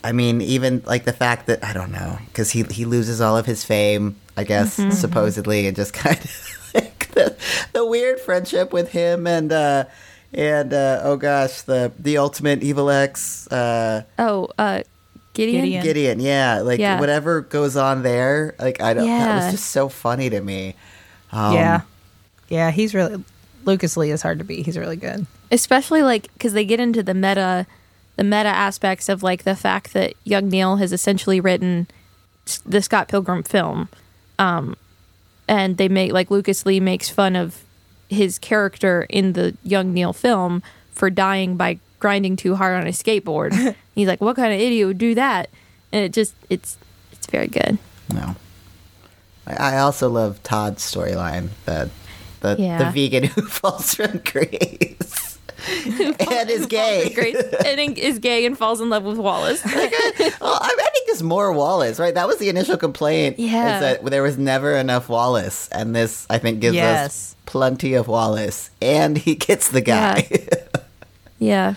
I 0.02 0.10
mean 0.12 0.40
even 0.40 0.82
like 0.84 1.04
the 1.04 1.12
fact 1.12 1.46
that 1.46 1.62
I 1.64 1.72
don't 1.72 1.92
know 1.92 2.18
because 2.26 2.50
he 2.50 2.64
he 2.64 2.84
loses 2.84 3.20
all 3.20 3.36
of 3.36 3.46
his 3.46 3.64
fame 3.64 4.16
I 4.36 4.44
guess 4.44 4.74
supposedly 4.98 5.66
and 5.66 5.76
just 5.76 5.92
kind 6.04 6.18
of 6.18 6.70
like 6.74 7.08
the 7.14 7.36
the 7.72 7.86
weird 7.86 8.18
friendship 8.18 8.72
with 8.72 8.90
him 8.90 9.26
and 9.26 9.52
uh 9.52 9.84
and 10.34 10.72
uh 10.74 11.00
oh 11.04 11.16
gosh 11.16 11.62
the 11.62 11.92
the 11.98 12.18
ultimate 12.18 12.62
evil 12.64 12.90
ex 12.90 13.46
uh 13.52 14.02
Oh, 14.18 14.48
uh, 14.58 14.82
Gideon. 15.34 15.62
Gideon. 15.64 15.82
Gideon 15.84 16.20
yeah 16.20 16.60
like 16.60 16.80
Yeah. 16.80 16.98
whatever 16.98 17.42
goes 17.42 17.76
on 17.76 18.02
there 18.02 18.54
like 18.58 18.80
I 18.82 18.94
don't 18.94 19.06
that 19.06 19.28
Yeah. 19.28 19.44
was 19.44 19.52
just 19.52 19.70
so 19.70 19.88
funny 19.88 20.28
to 20.30 20.40
me. 20.40 20.74
Um, 21.30 21.54
yeah. 21.54 21.80
Yeah, 22.48 22.70
he's 22.70 22.94
really 22.94 23.22
Lucas 23.64 23.96
Lee 23.96 24.10
is 24.10 24.22
hard 24.22 24.38
to 24.38 24.44
beat. 24.44 24.66
He's 24.66 24.78
really 24.78 24.96
good. 24.96 25.26
especially 25.50 26.02
like 26.02 26.32
because 26.34 26.52
they 26.52 26.64
get 26.64 26.80
into 26.80 27.02
the 27.02 27.14
meta 27.14 27.66
the 28.16 28.24
meta 28.24 28.48
aspects 28.48 29.08
of 29.08 29.22
like 29.22 29.44
the 29.44 29.56
fact 29.56 29.92
that 29.94 30.14
Young 30.24 30.48
Neil 30.48 30.76
has 30.76 30.92
essentially 30.92 31.40
written 31.40 31.86
the 32.66 32.82
Scott 32.82 33.08
Pilgrim 33.08 33.42
film, 33.42 33.88
um, 34.38 34.76
and 35.48 35.76
they 35.76 35.88
make 35.88 36.12
like 36.12 36.30
Lucas 36.30 36.66
Lee 36.66 36.80
makes 36.80 37.08
fun 37.08 37.36
of 37.36 37.62
his 38.08 38.38
character 38.38 39.06
in 39.08 39.32
the 39.32 39.56
Young 39.62 39.94
Neil 39.94 40.12
film 40.12 40.62
for 40.92 41.08
dying 41.08 41.56
by 41.56 41.78
grinding 42.00 42.36
too 42.36 42.56
hard 42.56 42.74
on 42.78 42.86
a 42.86 42.90
skateboard. 42.90 43.74
He's 43.94 44.08
like, 44.08 44.20
"What 44.20 44.36
kind 44.36 44.52
of 44.52 44.60
idiot 44.60 44.86
would 44.86 44.98
do 44.98 45.14
that?" 45.14 45.48
And 45.92 46.04
it 46.04 46.12
just 46.12 46.34
it's 46.50 46.76
it's 47.12 47.26
very 47.28 47.46
good. 47.48 47.78
No. 48.12 48.36
I 49.46 49.74
I 49.74 49.78
also 49.78 50.08
love 50.10 50.42
Todd's 50.42 50.82
storyline, 50.82 51.48
the 51.64 51.90
the, 52.42 52.56
Yeah. 52.58 52.78
the 52.78 52.90
vegan 52.90 53.24
who 53.34 53.42
falls 53.42 53.94
from 53.94 54.18
grace 54.18 55.38
and 55.86 56.50
is 56.50 56.66
gay. 56.66 57.12
Grace 57.14 57.36
and 57.64 57.96
is 57.98 58.18
gay 58.18 58.44
and 58.46 58.58
falls 58.58 58.80
in 58.80 58.90
love 58.90 59.04
with 59.04 59.18
Wallace. 59.18 59.62
Uh, 60.22 60.30
well, 60.40 60.58
I, 60.60 60.74
I 60.78 60.90
think 60.92 61.06
there's 61.06 61.22
more 61.22 61.52
Wallace, 61.52 61.98
right? 62.00 62.14
That 62.14 62.26
was 62.26 62.38
the 62.38 62.48
initial 62.48 62.76
complaint. 62.76 63.38
Yeah. 63.38 63.76
Is 63.76 63.80
that 63.80 64.04
there 64.10 64.22
was 64.22 64.36
never 64.38 64.76
enough 64.76 65.08
Wallace, 65.08 65.68
and 65.68 65.94
this 65.94 66.26
I 66.30 66.38
think 66.38 66.60
gives 66.60 66.76
us 66.76 67.36
plenty 67.46 67.94
of 67.94 68.08
Wallace, 68.08 68.70
and 68.80 69.16
he 69.16 69.34
gets 69.36 69.68
the 69.68 69.80
guy. 69.80 70.28
yeah. 71.38 71.74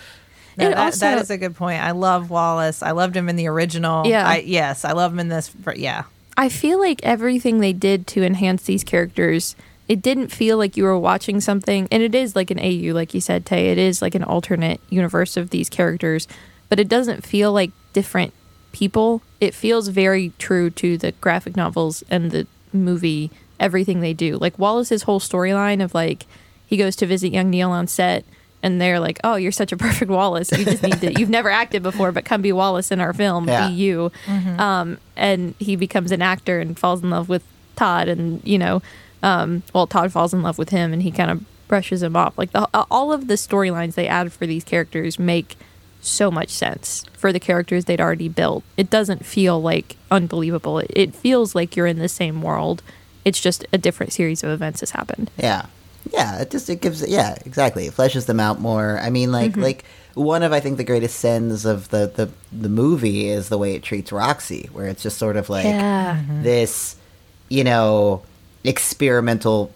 No, 0.58 0.68
that, 0.70 0.78
also, 0.78 1.00
that 1.00 1.18
is 1.18 1.30
a 1.30 1.36
good 1.38 1.54
point. 1.54 1.82
I 1.82 1.90
love 1.90 2.30
Wallace. 2.30 2.82
I 2.82 2.92
loved 2.92 3.14
him 3.16 3.28
in 3.28 3.36
the 3.36 3.46
original. 3.46 4.06
Yeah. 4.06 4.26
I, 4.26 4.38
yes, 4.38 4.84
I 4.84 4.92
love 4.92 5.12
him 5.12 5.18
in 5.20 5.28
this. 5.28 5.50
Yeah. 5.76 6.04
I 6.36 6.48
feel 6.48 6.78
like 6.80 7.00
everything 7.02 7.60
they 7.60 7.72
did 7.74 8.06
to 8.08 8.22
enhance 8.24 8.62
these 8.64 8.82
characters, 8.84 9.54
it 9.88 10.02
didn't 10.02 10.28
feel 10.28 10.56
like 10.58 10.76
you 10.76 10.84
were 10.84 10.98
watching 10.98 11.40
something, 11.40 11.86
and 11.92 12.02
it 12.02 12.14
is 12.14 12.34
like 12.34 12.50
an 12.50 12.58
AU, 12.58 12.92
like 12.92 13.14
you 13.14 13.20
said, 13.20 13.46
Tay. 13.46 13.70
It 13.70 13.78
is 13.78 14.02
like 14.02 14.14
an 14.14 14.24
alternate 14.24 14.80
universe 14.90 15.36
of 15.36 15.50
these 15.50 15.68
characters, 15.68 16.26
but 16.68 16.80
it 16.80 16.88
doesn't 16.88 17.24
feel 17.24 17.52
like 17.52 17.70
different 17.92 18.32
people. 18.72 19.22
It 19.40 19.54
feels 19.54 19.88
very 19.88 20.32
true 20.38 20.70
to 20.70 20.98
the 20.98 21.12
graphic 21.12 21.56
novels 21.56 22.02
and 22.10 22.30
the 22.30 22.46
movie, 22.72 23.30
everything 23.60 24.00
they 24.00 24.12
do. 24.12 24.36
Like 24.36 24.58
Wallace's 24.58 25.04
whole 25.04 25.20
storyline 25.20 25.82
of 25.82 25.94
like, 25.94 26.26
he 26.66 26.76
goes 26.76 26.96
to 26.96 27.06
visit 27.06 27.32
young 27.32 27.50
Neil 27.50 27.70
on 27.70 27.86
set. 27.86 28.24
And 28.62 28.80
they're 28.80 28.98
like, 28.98 29.20
"Oh, 29.22 29.36
you're 29.36 29.52
such 29.52 29.70
a 29.70 29.76
perfect 29.86 30.10
Wallace. 30.10 30.50
You 30.50 30.64
just 30.64 30.82
need 30.82 31.00
to. 31.02 31.12
You've 31.20 31.30
never 31.30 31.50
acted 31.50 31.84
before, 31.84 32.10
but 32.10 32.24
come 32.24 32.42
be 32.42 32.50
Wallace 32.52 32.90
in 32.90 33.00
our 33.00 33.12
film. 33.12 33.46
Yeah. 33.46 33.68
Be 33.68 33.74
you." 33.74 34.10
um, 34.58 34.98
and 35.14 35.54
he 35.60 35.76
becomes 35.76 36.10
an 36.10 36.20
actor 36.20 36.58
and 36.58 36.76
falls 36.76 37.00
in 37.02 37.10
love 37.10 37.28
with 37.28 37.44
Todd, 37.76 38.08
and 38.08 38.40
you 38.44 38.58
know, 38.58 38.82
um, 39.26 39.64
well, 39.74 39.88
Todd 39.88 40.12
falls 40.12 40.32
in 40.32 40.42
love 40.42 40.56
with 40.56 40.68
him, 40.68 40.92
and 40.92 41.02
he 41.02 41.10
kind 41.10 41.32
of 41.32 41.44
brushes 41.66 42.00
him 42.00 42.14
off. 42.14 42.38
Like 42.38 42.52
the, 42.52 42.68
uh, 42.72 42.84
all 42.88 43.12
of 43.12 43.26
the 43.26 43.34
storylines 43.34 43.94
they 43.94 44.06
add 44.06 44.32
for 44.32 44.46
these 44.46 44.62
characters 44.62 45.18
make 45.18 45.56
so 46.00 46.30
much 46.30 46.50
sense 46.50 47.04
for 47.14 47.32
the 47.32 47.40
characters 47.40 47.86
they'd 47.86 48.00
already 48.00 48.28
built. 48.28 48.62
It 48.76 48.88
doesn't 48.88 49.26
feel 49.26 49.60
like 49.60 49.96
unbelievable. 50.12 50.78
It, 50.78 50.92
it 50.94 51.14
feels 51.14 51.56
like 51.56 51.74
you're 51.74 51.88
in 51.88 51.98
the 51.98 52.08
same 52.08 52.40
world. 52.40 52.84
It's 53.24 53.40
just 53.40 53.66
a 53.72 53.78
different 53.78 54.12
series 54.12 54.44
of 54.44 54.50
events 54.50 54.78
has 54.78 54.92
happened. 54.92 55.28
Yeah, 55.36 55.66
yeah. 56.12 56.42
It 56.42 56.52
just 56.52 56.70
it 56.70 56.80
gives 56.80 57.04
yeah 57.04 57.36
exactly. 57.44 57.86
It 57.86 57.94
fleshes 57.94 58.26
them 58.26 58.38
out 58.38 58.60
more. 58.60 59.00
I 59.00 59.10
mean, 59.10 59.32
like 59.32 59.52
mm-hmm. 59.52 59.62
like 59.62 59.84
one 60.14 60.44
of 60.44 60.52
I 60.52 60.60
think 60.60 60.76
the 60.76 60.84
greatest 60.84 61.18
sins 61.18 61.64
of 61.64 61.88
the 61.88 62.12
the 62.14 62.30
the 62.56 62.68
movie 62.68 63.28
is 63.28 63.48
the 63.48 63.58
way 63.58 63.74
it 63.74 63.82
treats 63.82 64.12
Roxy, 64.12 64.70
where 64.72 64.86
it's 64.86 65.02
just 65.02 65.18
sort 65.18 65.36
of 65.36 65.50
like 65.50 65.64
Yeah. 65.64 66.16
Mm-hmm. 66.16 66.44
this, 66.44 66.94
you 67.48 67.64
know, 67.64 68.22
experimental 68.68 69.72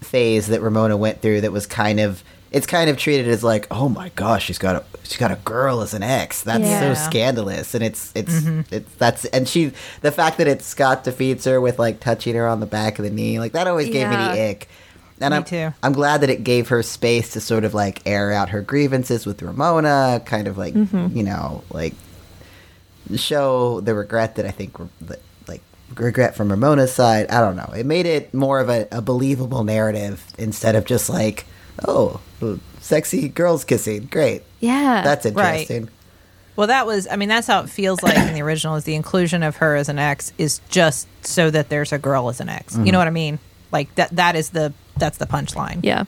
phase 0.00 0.48
that 0.48 0.60
Ramona 0.60 0.96
went 0.96 1.22
through 1.22 1.40
that 1.42 1.52
was 1.52 1.66
kind 1.66 1.98
of 2.00 2.22
it's 2.50 2.66
kind 2.66 2.88
of 2.88 2.96
treated 2.96 3.26
as 3.26 3.42
like 3.42 3.66
oh 3.70 3.88
my 3.88 4.10
gosh 4.10 4.44
she's 4.44 4.58
got 4.58 4.76
a 4.76 4.84
she's 5.02 5.16
got 5.16 5.30
a 5.30 5.36
girl 5.36 5.80
as 5.80 5.94
an 5.94 6.02
ex. 6.02 6.42
That's 6.42 6.64
Yeah. 6.64 6.94
so 6.94 7.08
scandalous. 7.08 7.74
And 7.74 7.82
it's 7.82 8.12
it's 8.14 8.40
mm-hmm. 8.40 8.74
it's 8.74 8.94
that's 8.94 9.24
and 9.26 9.48
she 9.48 9.72
the 10.02 10.12
fact 10.12 10.38
that 10.38 10.46
it's 10.46 10.64
Scott 10.66 11.04
defeats 11.04 11.44
her 11.44 11.60
with 11.60 11.78
like 11.78 12.00
touching 12.00 12.34
her 12.34 12.46
on 12.46 12.60
the 12.60 12.66
back 12.66 12.98
of 12.98 13.04
the 13.04 13.10
knee 13.10 13.38
like 13.38 13.52
that 13.52 13.66
always 13.66 13.88
gave 13.88 14.08
me 14.08 14.16
the 14.16 14.50
ick. 14.50 14.68
And 15.20 15.30
Me 15.32 15.36
I'm, 15.38 15.44
too. 15.44 15.72
I'm 15.82 15.92
glad 15.92 16.22
that 16.22 16.30
it 16.30 16.42
gave 16.42 16.68
her 16.68 16.82
space 16.82 17.32
to 17.34 17.40
sort 17.40 17.64
of 17.64 17.72
like 17.72 18.02
air 18.04 18.32
out 18.32 18.48
her 18.50 18.60
grievances 18.62 19.26
with 19.26 19.40
Ramona, 19.42 20.20
kind 20.24 20.48
of 20.48 20.58
like 20.58 20.74
mm-hmm. 20.74 21.16
you 21.16 21.22
know, 21.22 21.62
like 21.70 21.94
show 23.14 23.80
the 23.80 23.94
regret 23.94 24.36
that 24.36 24.46
I 24.46 24.50
think 24.50 24.76
that 25.02 25.20
regret 25.96 26.36
from 26.36 26.50
Ramona's 26.50 26.92
side. 26.92 27.28
I 27.30 27.40
don't 27.40 27.56
know. 27.56 27.72
It 27.76 27.86
made 27.86 28.06
it 28.06 28.32
more 28.34 28.60
of 28.60 28.68
a, 28.68 28.86
a 28.90 29.02
believable 29.02 29.64
narrative 29.64 30.24
instead 30.38 30.74
of 30.76 30.84
just 30.84 31.08
like, 31.08 31.46
oh, 31.86 32.20
sexy 32.80 33.28
girls 33.28 33.64
kissing. 33.64 34.08
Great, 34.10 34.42
Yeah. 34.60 35.02
that's 35.02 35.24
Right. 35.26 35.60
interesting. 35.60 35.88
Well, 36.56 36.68
that 36.68 36.86
was, 36.86 37.08
I 37.10 37.16
mean, 37.16 37.28
that's 37.28 37.48
how 37.48 37.62
it 37.62 37.68
feels 37.68 38.02
like 38.02 38.16
in 38.16 38.32
the 38.34 38.42
original 38.42 38.76
is 38.76 38.84
the 38.84 38.94
inclusion 38.94 39.42
of 39.42 39.56
her 39.56 39.74
as 39.74 39.88
an 39.88 39.98
ex 39.98 40.32
is 40.38 40.60
just 40.68 41.08
so 41.26 41.50
that 41.50 41.68
there's 41.68 41.92
a 41.92 41.98
girl 41.98 42.28
as 42.28 42.40
an 42.40 42.48
ex. 42.48 42.74
You 42.74 42.78
know 42.78 42.84
mm-hmm. 42.90 42.98
what 42.98 43.06
I 43.08 43.10
mean? 43.10 43.38
Like 43.72 43.92
that, 43.96 44.10
that 44.14 44.36
is 44.36 44.50
the, 44.50 44.72
that's 44.96 45.18
the 45.18 45.26
punchline. 45.26 45.80
yeah. 45.82 46.04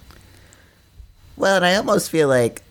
Well, 1.37 1.57
and 1.57 1.67
I 1.67 1.75
almost 1.75 2.11
feel 2.11 2.29
like 2.29 2.63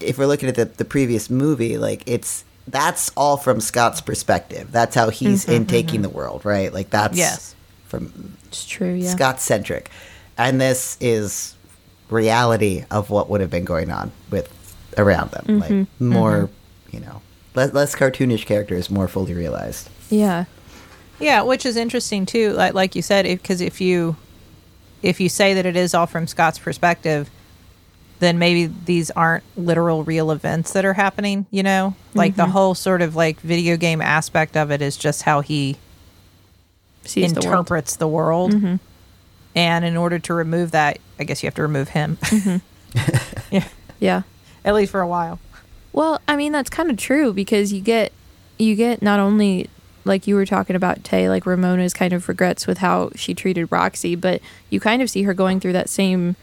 if 0.00 0.18
we're 0.18 0.26
looking 0.26 0.48
at 0.48 0.54
the, 0.56 0.64
the 0.64 0.84
previous 0.84 1.30
movie, 1.30 1.78
like 1.78 2.02
it's 2.06 2.44
that's 2.68 3.10
all 3.16 3.36
from 3.36 3.60
Scott's 3.60 4.00
perspective. 4.00 4.70
That's 4.72 4.94
how 4.94 5.10
he's 5.10 5.48
intaking 5.48 5.86
mm-hmm, 5.86 5.94
mm-hmm. 5.94 6.02
the 6.02 6.08
world, 6.10 6.44
right? 6.44 6.72
Like 6.72 6.90
that's 6.90 7.16
Yes. 7.16 7.54
from 7.86 8.36
It's 8.48 8.66
true. 8.66 8.92
Yeah. 8.94 9.10
Scott 9.10 9.40
centric. 9.40 9.90
And 10.38 10.60
this 10.60 10.96
is 11.00 11.54
reality 12.08 12.84
of 12.90 13.10
what 13.10 13.28
would 13.30 13.40
have 13.40 13.50
been 13.50 13.64
going 13.64 13.90
on 13.90 14.12
with 14.30 14.48
around 14.96 15.30
them. 15.32 15.60
Like 15.60 15.70
mm-hmm, 15.70 16.08
more, 16.08 16.50
you 16.90 17.00
know, 17.00 17.22
less, 17.54 17.72
less 17.72 17.94
cartoonish 17.94 18.46
characters, 18.46 18.90
more 18.90 19.08
fully 19.08 19.34
realized. 19.34 19.88
Yeah. 20.08 20.44
Yeah, 21.18 21.42
which 21.42 21.66
is 21.66 21.76
interesting 21.76 22.24
too. 22.24 22.52
Like 22.52 22.74
like 22.74 22.94
you 22.96 23.02
said, 23.02 23.24
because 23.24 23.60
if 23.60 23.80
you 23.80 24.16
if 25.02 25.20
you 25.20 25.28
say 25.28 25.54
that 25.54 25.66
it 25.66 25.76
is 25.76 25.94
all 25.94 26.06
from 26.06 26.26
Scott's 26.26 26.58
perspective, 26.58 27.30
then 28.20 28.38
maybe 28.38 28.66
these 28.84 29.10
aren't 29.10 29.42
literal 29.56 30.04
real 30.04 30.30
events 30.30 30.72
that 30.74 30.84
are 30.84 30.92
happening. 30.92 31.46
You 31.50 31.62
know, 31.62 31.96
like 32.14 32.36
the 32.36 32.44
mm-hmm. 32.44 32.52
whole 32.52 32.74
sort 32.74 33.02
of 33.02 33.16
like 33.16 33.40
video 33.40 33.76
game 33.76 34.00
aspect 34.00 34.56
of 34.56 34.70
it 34.70 34.80
is 34.80 34.96
just 34.96 35.22
how 35.22 35.40
he 35.40 35.76
Sees 37.04 37.32
the 37.32 37.40
world. 37.40 37.46
interprets 37.46 37.96
the 37.96 38.08
world. 38.08 38.52
Mm-hmm. 38.52 38.76
And 39.56 39.84
in 39.84 39.96
order 39.96 40.18
to 40.20 40.34
remove 40.34 40.70
that, 40.70 40.98
I 41.18 41.24
guess 41.24 41.42
you 41.42 41.48
have 41.48 41.54
to 41.56 41.62
remove 41.62 41.88
him. 41.88 42.18
Mm-hmm. 42.18 43.46
yeah, 43.54 43.68
Yeah. 43.98 44.22
at 44.64 44.74
least 44.74 44.92
for 44.92 45.00
a 45.00 45.08
while. 45.08 45.40
Well, 45.92 46.20
I 46.28 46.36
mean 46.36 46.52
that's 46.52 46.70
kind 46.70 46.90
of 46.90 46.96
true 46.96 47.32
because 47.32 47.72
you 47.72 47.80
get 47.80 48.12
you 48.58 48.76
get 48.76 49.02
not 49.02 49.18
only 49.18 49.68
like 50.04 50.26
you 50.26 50.34
were 50.34 50.46
talking 50.46 50.76
about 50.76 51.02
Tay, 51.04 51.28
like 51.28 51.46
Ramona's 51.46 51.94
kind 51.94 52.12
of 52.12 52.28
regrets 52.28 52.66
with 52.66 52.78
how 52.78 53.10
she 53.14 53.34
treated 53.34 53.72
Roxy, 53.72 54.14
but 54.14 54.40
you 54.68 54.78
kind 54.78 55.02
of 55.02 55.10
see 55.10 55.22
her 55.24 55.34
going 55.34 55.58
through 55.58 55.72
that 55.72 55.88
same 55.88 56.36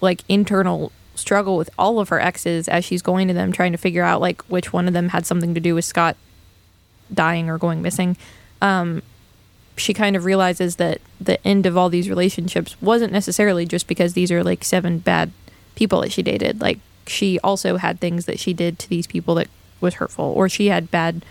like 0.00 0.22
internal 0.28 0.92
struggle 1.16 1.56
with 1.56 1.70
all 1.78 1.98
of 1.98 2.08
her 2.10 2.20
exes 2.20 2.68
as 2.68 2.84
she's 2.84 3.02
going 3.02 3.28
to 3.28 3.34
them 3.34 3.52
trying 3.52 3.72
to 3.72 3.78
figure 3.78 4.02
out 4.02 4.20
like 4.20 4.42
which 4.42 4.72
one 4.72 4.86
of 4.86 4.94
them 4.94 5.08
had 5.08 5.26
something 5.26 5.54
to 5.54 5.60
do 5.60 5.74
with 5.74 5.84
Scott 5.84 6.16
dying 7.12 7.48
or 7.48 7.58
going 7.58 7.82
missing. 7.82 8.16
Um 8.62 9.02
she 9.76 9.92
kind 9.92 10.16
of 10.16 10.24
realizes 10.24 10.76
that 10.76 11.00
the 11.20 11.44
end 11.46 11.66
of 11.66 11.76
all 11.76 11.88
these 11.88 12.08
relationships 12.08 12.80
wasn't 12.80 13.12
necessarily 13.12 13.66
just 13.66 13.86
because 13.86 14.14
these 14.14 14.32
are 14.32 14.42
like 14.42 14.64
seven 14.64 14.98
bad 14.98 15.30
people 15.74 16.00
that 16.00 16.12
she 16.12 16.22
dated. 16.22 16.60
Like 16.60 16.78
she 17.06 17.38
also 17.40 17.76
had 17.76 18.00
things 18.00 18.24
that 18.26 18.38
she 18.38 18.52
did 18.52 18.78
to 18.80 18.88
these 18.88 19.06
people 19.06 19.34
that 19.36 19.48
was 19.80 19.94
hurtful, 19.94 20.24
or 20.24 20.48
she 20.48 20.68
had 20.68 20.90
bad 20.90 21.24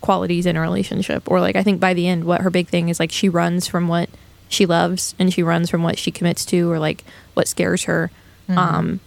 qualities 0.00 0.46
in 0.46 0.56
a 0.56 0.60
relationship. 0.60 1.30
Or 1.30 1.40
like 1.40 1.56
I 1.56 1.62
think 1.62 1.80
by 1.80 1.94
the 1.94 2.06
end, 2.06 2.24
what 2.24 2.42
her 2.42 2.50
big 2.50 2.68
thing 2.68 2.88
is 2.88 3.00
like 3.00 3.10
she 3.10 3.28
runs 3.28 3.66
from 3.66 3.88
what 3.88 4.08
she 4.48 4.66
loves 4.66 5.14
and 5.18 5.32
she 5.32 5.42
runs 5.42 5.70
from 5.70 5.82
what 5.82 5.98
she 5.98 6.10
commits 6.10 6.44
to, 6.46 6.70
or 6.70 6.78
like 6.78 7.04
what 7.34 7.48
scares 7.48 7.84
her. 7.84 8.10
Um, 8.48 9.00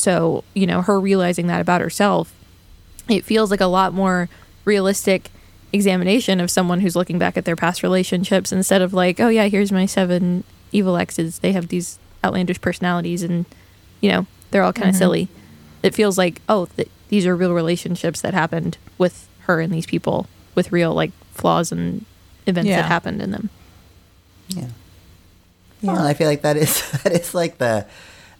so 0.00 0.44
you 0.54 0.66
know, 0.66 0.82
her 0.82 0.98
realizing 0.98 1.46
that 1.48 1.60
about 1.60 1.80
herself, 1.80 2.32
it 3.08 3.24
feels 3.24 3.50
like 3.50 3.60
a 3.60 3.66
lot 3.66 3.92
more 3.92 4.28
realistic 4.64 5.30
examination 5.72 6.40
of 6.40 6.50
someone 6.50 6.80
who's 6.80 6.96
looking 6.96 7.18
back 7.18 7.36
at 7.36 7.44
their 7.44 7.56
past 7.56 7.82
relationships 7.82 8.52
instead 8.52 8.82
of 8.82 8.92
like, 8.92 9.20
oh 9.20 9.28
yeah, 9.28 9.46
here's 9.46 9.72
my 9.72 9.86
seven 9.86 10.44
evil 10.72 10.96
exes. 10.96 11.38
They 11.38 11.52
have 11.52 11.68
these 11.68 11.98
outlandish 12.24 12.60
personalities, 12.60 13.22
and 13.22 13.46
you 14.00 14.10
know 14.10 14.26
they're 14.50 14.62
all 14.62 14.72
kind 14.72 14.88
of 14.88 14.94
mm-hmm. 14.94 14.98
silly. 14.98 15.28
It 15.82 15.94
feels 15.94 16.18
like 16.18 16.40
oh, 16.48 16.66
th- 16.76 16.88
these 17.08 17.26
are 17.26 17.36
real 17.36 17.54
relationships 17.54 18.20
that 18.20 18.34
happened 18.34 18.78
with 18.98 19.28
her 19.40 19.60
and 19.60 19.72
these 19.72 19.86
people 19.86 20.26
with 20.54 20.72
real 20.72 20.94
like 20.94 21.12
flaws 21.32 21.72
and 21.72 22.04
events 22.46 22.68
Yeah. 22.68 22.82
that 22.82 22.88
happened 22.88 23.22
in 23.22 23.30
them. 23.30 23.50
Yeah. 24.48 24.68
Well, 25.82 26.06
I 26.06 26.14
feel 26.14 26.28
like 26.28 26.42
that 26.42 26.56
is 26.56 26.90
that 27.02 27.12
is 27.12 27.34
like 27.34 27.58
the 27.58 27.86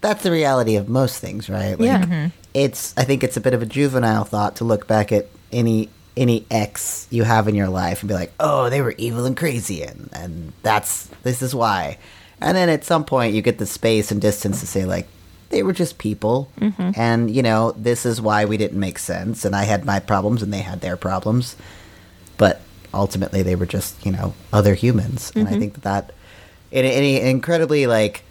that's 0.00 0.22
the 0.22 0.30
reality 0.30 0.76
of 0.76 0.88
most 0.88 1.18
things, 1.18 1.48
right? 1.48 1.78
Like 1.78 1.86
Yeah. 1.86 2.28
it's 2.54 2.94
I 2.96 3.04
think 3.04 3.22
it's 3.24 3.36
a 3.36 3.40
bit 3.40 3.54
of 3.54 3.62
a 3.62 3.66
juvenile 3.66 4.24
thought 4.24 4.56
to 4.56 4.64
look 4.64 4.86
back 4.86 5.12
at 5.12 5.26
any 5.52 5.88
any 6.16 6.44
ex 6.50 7.06
you 7.10 7.22
have 7.22 7.48
in 7.48 7.54
your 7.54 7.68
life 7.68 8.00
and 8.02 8.08
be 8.08 8.14
like, 8.14 8.32
"Oh, 8.40 8.68
they 8.68 8.82
were 8.82 8.94
evil 8.98 9.24
and 9.24 9.36
crazy 9.36 9.82
and 9.82 10.08
and 10.12 10.52
that's 10.62 11.06
this 11.22 11.42
is 11.42 11.54
why." 11.54 11.98
And 12.40 12.56
then 12.56 12.68
at 12.68 12.84
some 12.84 13.04
point 13.04 13.34
you 13.34 13.42
get 13.42 13.58
the 13.58 13.66
space 13.66 14.10
and 14.10 14.20
distance 14.20 14.60
to 14.60 14.66
say 14.66 14.84
like, 14.86 15.06
they 15.50 15.62
were 15.62 15.72
just 15.74 15.98
people, 15.98 16.48
and 16.96 17.28
you 17.30 17.42
know 17.42 17.72
this 17.76 18.06
is 18.06 18.20
why 18.20 18.44
we 18.44 18.56
didn't 18.56 18.78
make 18.78 18.98
sense. 19.00 19.44
And 19.44 19.54
I 19.56 19.64
had 19.64 19.84
my 19.84 19.98
problems, 19.98 20.42
and 20.42 20.52
they 20.52 20.60
had 20.60 20.80
their 20.80 20.96
problems, 20.96 21.56
but 22.38 22.60
ultimately 22.94 23.42
they 23.42 23.56
were 23.56 23.66
just 23.66 24.04
you 24.06 24.12
know 24.12 24.32
other 24.52 24.74
humans. 24.74 25.32
And 25.34 25.48
I 25.48 25.58
think 25.58 25.74
that 25.74 25.82
that 25.82 26.12
in 26.70 26.84
an 26.84 27.26
incredibly 27.26 27.86
like 27.88 28.22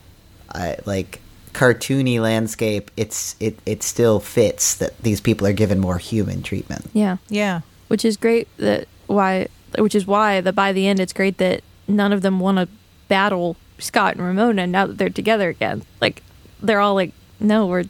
uh, 0.55 0.75
like 0.85 1.19
cartoony 1.59 2.21
landscape, 2.21 2.89
it's 2.95 3.35
it 3.41 3.59
it 3.65 3.83
still 3.83 4.21
fits 4.21 4.75
that 4.75 4.97
these 5.03 5.19
people 5.19 5.45
are 5.45 5.51
given 5.51 5.77
more 5.77 5.97
human 5.97 6.41
treatment. 6.41 6.89
Yeah. 6.93 7.17
Yeah. 7.27 7.61
Which 7.89 8.05
is 8.05 8.15
great 8.15 8.47
that 8.57 8.87
why 9.07 9.47
which 9.77 9.93
is 9.93 10.07
why 10.07 10.39
that 10.39 10.53
by 10.53 10.71
the 10.71 10.87
end 10.87 11.01
it's 11.01 11.11
great 11.11 11.37
that 11.39 11.61
none 11.85 12.13
of 12.13 12.21
them 12.21 12.39
want 12.39 12.59
to 12.59 12.69
battle 13.09 13.57
Scott 13.77 14.15
and 14.15 14.25
Ramona 14.25 14.67
now 14.67 14.87
that 14.87 14.97
they're 14.97 15.09
together 15.09 15.49
again. 15.49 15.83
Like 15.99 16.23
they're 16.61 16.79
all 16.79 16.95
like, 16.95 17.11
no, 17.41 17.67
we're 17.67 17.85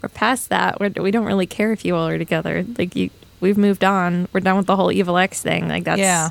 we're 0.00 0.08
past 0.08 0.48
that. 0.48 0.80
We're, 0.80 0.90
we 0.96 1.10
don't 1.10 1.26
really 1.26 1.46
care 1.46 1.72
if 1.72 1.84
you 1.84 1.96
all 1.96 2.08
are 2.08 2.16
together. 2.16 2.64
Like 2.78 2.96
you, 2.96 3.10
we've 3.40 3.58
moved 3.58 3.84
on. 3.84 4.28
We're 4.32 4.40
done 4.40 4.56
with 4.56 4.66
the 4.66 4.76
whole 4.76 4.90
evil 4.90 5.18
X 5.18 5.42
thing. 5.42 5.68
Like 5.68 5.84
that's 5.84 5.98
Yeah. 6.00 6.30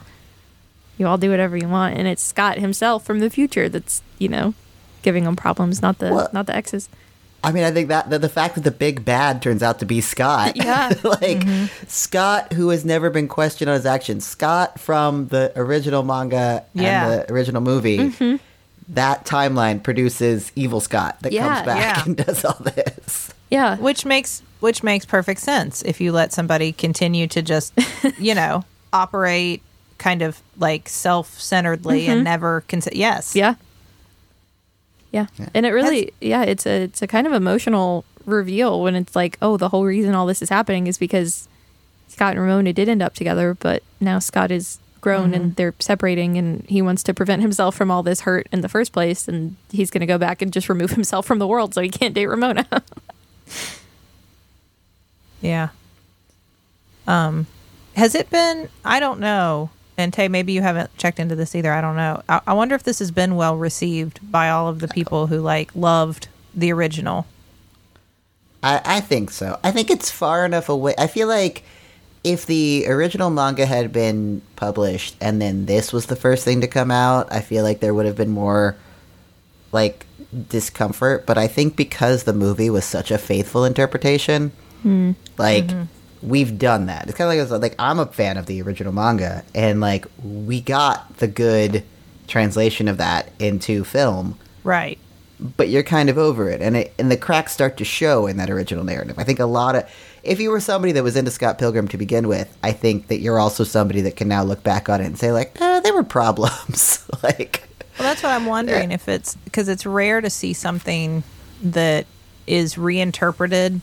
You 0.97 1.05
all 1.05 1.19
do 1.19 1.29
whatever 1.29 1.55
you 1.55 1.67
want, 1.67 1.97
and 1.97 2.07
it's 2.07 2.23
Scott 2.23 2.57
himself 2.57 3.05
from 3.05 3.19
the 3.19 3.29
future 3.29 3.69
that's 3.69 4.01
you 4.17 4.27
know 4.27 4.55
giving 5.03 5.25
them 5.25 5.35
problems, 5.35 5.81
not 5.81 5.99
the 5.99 6.11
Well- 6.13 6.29
not 6.33 6.47
the 6.47 6.55
exes. 6.55 6.89
I 7.45 7.51
mean, 7.51 7.65
I 7.65 7.71
think 7.71 7.89
that, 7.89 8.09
that 8.09 8.21
the 8.21 8.29
fact 8.29 8.55
that 8.55 8.61
the 8.61 8.71
big 8.71 9.03
bad 9.03 9.41
turns 9.41 9.61
out 9.61 9.79
to 9.79 9.85
be 9.85 9.99
Scott. 10.01 10.55
Yeah. 10.63 10.87
like 11.03 11.39
mm-hmm. 11.39 11.65
Scott, 11.87 12.53
who 12.53 12.69
has 12.69 12.85
never 12.85 13.09
been 13.09 13.27
questioned 13.27 13.69
on 13.69 13.75
his 13.75 13.85
actions. 13.85 14.25
Scott 14.25 14.79
from 14.79 15.27
the 15.27 15.51
original 15.57 16.03
manga 16.03 16.63
Yeah. 16.73 17.03
and 17.03 17.21
the 17.21 17.33
original 17.33 17.61
movie. 17.61 17.97
Mm-hmm. 17.97 18.37
That 18.89 19.25
timeline 19.25 19.83
produces 19.83 20.51
evil 20.55 20.79
Scott 20.79 21.17
that 21.21 21.33
Yeah, 21.33 21.55
comes 21.55 21.65
back 21.65 21.97
yeah. 21.97 22.03
and 22.05 22.17
does 22.25 22.45
all 22.45 22.57
this. 22.59 23.33
Yeah, 23.49 23.77
Which 23.77 24.05
makes 24.05 24.41
which 24.61 24.81
makes 24.81 25.05
perfect 25.05 25.41
sense 25.41 25.81
if 25.81 25.99
you 25.99 26.13
let 26.13 26.31
somebody 26.31 26.71
continue 26.71 27.27
to 27.27 27.41
just, 27.41 27.73
you 28.17 28.33
know, 28.33 28.63
operate 28.93 29.61
kind 29.97 30.21
of 30.21 30.41
like 30.57 30.87
self-centeredly 30.87 32.07
and 32.07 32.19
mm-hmm. 32.19 32.23
never 32.23 32.61
consider. 32.69 32.95
Yes. 32.95 33.35
Yeah. 33.35 33.55
Yeah. 35.13 35.27
And 35.53 35.65
it 35.65 35.69
really 35.69 36.11
yeah, 36.19 36.43
it's 36.43 36.65
a 36.65 36.83
it's 36.83 37.01
a 37.01 37.07
kind 37.07 37.25
of 37.25 37.31
emotional 37.33 38.03
reveal 38.25 38.81
when 38.81 38.95
it's 38.95 39.15
like, 39.15 39.37
oh, 39.41 39.55
the 39.55 39.69
whole 39.69 39.85
reason 39.85 40.15
all 40.15 40.25
this 40.25 40.41
is 40.41 40.49
happening 40.49 40.87
is 40.87 40.97
because 40.97 41.47
Scott 42.07 42.31
and 42.33 42.41
Ramona 42.41 42.73
did 42.73 42.89
end 42.89 43.01
up 43.01 43.13
together, 43.13 43.53
but 43.53 43.83
now 44.01 44.19
Scott 44.19 44.51
is 44.51 44.79
grown 45.01 45.33
and 45.33 45.55
they're 45.57 45.75
separating 45.79 46.37
and 46.37 46.63
he 46.67 46.81
wants 46.81 47.03
to 47.03 47.13
prevent 47.13 47.41
himself 47.41 47.75
from 47.75 47.91
all 47.91 48.01
this 48.03 48.21
hurt 48.21 48.47
in 48.53 48.61
the 48.61 48.69
first 48.69 48.93
place 48.93 49.27
and 49.27 49.55
he's 49.69 49.91
going 49.91 49.99
to 49.99 50.05
go 50.07 50.17
back 50.17 50.41
and 50.41 50.51
just 50.53 50.69
remove 50.69 50.91
himself 50.99 51.25
from 51.25 51.39
the 51.39 51.47
world 51.47 51.73
so 51.73 51.81
he 51.81 51.89
can't 51.89 52.13
date 52.13 52.27
Ramona. 52.27 52.65
Yeah. 55.41 55.69
Um, 57.05 57.47
has 57.97 58.15
it 58.15 58.29
been? 58.29 58.69
I 58.85 59.01
don't 59.01 59.19
know. 59.19 59.69
And 59.97 60.11
Tay, 60.11 60.27
maybe 60.27 60.53
you 60.53 60.61
haven't 60.61 60.95
checked 60.97 61.19
into 61.19 61.35
this 61.35 61.55
either. 61.55 61.71
I 61.71 61.81
don't 61.81 61.95
know. 61.95 62.23
I, 62.27 62.41
I 62.47 62.53
wonder 62.53 62.75
if 62.75 62.83
this 62.83 62.99
has 62.99 63.11
been 63.11 63.35
well 63.35 63.55
received 63.55 64.31
by 64.31 64.49
all 64.49 64.67
of 64.67 64.79
the 64.79 64.87
people 64.87 65.27
who 65.27 65.39
like 65.39 65.75
loved 65.75 66.27
the 66.53 66.71
original. 66.71 67.27
I, 68.63 68.81
I 68.83 68.99
think 69.01 69.29
so. 69.29 69.59
I 69.63 69.71
think 69.71 69.91
it's 69.91 70.09
far 70.09 70.45
enough 70.45 70.69
away. 70.69 70.95
I 70.97 71.07
feel 71.07 71.27
like 71.27 71.63
if 72.23 72.45
the 72.45 72.85
original 72.87 73.29
manga 73.29 73.65
had 73.65 73.91
been 73.91 74.41
published 74.55 75.15
and 75.19 75.41
then 75.41 75.65
this 75.65 75.91
was 75.91 76.05
the 76.05 76.15
first 76.15 76.45
thing 76.45 76.61
to 76.61 76.67
come 76.67 76.89
out, 76.89 77.31
I 77.31 77.41
feel 77.41 77.63
like 77.63 77.81
there 77.81 77.93
would 77.93 78.05
have 78.05 78.15
been 78.15 78.29
more 78.29 78.77
like 79.71 80.05
discomfort. 80.47 81.25
But 81.25 81.37
I 81.37 81.47
think 81.47 81.75
because 81.75 82.23
the 82.23 82.33
movie 82.33 82.69
was 82.69 82.85
such 82.85 83.11
a 83.11 83.17
faithful 83.17 83.65
interpretation, 83.65 84.51
hmm. 84.81 85.11
like 85.37 85.65
mm-hmm. 85.65 85.83
We've 86.23 86.57
done 86.57 86.85
that. 86.87 87.07
It's 87.07 87.17
kind 87.17 87.39
of 87.39 87.51
like 87.51 87.61
like 87.61 87.75
I'm 87.77 87.99
a 87.99 88.05
fan 88.05 88.37
of 88.37 88.45
the 88.45 88.61
original 88.61 88.93
manga, 88.93 89.43
and 89.53 89.79
like 89.81 90.05
we 90.23 90.61
got 90.61 91.17
the 91.17 91.27
good 91.27 91.83
translation 92.27 92.87
of 92.87 92.97
that 92.97 93.29
into 93.39 93.83
film 93.83 94.37
Right. 94.63 94.97
but 95.57 95.67
you're 95.69 95.83
kind 95.83 96.09
of 96.09 96.17
over 96.17 96.49
it, 96.49 96.61
and 96.61 96.77
it, 96.77 96.93
and 96.97 97.11
the 97.11 97.17
cracks 97.17 97.51
start 97.51 97.77
to 97.77 97.85
show 97.85 98.27
in 98.27 98.37
that 98.37 98.49
original 98.49 98.83
narrative. 98.83 99.19
I 99.19 99.23
think 99.25 99.39
a 99.39 99.45
lot 99.45 99.75
of 99.75 99.83
if 100.23 100.39
you 100.39 100.51
were 100.51 100.61
somebody 100.61 100.93
that 100.93 101.03
was 101.03 101.17
into 101.17 101.31
Scott 101.31 101.59
Pilgrim 101.59 101.89
to 101.89 101.97
begin 101.97 102.29
with, 102.29 102.55
I 102.63 102.71
think 102.71 103.07
that 103.09 103.19
you're 103.19 103.39
also 103.39 103.65
somebody 103.65 103.99
that 104.01 104.15
can 104.15 104.29
now 104.29 104.41
look 104.43 104.63
back 104.63 104.87
on 104.87 105.01
it 105.01 105.05
and 105.05 105.19
say 105.19 105.33
like, 105.33 105.59
eh, 105.59 105.81
there 105.81 105.93
were 105.93 106.03
problems. 106.03 107.05
like, 107.23 107.67
Well, 107.99 108.07
that's 108.07 108.23
what 108.23 108.31
I'm 108.31 108.45
wondering 108.45 108.93
if 108.93 109.09
it's 109.09 109.35
because 109.43 109.67
it's 109.67 109.85
rare 109.85 110.21
to 110.21 110.29
see 110.29 110.53
something 110.53 111.23
that 111.61 112.05
is 112.47 112.77
reinterpreted 112.77 113.81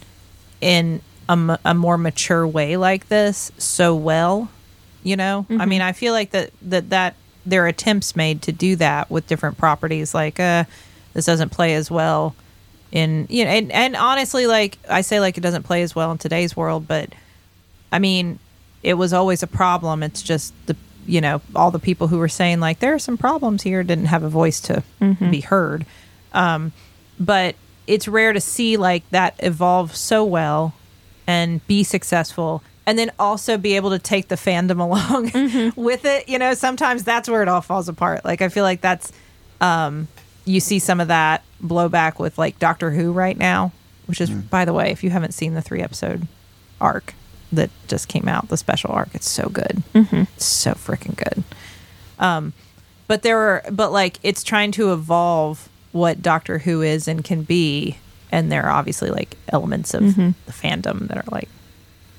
in 0.62 1.02
a, 1.30 1.32
m- 1.32 1.58
a 1.64 1.74
more 1.74 1.96
mature 1.96 2.46
way 2.46 2.76
like 2.76 3.08
this 3.08 3.52
so 3.56 3.94
well. 3.94 4.50
You 5.02 5.16
know, 5.16 5.46
I 5.48 5.64
mean, 5.64 5.80
I 5.80 5.92
feel 5.92 6.12
like 6.12 6.30
that 6.32 6.50
that 6.62 6.90
that 6.90 7.14
there 7.46 7.64
are 7.64 7.68
attempts 7.68 8.14
made 8.14 8.42
to 8.42 8.52
do 8.52 8.76
that 8.76 9.10
with 9.10 9.26
different 9.26 9.56
properties. 9.56 10.12
Like, 10.14 10.38
uh, 10.38 10.64
this 11.14 11.24
doesn't 11.24 11.48
play 11.50 11.74
as 11.74 11.90
well 11.90 12.34
in 12.92 13.26
you 13.30 13.44
know, 13.44 13.50
and, 13.50 13.72
and 13.72 13.96
honestly, 13.96 14.46
like 14.46 14.76
I 14.90 15.00
say, 15.00 15.18
like 15.20 15.38
it 15.38 15.40
doesn't 15.40 15.62
play 15.62 15.82
as 15.82 15.94
well 15.94 16.10
in 16.12 16.18
today's 16.18 16.54
world, 16.56 16.86
but 16.86 17.08
I 17.92 17.98
mean, 17.98 18.38
it 18.82 18.94
was 18.94 19.12
always 19.12 19.42
a 19.42 19.46
problem. 19.46 20.02
It's 20.02 20.22
just 20.22 20.52
the 20.66 20.76
you 21.06 21.20
know 21.22 21.40
all 21.56 21.70
the 21.70 21.78
people 21.78 22.08
who 22.08 22.18
were 22.18 22.28
saying 22.28 22.60
like 22.60 22.80
there 22.80 22.92
are 22.94 22.98
some 22.98 23.16
problems 23.16 23.62
here 23.62 23.82
didn't 23.82 24.06
have 24.06 24.22
a 24.22 24.28
voice 24.28 24.60
to 24.62 24.82
be 25.30 25.40
heard. 25.40 25.86
Um, 26.34 26.72
but 27.18 27.54
it's 27.86 28.06
rare 28.06 28.32
to 28.34 28.40
see 28.40 28.76
like 28.76 29.08
that 29.10 29.34
evolve 29.38 29.96
so 29.96 30.24
well 30.24 30.74
and 31.30 31.64
be 31.68 31.84
successful 31.84 32.60
and 32.86 32.98
then 32.98 33.12
also 33.20 33.56
be 33.56 33.76
able 33.76 33.90
to 33.90 34.00
take 34.00 34.26
the 34.26 34.34
fandom 34.34 34.80
along 34.88 35.72
with 35.76 36.04
it. 36.04 36.28
You 36.28 36.38
know 36.38 36.54
sometimes 36.54 37.04
that's 37.04 37.28
where 37.28 37.42
it 37.42 37.48
all 37.48 37.60
falls 37.60 37.88
apart. 37.88 38.24
Like 38.24 38.42
i 38.42 38.48
feel 38.48 38.64
like 38.64 38.80
that's 38.80 39.12
um 39.60 40.08
you 40.44 40.58
see 40.58 40.78
some 40.80 41.00
of 41.00 41.08
that 41.08 41.44
blowback 41.62 42.18
with 42.18 42.36
like 42.36 42.58
doctor 42.58 42.90
who 42.90 43.12
right 43.12 43.38
now 43.38 43.70
which 44.06 44.20
is 44.20 44.30
by 44.30 44.64
the 44.64 44.72
way 44.72 44.90
if 44.90 45.04
you 45.04 45.10
haven't 45.10 45.32
seen 45.32 45.54
the 45.54 45.62
three 45.62 45.82
episode 45.82 46.26
arc 46.80 47.14
that 47.52 47.70
just 47.86 48.08
came 48.08 48.26
out 48.26 48.48
the 48.48 48.56
special 48.56 48.90
arc 48.90 49.14
it's 49.14 49.28
so 49.28 49.48
good. 49.48 49.82
It's 50.36 50.46
so 50.46 50.72
freaking 50.72 51.16
good. 51.16 51.44
Um 52.18 52.52
but 53.06 53.22
there 53.22 53.38
are 53.38 53.64
but 53.70 53.92
like 53.92 54.18
it's 54.22 54.42
trying 54.42 54.72
to 54.72 54.92
evolve 54.92 55.68
what 55.92 56.22
doctor 56.22 56.58
who 56.58 56.82
is 56.82 57.06
and 57.06 57.22
can 57.22 57.42
be 57.42 57.98
and 58.30 58.50
there 58.50 58.64
are 58.64 58.70
obviously 58.70 59.10
like 59.10 59.36
elements 59.48 59.94
of 59.94 60.02
mm-hmm. 60.02 60.30
the 60.46 60.52
fandom 60.52 61.08
that 61.08 61.18
are 61.18 61.30
like 61.30 61.48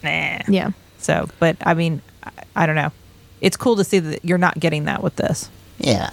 nah 0.03 0.39
yeah. 0.47 0.71
so 0.97 1.27
but 1.39 1.55
i 1.65 1.73
mean 1.73 2.01
I, 2.23 2.31
I 2.55 2.65
don't 2.65 2.75
know 2.75 2.91
it's 3.39 3.57
cool 3.57 3.75
to 3.77 3.83
see 3.83 3.99
that 3.99 4.23
you're 4.23 4.37
not 4.37 4.59
getting 4.59 4.85
that 4.85 5.01
with 5.01 5.15
this 5.15 5.49
yeah. 5.81 6.11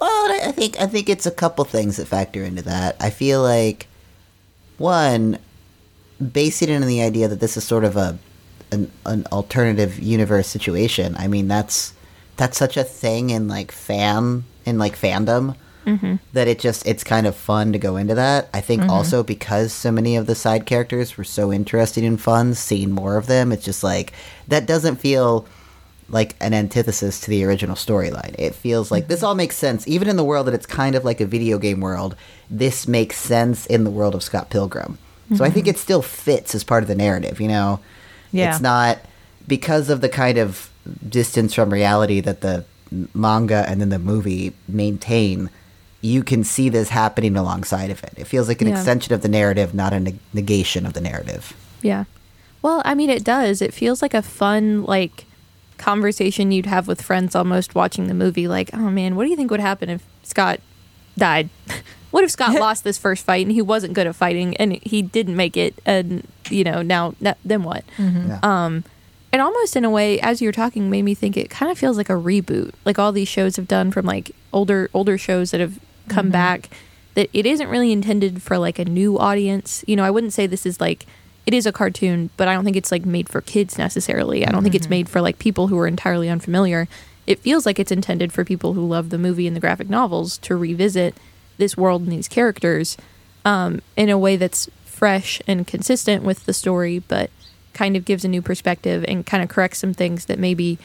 Well, 0.00 0.10
I 0.10 0.40
I 0.46 0.52
think 0.52 0.78
I 0.80 0.86
think 0.86 1.08
it's 1.08 1.26
a 1.26 1.30
couple 1.30 1.64
things 1.64 1.96
that 1.96 2.06
factor 2.06 2.42
into 2.42 2.62
that. 2.62 2.96
I 3.00 3.10
feel 3.10 3.42
like 3.42 3.86
one, 4.76 5.38
basing 6.32 6.68
it 6.68 6.82
on 6.82 6.86
the 6.86 7.02
idea 7.02 7.28
that 7.28 7.40
this 7.40 7.56
is 7.56 7.64
sort 7.64 7.84
of 7.84 7.96
a 7.96 8.18
an, 8.72 8.90
an 9.06 9.26
alternative 9.32 9.98
universe 9.98 10.48
situation. 10.48 11.16
I 11.16 11.28
mean, 11.28 11.48
that's 11.48 11.94
that's 12.36 12.58
such 12.58 12.76
a 12.76 12.84
thing 12.84 13.30
in 13.30 13.48
like 13.48 13.72
fan 13.72 14.44
in 14.64 14.78
like 14.78 14.98
fandom 14.98 15.56
Mm-hmm. 15.86 16.16
that 16.32 16.48
it 16.48 16.58
just 16.58 16.84
it's 16.84 17.04
kind 17.04 17.28
of 17.28 17.36
fun 17.36 17.72
to 17.72 17.78
go 17.78 17.96
into 17.96 18.14
that. 18.16 18.48
I 18.52 18.60
think 18.60 18.82
mm-hmm. 18.82 18.90
also 18.90 19.22
because 19.22 19.72
so 19.72 19.92
many 19.92 20.16
of 20.16 20.26
the 20.26 20.34
side 20.34 20.66
characters 20.66 21.16
were 21.16 21.24
so 21.24 21.52
interesting 21.52 22.04
and 22.04 22.20
fun, 22.20 22.54
seeing 22.54 22.90
more 22.90 23.16
of 23.16 23.26
them, 23.26 23.52
it's 23.52 23.64
just 23.64 23.84
like 23.84 24.12
that 24.48 24.66
doesn't 24.66 24.96
feel 24.96 25.46
like 26.08 26.36
an 26.40 26.54
antithesis 26.54 27.20
to 27.20 27.30
the 27.30 27.44
original 27.44 27.76
storyline. 27.76 28.34
It 28.38 28.54
feels 28.54 28.90
like 28.90 29.08
this 29.08 29.18
mm-hmm. 29.18 29.26
all 29.26 29.34
makes 29.36 29.56
sense, 29.56 29.86
even 29.86 30.08
in 30.08 30.16
the 30.16 30.24
world 30.24 30.46
that 30.48 30.54
it's 30.54 30.66
kind 30.66 30.94
of 30.94 31.04
like 31.04 31.20
a 31.20 31.26
video 31.26 31.58
game 31.58 31.80
world. 31.80 32.16
This 32.50 32.86
makes 32.86 33.16
sense 33.16 33.66
in 33.66 33.84
the 33.84 33.90
world 33.90 34.14
of 34.14 34.22
Scott 34.22 34.50
Pilgrim. 34.50 34.98
So 35.34 35.44
I 35.44 35.50
think 35.50 35.66
it 35.66 35.76
still 35.76 36.02
fits 36.02 36.54
as 36.54 36.62
part 36.62 36.84
of 36.84 36.88
the 36.88 36.94
narrative. 36.94 37.40
You 37.40 37.48
know, 37.48 37.80
Yeah. 38.30 38.50
it's 38.50 38.60
not 38.60 38.98
because 39.48 39.90
of 39.90 40.00
the 40.00 40.08
kind 40.08 40.38
of 40.38 40.70
distance 41.08 41.52
from 41.52 41.72
reality 41.72 42.20
that 42.20 42.42
the 42.42 42.64
manga 43.12 43.64
and 43.68 43.80
then 43.80 43.88
the 43.88 43.98
movie 43.98 44.52
maintain. 44.68 45.50
You 46.02 46.22
can 46.22 46.44
see 46.44 46.68
this 46.68 46.88
happening 46.90 47.36
alongside 47.36 47.90
of 47.90 48.02
it. 48.04 48.12
It 48.16 48.26
feels 48.26 48.48
like 48.48 48.60
an 48.62 48.68
Yeah. 48.68 48.74
extension 48.76 49.12
of 49.14 49.22
the 49.22 49.28
narrative, 49.28 49.74
not 49.74 49.92
a 49.92 50.00
neg- 50.00 50.18
negation 50.32 50.86
of 50.86 50.92
the 50.92 51.00
narrative. 51.00 51.54
Yeah. 51.82 52.04
Well, 52.62 52.82
I 52.84 52.94
mean, 52.94 53.10
it 53.10 53.24
does. 53.24 53.60
It 53.62 53.72
feels 53.74 54.02
like 54.02 54.14
a 54.14 54.22
fun, 54.22 54.84
like, 54.84 55.24
conversation 55.78 56.52
you'd 56.52 56.66
have 56.66 56.88
with 56.88 57.02
friends 57.02 57.34
almost 57.34 57.74
watching 57.74 58.06
the 58.06 58.14
movie. 58.14 58.48
Like, 58.48 58.70
oh 58.72 58.90
man, 58.90 59.14
what 59.16 59.24
do 59.24 59.30
you 59.30 59.36
think 59.36 59.50
would 59.50 59.60
happen 59.60 59.88
if 59.90 60.02
Scott 60.22 60.60
died? 61.18 61.48
what 62.10 62.24
if 62.24 62.30
Scott 62.30 62.54
lost 62.60 62.82
this 62.84 62.98
first 62.98 63.24
fight 63.24 63.44
and 63.46 63.52
he 63.52 63.62
wasn't 63.62 63.92
good 63.92 64.06
at 64.06 64.16
fighting 64.16 64.56
and 64.56 64.72
he 64.82 65.02
didn't 65.02 65.36
make 65.36 65.56
it? 65.56 65.74
And, 65.84 66.26
you 66.50 66.64
know, 66.64 66.82
now, 66.82 67.14
now 67.20 67.34
then 67.44 67.62
what? 67.62 67.84
Yeah. 67.98 68.38
Um, 68.42 68.84
and 69.36 69.42
almost 69.42 69.76
in 69.76 69.84
a 69.84 69.90
way, 69.90 70.18
as 70.20 70.40
you're 70.40 70.50
talking, 70.50 70.88
made 70.88 71.02
me 71.02 71.14
think 71.14 71.36
it 71.36 71.50
kind 71.50 71.70
of 71.70 71.76
feels 71.76 71.98
like 71.98 72.08
a 72.08 72.14
reboot, 72.14 72.72
like 72.86 72.98
all 72.98 73.12
these 73.12 73.28
shows 73.28 73.56
have 73.56 73.68
done 73.68 73.90
from 73.90 74.06
like 74.06 74.30
older 74.50 74.88
older 74.94 75.18
shows 75.18 75.50
that 75.50 75.60
have 75.60 75.78
come 76.08 76.30
back. 76.30 76.70
that 77.16 77.28
it 77.34 77.44
isn't 77.44 77.68
really 77.68 77.92
intended 77.92 78.40
for 78.40 78.56
like 78.56 78.78
a 78.78 78.86
new 78.86 79.18
audience. 79.18 79.84
You 79.86 79.94
know, 79.94 80.04
I 80.04 80.10
wouldn't 80.10 80.32
say 80.32 80.46
this 80.46 80.64
is 80.64 80.80
like 80.80 81.04
it 81.44 81.52
is 81.52 81.66
a 81.66 81.70
cartoon, 81.70 82.30
but 82.38 82.48
I 82.48 82.54
don't 82.54 82.64
think 82.64 82.78
it's 82.78 82.90
like 82.90 83.04
made 83.04 83.28
for 83.28 83.42
kids 83.42 83.76
necessarily. 83.76 84.46
I 84.46 84.50
don't 84.50 84.62
think 84.62 84.74
it's 84.74 84.88
made 84.88 85.06
for 85.06 85.20
like 85.20 85.38
people 85.38 85.68
who 85.68 85.78
are 85.80 85.86
entirely 85.86 86.30
unfamiliar. 86.30 86.88
It 87.26 87.38
feels 87.40 87.66
like 87.66 87.78
it's 87.78 87.92
intended 87.92 88.32
for 88.32 88.42
people 88.42 88.72
who 88.72 88.88
love 88.88 89.10
the 89.10 89.18
movie 89.18 89.46
and 89.46 89.54
the 89.54 89.60
graphic 89.60 89.90
novels 89.90 90.38
to 90.38 90.56
revisit 90.56 91.14
this 91.58 91.76
world 91.76 92.00
and 92.00 92.12
these 92.12 92.26
characters 92.26 92.96
um, 93.44 93.82
in 93.98 94.08
a 94.08 94.16
way 94.16 94.36
that's 94.36 94.70
fresh 94.86 95.42
and 95.46 95.66
consistent 95.66 96.24
with 96.24 96.46
the 96.46 96.54
story, 96.54 97.00
but 97.00 97.28
kind 97.76 97.96
of 97.96 98.06
gives 98.06 98.24
a 98.24 98.28
new 98.28 98.40
perspective 98.40 99.04
and 99.06 99.26
kind 99.26 99.42
of 99.42 99.50
corrects 99.50 99.78
some 99.78 99.92
things 99.92 100.24
that 100.24 100.38
maybe 100.38 100.78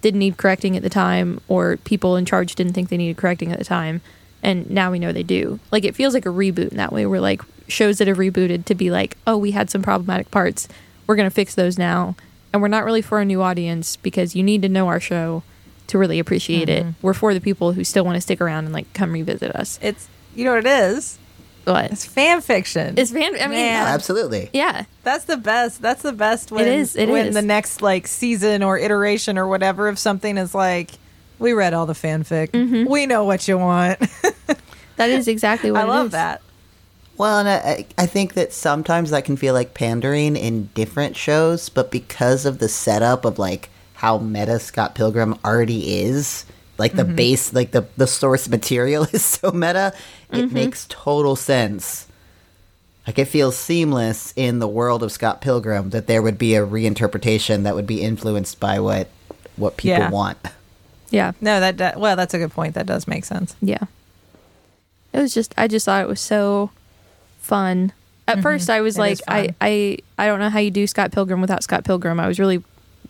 didn't 0.00 0.20
need 0.20 0.38
correcting 0.38 0.76
at 0.76 0.82
the 0.82 0.88
time 0.88 1.40
or 1.46 1.76
people 1.78 2.16
in 2.16 2.24
charge 2.24 2.54
didn't 2.54 2.72
think 2.72 2.88
they 2.88 2.96
needed 2.96 3.18
correcting 3.18 3.52
at 3.52 3.58
the 3.58 3.64
time 3.64 4.00
and 4.42 4.70
now 4.70 4.90
we 4.90 4.98
know 4.98 5.12
they 5.12 5.22
do. 5.22 5.60
Like 5.70 5.84
it 5.84 5.94
feels 5.94 6.14
like 6.14 6.24
a 6.24 6.30
reboot 6.30 6.70
in 6.70 6.76
that 6.78 6.92
way 6.92 7.04
where 7.04 7.20
like 7.20 7.42
shows 7.66 7.98
that 7.98 8.08
have 8.08 8.16
rebooted 8.16 8.64
to 8.64 8.74
be 8.74 8.90
like 8.90 9.18
oh 9.26 9.36
we 9.36 9.50
had 9.50 9.68
some 9.68 9.82
problematic 9.82 10.30
parts 10.30 10.68
we're 11.06 11.16
going 11.16 11.28
to 11.28 11.34
fix 11.34 11.54
those 11.54 11.76
now 11.76 12.16
and 12.52 12.62
we're 12.62 12.68
not 12.68 12.84
really 12.84 13.02
for 13.02 13.20
a 13.20 13.24
new 13.26 13.42
audience 13.42 13.96
because 13.96 14.34
you 14.34 14.42
need 14.42 14.62
to 14.62 14.68
know 14.70 14.88
our 14.88 15.00
show 15.00 15.42
to 15.88 15.98
really 15.98 16.18
appreciate 16.18 16.68
it. 16.68 16.84
Mm-hmm. 16.84 17.06
We're 17.06 17.14
for 17.14 17.34
the 17.34 17.40
people 17.40 17.72
who 17.72 17.82
still 17.82 18.04
want 18.04 18.16
to 18.16 18.20
stick 18.20 18.40
around 18.40 18.64
and 18.64 18.72
like 18.72 18.92
come 18.94 19.12
revisit 19.12 19.54
us. 19.54 19.78
It's 19.82 20.08
you 20.34 20.44
know 20.44 20.54
what 20.54 20.64
it 20.64 20.66
is. 20.66 21.18
But 21.72 21.92
It's 21.92 22.04
fan 22.06 22.40
fiction. 22.40 22.94
it's 22.96 23.10
fan 23.12 23.34
i 23.34 23.46
mean 23.46 23.50
Man. 23.58 23.86
Absolutely. 23.86 24.48
yeah 24.52 24.84
That's 25.02 25.24
the 25.26 25.36
best. 25.36 25.80
That's 25.82 26.02
the 26.02 26.12
best 26.12 26.50
when 26.50 26.66
is, 26.66 26.96
it 26.96 27.08
when 27.08 27.26
is. 27.28 27.34
the 27.34 27.42
next 27.42 27.82
like 27.82 28.06
season 28.06 28.62
or 28.62 28.78
iteration 28.78 29.36
or 29.38 29.46
whatever 29.46 29.88
of 29.88 29.98
something 29.98 30.36
is 30.38 30.54
like 30.54 30.90
we 31.38 31.52
read 31.52 31.72
all 31.74 31.86
the 31.86 31.92
fanfic. 31.94 32.50
Mm-hmm. 32.50 32.90
We 32.90 33.06
know 33.06 33.24
what 33.24 33.46
you 33.46 33.58
want. 33.58 33.98
that 34.96 35.10
is 35.10 35.28
exactly 35.28 35.70
what 35.70 35.82
I 35.82 35.84
it 35.84 35.88
love 35.88 36.06
is. 36.06 36.12
that. 36.12 36.42
Well, 37.16 37.38
and 37.40 37.48
I, 37.48 37.86
I 37.96 38.06
think 38.06 38.34
that 38.34 38.52
sometimes 38.52 39.10
that 39.10 39.24
can 39.24 39.36
feel 39.36 39.52
like 39.54 39.74
pandering 39.74 40.36
in 40.36 40.70
different 40.74 41.16
shows, 41.16 41.68
but 41.68 41.90
because 41.90 42.44
of 42.46 42.58
the 42.58 42.68
setup 42.68 43.24
of 43.24 43.38
like 43.38 43.70
how 43.94 44.18
meta 44.18 44.58
Scott 44.60 44.94
Pilgrim 44.94 45.36
already 45.44 45.98
is, 46.00 46.44
like 46.78 46.92
the 46.94 47.04
base, 47.04 47.52
like 47.52 47.70
the 47.72 47.86
the 47.96 48.06
source 48.06 48.48
material 48.56 49.04
is 49.12 49.24
so 49.24 49.50
meta, 49.50 49.92
it 50.32 50.52
makes 50.52 50.86
total 50.88 51.36
sense. 51.36 52.06
Like 53.06 53.18
it 53.18 53.24
feels 53.26 53.56
seamless 53.56 54.34
in 54.36 54.58
the 54.58 54.68
world 54.68 55.02
of 55.02 55.10
Scott 55.10 55.40
Pilgrim 55.40 55.90
that 55.90 56.06
there 56.06 56.20
would 56.20 56.36
be 56.36 56.54
a 56.54 56.66
reinterpretation 56.66 57.62
that 57.62 57.74
would 57.74 57.86
be 57.86 58.02
influenced 58.02 58.60
by 58.60 58.80
what 58.80 59.08
what 59.56 59.76
people 59.78 59.98
Yeah. 59.98 60.10
want. 60.10 60.38
yeah 61.10 61.32
No, 61.40 61.58
that, 61.60 61.78
that 61.78 61.98
well, 61.98 62.16
that's 62.16 62.34
a 62.34 62.38
good 62.38 62.52
point. 62.52 62.74
That 62.74 62.84
does 62.86 63.08
make 63.08 63.24
sense. 63.24 63.56
Yeah. 63.62 63.84
It 65.14 65.18
was 65.20 65.32
just 65.32 65.54
I 65.56 65.68
just 65.68 65.86
thought 65.86 66.02
it 66.02 66.08
was 66.08 66.20
so 66.20 66.70
fun. 67.40 67.92
At 68.26 68.42
first 68.42 68.68
I 68.68 68.82
was 68.82 68.96
Mm-hmm. 68.98 69.04
It 69.06 69.12
is 69.12 69.20
like 69.28 69.54
I. 69.60 69.98
I 70.18 70.24
I 70.24 70.26
don't 70.26 70.38
know 70.38 70.50
how 70.50 70.58
you 70.58 70.70
do 70.70 70.86
Scott 70.86 71.10
Pilgrim 71.12 71.40
without 71.40 71.62
Scott 71.62 71.84
Pilgrim. 71.84 72.20
I 72.20 72.28
was 72.28 72.38
really 72.38 72.62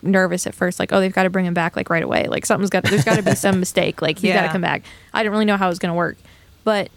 nervous 0.05 0.47
at 0.47 0.55
first 0.55 0.79
like 0.79 0.93
oh 0.93 1.01
they've 1.01 1.13
got 1.13 1.25
to 1.25 1.31
bring 1.31 1.45
him 1.45 1.55
back 1.55 1.75
like 1.75 1.91
right 1.91 2.05
away. 2.05 2.29
Like 2.29 2.47
something's 2.47 2.71
got 2.71 2.85
there's 2.85 3.03
got 3.05 3.17
to 3.17 3.23
be 3.25 3.35
some 3.35 3.59
mistake. 3.59 4.01
Like 4.01 4.21
he's 4.21 4.33
got 4.33 4.43
to 4.43 4.49
come 4.53 4.61
back. 4.63 4.85
I 5.13 5.25
didn't 5.25 5.33
really 5.33 5.45
know 5.45 5.57
how 5.57 5.67
it 5.67 5.71
was 5.71 5.81
going 5.81 5.91
to 5.91 5.97
work. 5.97 6.17
But 6.63 6.89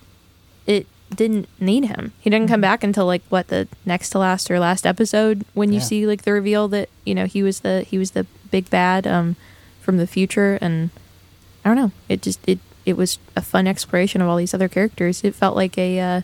it 0.68 0.88
didn't 1.14 1.48
need 1.60 1.86
him. 1.86 2.14
He 2.22 2.30
didn't 2.30 2.46
Mm-hmm. 2.46 2.54
come 2.54 2.62
back 2.62 2.84
until 2.84 3.06
like 3.06 3.22
what 3.30 3.48
the 3.50 3.68
next 3.86 4.12
to 4.12 4.20
last 4.20 4.50
or 4.50 4.60
last 4.60 4.86
episode 4.86 5.44
when 5.54 5.70
you 5.74 5.80
Yeah. 5.80 5.86
see 5.86 6.08
like 6.08 6.22
the 6.24 6.32
reveal 6.34 6.68
that 6.70 6.90
you 7.06 7.14
know 7.16 7.26
he 7.26 7.44
was 7.44 7.60
the 7.62 7.82
he 7.82 7.98
was 7.98 8.12
the 8.12 8.26
big 8.50 8.70
bad 8.70 9.06
um 9.08 9.36
from 9.82 9.98
the 9.98 10.08
future 10.08 10.58
and 10.62 10.90
I 11.66 11.70
don't 11.70 11.78
know. 11.78 11.92
It 12.10 12.22
just 12.22 12.40
it 12.48 12.60
it 12.86 12.96
was 12.98 13.20
a 13.36 13.42
fun 13.42 13.68
exploration 13.68 14.22
of 14.22 14.28
all 14.30 14.38
these 14.38 14.54
other 14.54 14.68
characters. 14.70 15.24
It 15.24 15.36
felt 15.36 15.56
like 15.56 15.78
a 15.78 16.00
uh, 16.00 16.22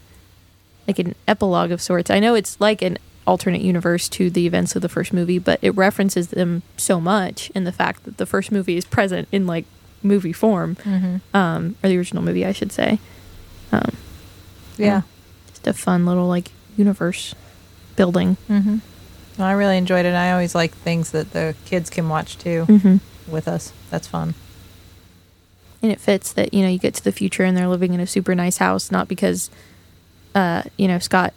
like 0.88 1.00
an 1.00 1.16
epilogue 1.28 1.72
of 1.72 1.82
sorts. 1.82 2.10
I 2.10 2.20
know 2.20 2.34
it's 2.34 2.60
like 2.62 2.82
an 2.82 2.98
alternate 3.28 3.62
universe 3.62 4.08
to 4.08 4.30
the 4.30 4.48
events 4.48 4.74
of 4.76 4.82
the 4.82 4.88
first 4.90 5.12
movie, 5.12 5.38
but 5.38 5.60
it 5.62 5.72
references 5.76 6.30
them 6.30 6.64
so 6.78 7.02
much 7.02 7.52
in 7.54 7.66
the 7.66 7.74
fact 7.74 8.06
that 8.06 8.18
the 8.18 8.26
first 8.26 8.52
movie 8.54 8.78
is 8.78 8.86
present 8.86 9.28
in 9.34 9.46
like 9.46 9.66
movie 10.02 10.32
form, 10.34 10.78
um, 11.34 11.76
or 11.84 11.90
the 11.90 11.98
original 11.98 12.24
movie, 12.24 12.46
I 12.46 12.54
should 12.54 12.72
say. 12.72 13.00
Um, 13.74 13.98
Yeah. 14.86 15.02
just 15.50 15.68
a 15.68 15.74
fun 15.74 16.06
little 16.06 16.28
like 16.28 16.52
universe 16.78 17.34
building. 17.96 18.38
Mm-hmm. 18.50 18.78
I 19.42 19.52
really 19.54 19.78
enjoyed 19.78 20.06
it. 20.06 20.14
I 20.16 20.32
always 20.32 20.56
like 20.56 20.72
things 20.74 21.12
that 21.12 21.32
the 21.32 21.56
kids 21.66 21.90
can 21.90 22.10
watch 22.10 22.38
too 22.38 22.66
Mm-hmm. 22.68 23.32
with 23.32 23.48
us. 23.48 23.72
That's 23.92 24.08
fun. 24.08 24.34
and 25.82 25.92
it 25.92 26.00
fits 26.00 26.34
that 26.34 26.54
you 26.54 26.62
know 26.64 26.70
you 26.70 26.80
get 26.80 26.94
to 26.96 27.04
the 27.04 27.12
future 27.12 27.44
and 27.44 27.56
they're 27.56 27.68
living 27.68 27.94
in 27.94 28.00
a 28.00 28.08
super 28.08 28.34
nice 28.34 28.58
house 28.58 28.90
not 28.92 29.08
because 29.08 29.52
uh 30.34 30.64
you 30.76 30.88
know 30.88 30.98
scott 30.98 31.34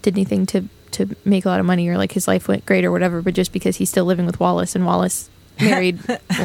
did 0.00 0.14
anything 0.14 0.46
to 0.46 0.64
to 0.92 1.14
make 1.26 1.44
a 1.44 1.48
lot 1.48 1.60
of 1.60 1.66
money 1.66 1.86
or 1.88 1.98
like 1.98 2.12
his 2.12 2.26
life 2.26 2.48
went 2.48 2.64
great 2.64 2.84
or 2.86 2.90
whatever 2.90 3.20
but 3.20 3.34
just 3.34 3.52
because 3.52 3.76
he's 3.76 3.90
still 3.90 4.06
living 4.06 4.24
with 4.24 4.40
wallace 4.40 4.74
and 4.74 4.86
wallace 4.86 5.28
married 5.60 5.98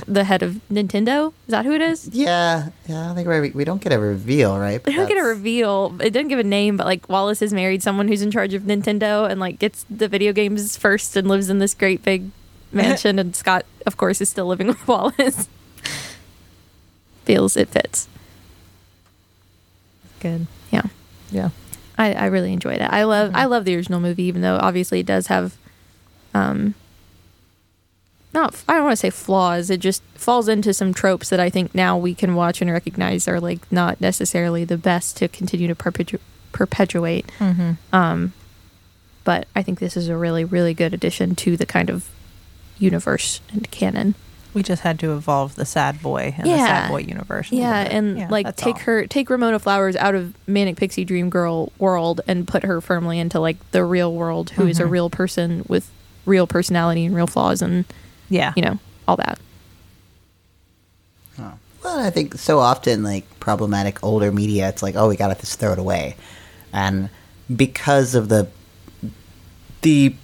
the 0.08 0.24
head 0.24 0.43
of 0.43 0.60
nintendo 0.72 1.30
is 1.47 1.51
that 1.51 1.66
who 1.66 1.72
it 1.74 1.82
is 1.82 2.08
Yeah, 2.10 2.70
yeah. 2.88 3.01
I 3.01 3.05
don't 3.08 3.16
think 3.16 3.28
we 3.28 3.49
we 3.51 3.64
don't 3.64 3.82
get 3.82 3.91
a 3.93 3.99
reveal, 3.99 4.60
right? 4.60 4.84
they 4.84 4.93
don't 4.93 5.08
get 5.08 5.18
a 5.18 5.24
reveal 5.24 5.95
it 5.99 6.12
doesn't 6.12 6.28
give 6.28 6.39
a 6.39 6.43
name 6.43 6.78
but 6.78 6.86
like 6.86 7.08
wallace 7.10 7.39
has 7.39 7.51
married 7.53 7.82
someone 7.82 8.08
who's 8.08 8.22
in 8.22 8.32
charge 8.32 8.53
of 8.53 8.64
nintendo 8.64 9.30
and 9.30 9.39
like 9.39 9.60
gets 9.60 9.86
the 9.89 10.08
video 10.08 10.34
games 10.34 10.78
first 10.78 11.16
and 11.16 11.28
lives 11.28 11.49
in 11.49 11.60
this 11.60 11.74
great 11.74 12.03
big 12.03 12.30
mansion 12.72 13.18
and 13.18 13.36
scott 13.36 13.66
of 13.86 13.97
course 13.97 14.20
is 14.22 14.30
still 14.30 14.45
living 14.45 14.68
with 14.74 14.88
wallace 14.88 15.47
feels 17.26 17.55
it 17.58 17.70
fits 17.70 18.08
Good. 20.20 20.47
yeah 20.72 20.84
Yeah. 21.32 21.49
I, 21.97 22.14
I 22.14 22.26
really 22.28 22.53
enjoyed 22.53 22.80
it. 22.82 22.89
I 22.91 23.03
love 23.05 23.32
I 23.34 23.45
love 23.45 23.66
the 23.66 23.76
original 23.76 23.99
movie, 23.99 24.24
even 24.24 24.41
though 24.43 24.58
obviously 24.62 24.99
it 24.99 25.08
does 25.08 25.28
have, 25.28 25.55
um, 26.36 26.76
not 28.34 28.64
I 28.68 28.76
don't 28.76 28.84
want 28.84 28.94
to 28.94 28.98
say 28.98 29.10
flaws. 29.10 29.70
It 29.70 29.80
just 29.80 30.04
falls 30.16 30.48
into 30.48 30.74
some 30.74 30.94
tropes 30.94 31.30
that 31.30 31.40
I 31.40 31.50
think 31.50 31.74
now 31.74 31.98
we 31.98 32.14
can 32.14 32.36
watch 32.36 32.62
and 32.62 32.72
recognize 32.72 33.28
are 33.28 33.40
like 33.40 33.70
not 33.72 34.00
necessarily 34.02 34.64
the 34.66 34.78
best 34.78 35.18
to 35.18 35.28
continue 35.28 35.68
to 35.68 35.76
perpetu- 35.76 36.20
perpetuate. 36.52 37.28
Mm-hmm. 37.40 37.72
Um, 37.94 38.34
but 39.24 39.48
I 39.56 39.64
think 39.64 39.80
this 39.80 39.98
is 39.98 40.08
a 40.10 40.18
really 40.18 40.44
really 40.46 40.74
good 40.74 40.94
addition 40.94 41.36
to 41.38 41.58
the 41.58 41.66
kind 41.66 41.90
of 41.90 42.10
universe 42.80 43.42
and 43.52 43.70
canon. 43.72 44.16
We 44.54 44.64
just 44.64 44.82
had 44.82 45.00
to 45.02 45.14
evolve 45.14 45.56
the 45.56 45.66
sad 45.66 46.02
boy 46.02 46.34
and 46.38 46.48
the 46.48 46.58
sad 46.58 46.90
boy 46.90 47.02
universe. 47.02 47.52
Yeah, 47.52 47.80
and 47.82 48.18
Yeah, 48.18 48.28
like 48.30 48.56
take 48.56 48.76
all. 48.76 48.82
her 48.82 49.06
take 49.08 49.30
Ramona 49.30 49.60
Flowers 49.60 49.96
out 49.96 50.16
of 50.16 50.34
manic 50.48 50.78
pixie 50.78 51.06
dream 51.06 51.30
girl 51.30 51.72
world 51.78 52.22
and 52.28 52.48
put 52.48 52.64
her 52.64 52.82
firmly 52.82 53.20
into 53.20 53.40
like 53.40 53.58
the 53.72 53.84
real 53.84 54.14
world, 54.14 54.52
who 54.52 54.66
is 54.68 54.80
a 54.80 54.86
real 54.88 55.10
person 55.10 55.64
with 55.68 55.90
real 56.26 56.48
personality 56.48 57.06
and 57.06 57.16
real 57.16 57.28
flaws, 57.28 57.62
and 57.62 57.86
Yeah. 58.30 58.54
you 58.56 58.62
know 58.62 58.80
all 59.08 59.16
that. 59.18 59.40
Oh. 61.40 61.54
Well, 61.84 62.00
I 62.00 62.10
think 62.10 62.36
so 62.36 62.60
often, 62.60 63.04
like 63.04 63.40
problematic 63.40 64.04
older 64.04 64.32
media, 64.32 64.70
it's 64.70 64.84
like, 64.84 64.96
oh, 64.96 65.08
we 65.08 65.16
gotta 65.16 65.36
just 65.36 65.60
throw 65.60 65.72
it 65.72 65.80
away, 65.80 66.16
and 66.74 67.10
because 67.56 68.14
of 68.16 68.30
the 68.30 68.48
the 69.82 70.16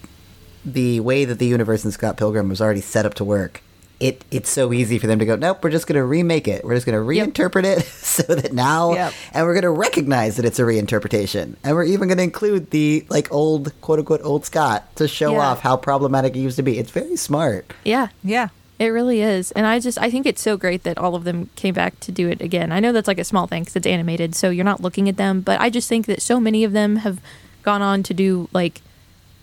the 0.66 1.00
way 1.00 1.26
that 1.26 1.40
the 1.40 1.46
universe 1.46 1.84
in 1.86 1.92
Scott 1.92 2.18
Pilgrim 2.18 2.50
was 2.50 2.62
already 2.62 2.82
set 2.82 3.06
up 3.06 3.14
to 3.16 3.24
work, 3.24 3.62
it 4.04 4.24
it's 4.32 4.50
so 4.50 4.74
easy 4.74 5.00
for 5.00 5.08
them 5.08 5.20
to 5.20 5.26
go, 5.26 5.36
nope, 5.36 5.64
we're 5.64 5.70
just 5.70 5.88
gonna 5.88 6.04
remake 6.06 6.48
it, 6.48 6.64
we're 6.66 6.76
just 6.76 6.86
gonna 6.86 6.98
reinterpret 6.98 7.64
it 7.64 7.82
so 7.86 8.24
that 8.36 8.54
now, 8.54 8.94
Yep. 8.94 9.14
and 9.34 9.46
we're 9.46 9.56
gonna 9.56 9.72
recognize 9.72 10.36
that 10.38 10.46
it's 10.46 10.60
a 10.60 10.64
reinterpretation, 10.64 11.56
and 11.64 11.76
we're 11.76 11.86
even 11.86 12.08
gonna 12.10 12.22
include 12.24 12.72
the 12.72 13.06
like 13.10 13.32
old 13.32 13.72
quote 13.82 14.00
unquote 14.00 14.22
old 14.24 14.46
Scott 14.46 14.96
to 14.98 15.08
show 15.08 15.32
Yeah. 15.34 15.40
off 15.48 15.62
how 15.62 15.78
problematic 15.78 16.36
it 16.36 16.40
used 16.40 16.58
to 16.58 16.64
be. 16.64 16.78
It's 16.80 16.92
very 16.92 17.16
smart. 17.16 17.74
Yeah, 17.86 18.08
Yeah. 18.24 18.50
it 18.80 18.88
really 18.88 19.22
is, 19.22 19.52
and 19.52 19.66
I 19.66 19.80
just 19.80 19.98
I 20.00 20.10
think 20.12 20.26
it's 20.26 20.42
so 20.42 20.58
great 20.58 20.84
that 20.84 20.98
all 20.98 21.16
of 21.16 21.24
them 21.24 21.50
came 21.56 21.74
back 21.74 22.00
to 22.02 22.12
do 22.12 22.28
it 22.30 22.42
again. 22.42 22.72
I 22.72 22.80
know 22.80 22.92
that's 22.92 23.08
like 23.08 23.20
a 23.20 23.24
small 23.24 23.48
thing 23.48 23.64
because 23.64 23.76
it's 23.78 23.88
animated, 23.88 24.36
so 24.36 24.50
you're 24.50 24.66
not 24.66 24.82
looking 24.82 25.08
at 25.08 25.18
them, 25.18 25.42
but 25.42 25.62
I 25.62 25.70
just 25.70 25.88
think 25.88 26.06
that 26.08 26.22
so 26.22 26.40
many 26.40 26.64
of 26.64 26.74
them 26.74 26.98
have 26.98 27.20
gone 27.64 27.82
on 27.82 28.04
to 28.04 28.14
do 28.14 28.50
like 28.52 28.82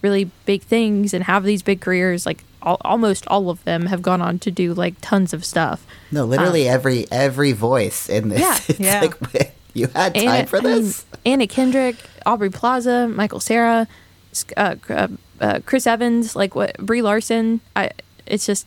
really 0.02 0.30
big 0.46 0.62
things 0.62 1.14
and 1.14 1.24
have 1.24 1.44
these 1.44 1.62
big 1.62 1.80
careers. 1.80 2.26
Like 2.26 2.44
al- 2.62 2.80
almost 2.82 3.26
all 3.28 3.50
of 3.50 3.62
them 3.64 3.86
have 3.86 4.02
gone 4.02 4.20
on 4.20 4.38
to 4.40 4.50
do 4.50 4.74
like 4.74 4.94
tons 5.00 5.32
of 5.32 5.44
stuff. 5.44 5.86
No, 6.10 6.24
literally 6.24 6.68
every 6.68 7.06
every 7.10 7.52
voice 7.52 8.08
in 8.08 8.28
this. 8.28 8.40
Yeah. 8.40 8.58
it's 8.68 8.80
Yeah. 8.80 9.00
like 9.00 9.54
you 9.74 9.86
had 9.88 10.14
time 10.14 10.28
Anna, 10.28 10.46
for 10.46 10.58
I 10.58 10.60
mean, 10.62 10.82
this. 10.82 11.04
Anna 11.24 11.46
Kendrick, 11.46 11.96
Aubrey 12.26 12.50
Plaza, 12.50 13.06
Michael 13.08 13.40
Cera, 13.40 13.86
Sc- 14.32 14.52
uh, 14.56 14.74
Cr- 14.76 14.92
uh, 14.92 15.08
uh, 15.40 15.60
Chris 15.64 15.86
Evans, 15.86 16.34
like 16.36 16.54
what 16.54 16.76
Brie 16.78 17.02
Larson. 17.02 17.60
I, 17.76 17.90
it's 18.26 18.46
just, 18.46 18.66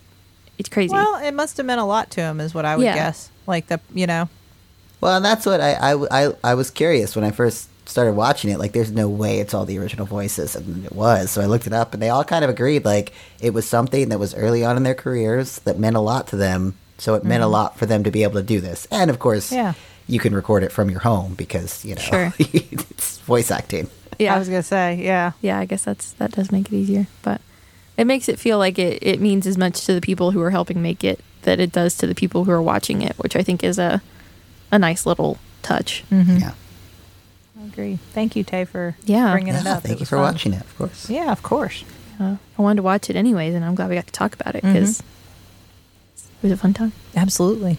it's 0.57 0.69
crazy. 0.69 0.93
Well, 0.93 1.15
it 1.23 1.33
must 1.33 1.57
have 1.57 1.65
meant 1.65 1.81
a 1.81 1.85
lot 1.85 2.09
to 2.11 2.21
him, 2.21 2.39
is 2.39 2.53
what 2.53 2.65
I 2.65 2.75
would 2.77 2.85
Yeah. 2.85 2.95
guess. 2.95 3.29
Like 3.47 3.67
the, 3.67 3.79
you 3.93 4.07
know, 4.07 4.29
well, 5.01 5.17
and 5.17 5.25
that's 5.25 5.45
what 5.45 5.59
I, 5.59 5.73
I, 5.73 6.25
I, 6.27 6.33
I 6.43 6.53
was 6.53 6.71
curious 6.71 7.15
when 7.15 7.25
I 7.25 7.31
first 7.31 7.67
started 7.93 8.13
watching 8.13 8.49
it. 8.49 8.59
Like, 8.59 8.73
there's 8.73 8.91
no 8.91 9.07
way 9.07 9.39
it's 9.39 9.53
all 9.53 9.65
the 9.65 9.77
original 9.77 10.05
voices, 10.05 10.55
and 10.55 10.85
it 10.85 10.93
was. 10.93 11.31
So 11.31 11.41
I 11.41 11.45
looked 11.45 11.67
it 11.67 11.73
up, 11.73 11.93
and 11.93 12.01
they 12.01 12.09
all 12.09 12.23
kind 12.23 12.43
of 12.43 12.49
agreed. 12.49 12.83
Like, 12.83 13.13
it 13.39 13.53
was 13.53 13.65
something 13.65 14.09
that 14.09 14.19
was 14.19 14.35
early 14.35 14.65
on 14.65 14.75
in 14.75 14.83
their 14.83 14.95
careers 14.95 15.59
that 15.59 15.79
meant 15.79 15.95
a 15.95 16.01
lot 16.01 16.27
to 16.27 16.35
them. 16.35 16.75
So 16.97 17.15
it 17.15 17.23
meant 17.23 17.41
a 17.41 17.45
mm-hmm. 17.45 17.53
lot 17.53 17.77
for 17.77 17.85
them 17.85 18.03
to 18.03 18.11
be 18.11 18.23
able 18.23 18.35
to 18.35 18.43
do 18.43 18.59
this. 18.59 18.87
And 18.91 19.09
of 19.09 19.19
course, 19.19 19.51
Yeah. 19.51 19.73
you 20.07 20.19
can 20.19 20.35
record 20.35 20.63
it 20.63 20.71
from 20.71 20.89
your 20.89 20.99
home 20.99 21.33
because 21.33 21.83
you 21.83 21.95
know 21.95 22.01
Sure. 22.01 22.33
it's 22.39 23.19
voice 23.19 23.51
acting. 23.51 23.89
Yeah. 24.19 24.35
I 24.35 24.39
was 24.39 24.47
gonna 24.47 24.63
say, 24.63 24.95
yeah. 24.95 25.31
yeah, 25.41 25.59
I 25.59 25.65
guess 25.65 25.83
that's 25.83 26.13
that 26.13 26.31
does 26.31 26.51
make 26.51 26.67
it 26.67 26.75
easier, 26.75 27.07
but 27.23 27.41
it 27.97 28.05
makes 28.05 28.29
it 28.29 28.39
feel 28.39 28.57
like 28.57 28.79
it, 28.79 28.99
it 29.01 29.19
means 29.19 29.45
as 29.47 29.57
much 29.57 29.85
to 29.85 29.93
the 29.93 30.01
people 30.01 30.31
who 30.31 30.41
are 30.41 30.51
helping 30.51 30.81
make 30.81 31.03
it 31.03 31.19
that 31.43 31.59
it 31.59 31.71
does 31.71 31.97
to 31.97 32.07
the 32.07 32.15
people 32.15 32.45
who 32.45 32.51
are 32.51 32.61
watching 32.61 33.01
it, 33.01 33.17
which 33.17 33.35
I 33.35 33.43
think 33.43 33.63
is 33.63 33.77
a 33.77 34.01
a 34.71 34.79
nice 34.79 35.05
little 35.05 35.37
touch. 35.61 36.03
Mm-hmm. 36.11 36.37
Yeah. 36.37 36.53
I 37.63 37.67
agree. 37.67 37.97
Thank 38.13 38.35
you, 38.35 38.43
Tay, 38.43 38.65
for 38.65 38.95
Yeah. 39.05 39.31
bringing 39.31 39.55
it 39.55 39.65
up. 39.65 39.83
thank 39.83 39.95
It 39.95 39.99
you 40.01 40.05
for 40.05 40.17
fun. 40.17 40.33
watching 40.33 40.53
it, 40.53 40.61
of 40.61 40.77
course. 40.77 41.09
Yeah, 41.09 41.31
of 41.31 41.41
course. 41.43 41.83
Uh, 42.19 42.35
I 42.57 42.61
wanted 42.61 42.77
to 42.77 42.83
watch 42.83 43.09
it 43.09 43.15
anyways, 43.15 43.55
and 43.55 43.63
I'm 43.65 43.73
glad 43.75 43.89
we 43.89 43.95
got 43.95 44.05
to 44.07 44.11
talk 44.13 44.35
about 44.35 44.55
it 44.55 44.63
because 44.63 44.99
it 44.99 46.25
was 46.43 46.51
a 46.51 46.57
fun 46.57 46.73
time. 46.73 46.91
Absolutely. 47.15 47.77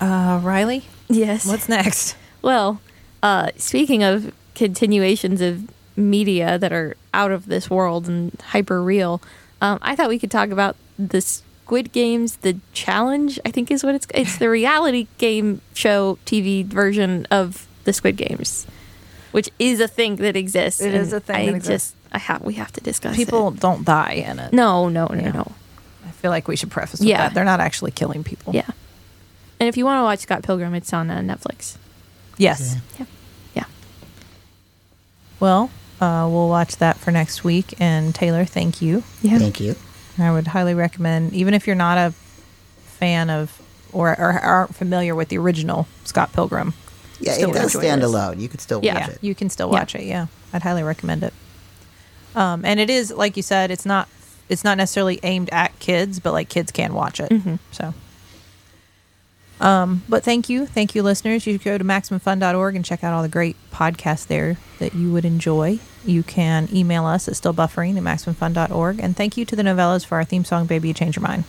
Uh, 0.00 0.40
Rileigh, 0.40 0.82
Yes. 1.08 1.44
what's 1.46 1.68
next? 1.68 2.16
Well, 2.42 2.80
uh, 3.22 3.50
speaking 3.56 4.02
of 4.04 4.32
continuations 4.54 5.40
of 5.40 5.68
media 5.96 6.58
that 6.58 6.72
are 6.72 6.96
out 7.12 7.32
of 7.32 7.46
this 7.46 7.68
world 7.68 8.06
and 8.08 8.30
hyper 8.48 8.80
real, 8.82 9.20
um, 9.60 9.78
I 9.82 9.96
thought 9.96 10.08
we 10.08 10.18
could 10.18 10.30
talk 10.30 10.50
about 10.50 10.76
the 10.98 11.20
Squid 11.20 11.90
Games, 11.92 12.36
the 12.42 12.58
challenge. 12.72 13.40
I 13.44 13.50
think 13.50 13.70
is 13.72 13.82
what 13.82 13.94
it's. 13.96 14.06
It's 14.14 14.36
the 14.38 14.48
reality 14.48 15.08
game 15.18 15.60
show 15.74 16.18
TV 16.26 16.64
version 16.64 17.26
of 17.30 17.66
the 17.88 17.92
Squid 17.94 18.16
Games, 18.16 18.66
which 19.32 19.48
is 19.58 19.80
a 19.80 19.88
thing 19.88 20.16
that 20.16 20.36
exists. 20.36 20.80
It 20.82 20.94
is 20.94 21.12
a 21.14 21.20
thing 21.20 21.36
I 21.36 21.46
that 21.46 21.54
exists. 21.56 21.92
just, 21.92 22.14
I 22.14 22.18
have. 22.18 22.42
We 22.42 22.54
have 22.54 22.70
to 22.72 22.80
discuss 22.82 23.16
People 23.16 23.48
It. 23.48 23.60
don't 23.60 23.82
die 23.84 24.22
in 24.28 24.38
it. 24.38 24.52
No, 24.52 24.88
no, 24.90 25.06
no, 25.06 25.14
Yeah. 25.20 25.32
no. 25.32 25.52
I 26.06 26.10
feel 26.10 26.30
like 26.30 26.46
we 26.48 26.54
should 26.56 26.70
preface 26.70 27.00
with 27.00 27.08
Yeah. 27.08 27.18
that. 27.28 27.34
They're 27.34 27.44
not 27.44 27.60
actually 27.60 27.90
killing 27.92 28.22
people. 28.24 28.54
Yeah. 28.54 28.66
And 29.58 29.68
if 29.68 29.76
you 29.78 29.84
want 29.86 29.98
to 30.00 30.04
watch 30.04 30.20
Scott 30.20 30.42
Pilgrim, 30.42 30.74
it's 30.74 30.92
on 30.92 31.10
uh, 31.10 31.18
Netflix. 31.20 31.76
Yes. 32.36 32.76
Yeah. 32.98 33.06
Yeah. 33.54 33.64
Well, 35.40 35.70
uh, 36.00 36.28
we'll 36.30 36.48
watch 36.48 36.76
that 36.76 36.96
for 36.98 37.10
next 37.10 37.42
week. 37.44 37.74
And 37.80 38.14
Teylor, 38.14 38.48
thank 38.48 38.82
you. 38.82 39.02
Yeah. 39.22 39.38
Thank 39.38 39.60
you. 39.60 39.76
I 40.18 40.30
would 40.32 40.48
highly 40.48 40.74
recommend, 40.74 41.32
even 41.32 41.54
if 41.54 41.66
you're 41.66 41.76
not 41.76 41.96
a 41.96 42.12
fan 42.98 43.30
of 43.30 43.60
or, 43.92 44.10
or 44.10 44.32
aren't 44.32 44.74
familiar 44.74 45.14
with 45.14 45.28
the 45.28 45.38
original 45.38 45.86
Scott 46.04 46.32
Pilgrim. 46.32 46.74
Yeah, 47.20 47.32
still 47.34 47.50
it 47.50 47.54
does 47.54 47.72
stand 47.72 48.02
this. 48.02 48.08
alone. 48.08 48.40
You 48.40 48.48
could 48.48 48.60
still 48.60 48.80
Yeah. 48.82 48.94
watch 48.94 49.08
yeah, 49.08 49.14
it. 49.14 49.18
you 49.22 49.34
can 49.34 49.50
still 49.50 49.68
Yeah. 49.72 49.78
watch 49.80 49.94
it. 49.94 50.02
Yeah, 50.04 50.26
I'd 50.52 50.62
highly 50.62 50.82
recommend 50.82 51.22
it. 51.24 51.32
Um, 52.36 52.64
and 52.64 52.78
it 52.78 52.90
is 52.90 53.10
like 53.10 53.36
you 53.36 53.42
said, 53.42 53.70
it's 53.70 53.86
not 53.86 54.08
it's 54.48 54.64
not 54.64 54.78
necessarily 54.78 55.20
aimed 55.24 55.50
at 55.52 55.78
kids, 55.78 56.20
but 56.20 56.32
like 56.32 56.48
kids 56.48 56.70
can 56.72 56.94
watch 56.94 57.20
it. 57.20 57.28
Mhm. 57.30 57.58
So, 57.72 57.92
um, 59.60 60.02
but 60.08 60.22
thank 60.24 60.48
you, 60.48 60.66
thank 60.66 60.94
you, 60.94 61.02
listeners. 61.02 61.46
You 61.46 61.54
should 61.54 61.64
go 61.64 61.76
to 61.78 61.84
maximumfun.org 61.84 62.76
and 62.76 62.84
check 62.84 63.02
out 63.02 63.12
all 63.12 63.22
the 63.22 63.28
great 63.28 63.56
podcasts 63.72 64.26
there 64.26 64.56
that 64.78 64.94
you 64.94 65.12
would 65.12 65.24
enjoy. 65.24 65.80
You 66.04 66.22
can 66.22 66.68
email 66.72 67.04
us 67.06 67.26
at 67.28 67.34
stillbuffering 67.34 67.96
at 67.96 68.02
maximumfun.org. 68.04 69.00
And 69.00 69.16
thank 69.16 69.36
you 69.36 69.44
to 69.46 69.56
the 69.56 69.62
Nouvellas 69.62 70.06
for 70.06 70.16
our 70.16 70.24
theme 70.24 70.44
song, 70.44 70.66
"Baby 70.66 70.88
You 70.88 70.94
Change 70.94 71.16
Your 71.16 71.24
Mind." 71.26 71.44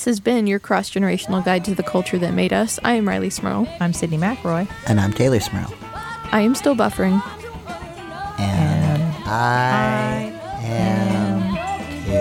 This 0.00 0.06
has 0.06 0.20
been 0.20 0.46
your 0.46 0.58
cross 0.58 0.88
generational 0.88 1.44
guide 1.44 1.62
to 1.66 1.74
the 1.74 1.82
culture 1.82 2.16
that 2.16 2.32
made 2.32 2.54
us. 2.54 2.80
I 2.82 2.94
am 2.94 3.04
Rileigh 3.04 3.30
Smirl. 3.30 3.68
I'm 3.80 3.92
Sydnee 3.92 4.18
McElroy. 4.18 4.66
And 4.86 4.98
I'm 4.98 5.12
Teylor 5.12 5.42
Smirl. 5.42 5.70
I 6.32 6.40
am 6.40 6.54
still 6.54 6.74
buffering. 6.74 7.22
And, 8.38 9.02
And 9.02 9.26
I, 9.26 10.32
am 10.62 11.52
too. 12.00 12.16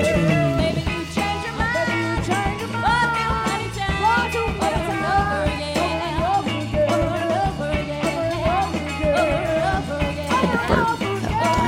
I 10.27 10.35
had 10.35 10.51
to 10.51 10.57
burp 10.67 10.99
that 11.21 11.31
whole 11.31 11.63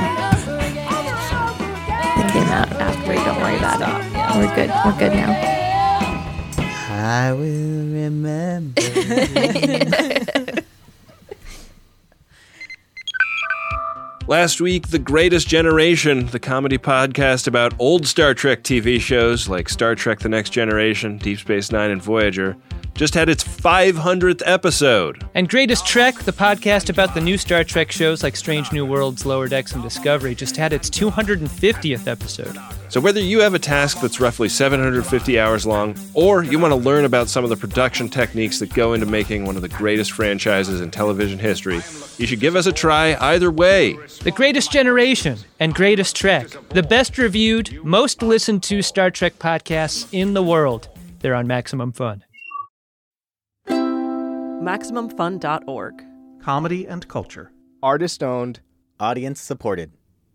time. 1.30 1.56
It 2.20 2.28
came 2.32 2.48
out 2.48 2.70
after. 2.72 3.14
Don't 3.14 3.40
worry 3.40 3.56
about 3.56 3.80
it. 3.80 3.86
We're 4.36 4.54
good. 4.54 4.70
We're 4.84 4.98
good 4.98 5.12
now. 5.16 5.61
I 7.12 7.32
will 7.34 7.42
remember. 7.42 8.80
Last 14.26 14.62
week, 14.62 14.88
The 14.88 14.98
Greatest 14.98 15.46
Generation, 15.46 16.24
the 16.28 16.38
comedy 16.38 16.78
podcast 16.78 17.46
about 17.46 17.74
old 17.78 18.06
Star 18.06 18.32
Trek 18.32 18.62
TV 18.62 18.98
shows 18.98 19.46
like 19.46 19.68
Star 19.68 19.94
Trek 19.94 20.20
The 20.20 20.30
Next 20.30 20.50
Generation, 20.50 21.18
Deep 21.18 21.40
Space 21.40 21.70
Nine, 21.70 21.90
and 21.90 22.02
Voyager, 22.02 22.56
just 22.94 23.12
had 23.12 23.28
its 23.28 23.44
500th 23.44 24.40
episode. 24.46 25.22
And 25.34 25.50
Greatest 25.50 25.86
Trek, 25.86 26.14
the 26.20 26.32
podcast 26.32 26.88
about 26.88 27.12
the 27.12 27.20
new 27.20 27.36
Star 27.36 27.62
Trek 27.62 27.92
shows 27.92 28.22
like 28.22 28.36
Strange 28.36 28.72
New 28.72 28.86
Worlds, 28.86 29.26
Lower 29.26 29.48
Decks, 29.48 29.72
and 29.72 29.82
Discovery, 29.82 30.34
just 30.34 30.56
had 30.56 30.72
its 30.72 30.88
250th 30.88 32.06
episode. 32.06 32.56
So, 32.92 33.00
whether 33.00 33.20
you 33.20 33.40
have 33.40 33.54
a 33.54 33.58
task 33.58 34.02
that's 34.02 34.20
roughly 34.20 34.50
750 34.50 35.40
hours 35.40 35.64
long, 35.64 35.96
or 36.12 36.42
you 36.42 36.58
want 36.58 36.72
to 36.72 36.76
learn 36.76 37.06
about 37.06 37.30
some 37.30 37.42
of 37.42 37.48
the 37.48 37.56
production 37.56 38.10
techniques 38.10 38.58
that 38.58 38.74
go 38.74 38.92
into 38.92 39.06
making 39.06 39.46
one 39.46 39.56
of 39.56 39.62
the 39.62 39.70
greatest 39.70 40.12
franchises 40.12 40.82
in 40.82 40.90
television 40.90 41.38
history, 41.38 41.80
you 42.18 42.26
should 42.26 42.38
give 42.38 42.54
us 42.54 42.66
a 42.66 42.72
try 42.72 43.16
either 43.18 43.50
way. 43.50 43.94
The 44.24 44.30
Greatest 44.30 44.70
Generation 44.70 45.38
and 45.58 45.74
Greatest 45.74 46.14
Trek, 46.14 46.48
the 46.68 46.82
best 46.82 47.16
reviewed, 47.16 47.82
most 47.82 48.20
listened 48.20 48.62
to 48.64 48.82
Star 48.82 49.10
Trek 49.10 49.38
podcasts 49.38 50.06
in 50.12 50.34
the 50.34 50.42
world. 50.42 50.90
They're 51.20 51.34
on 51.34 51.46
Maximum 51.46 51.92
Fun. 51.92 52.22
MaximumFun.org. 53.68 56.02
Comedy 56.42 56.86
and 56.86 57.08
culture. 57.08 57.52
Artist 57.82 58.22
owned. 58.22 58.60
Audience 59.00 59.40
supported. 59.40 59.92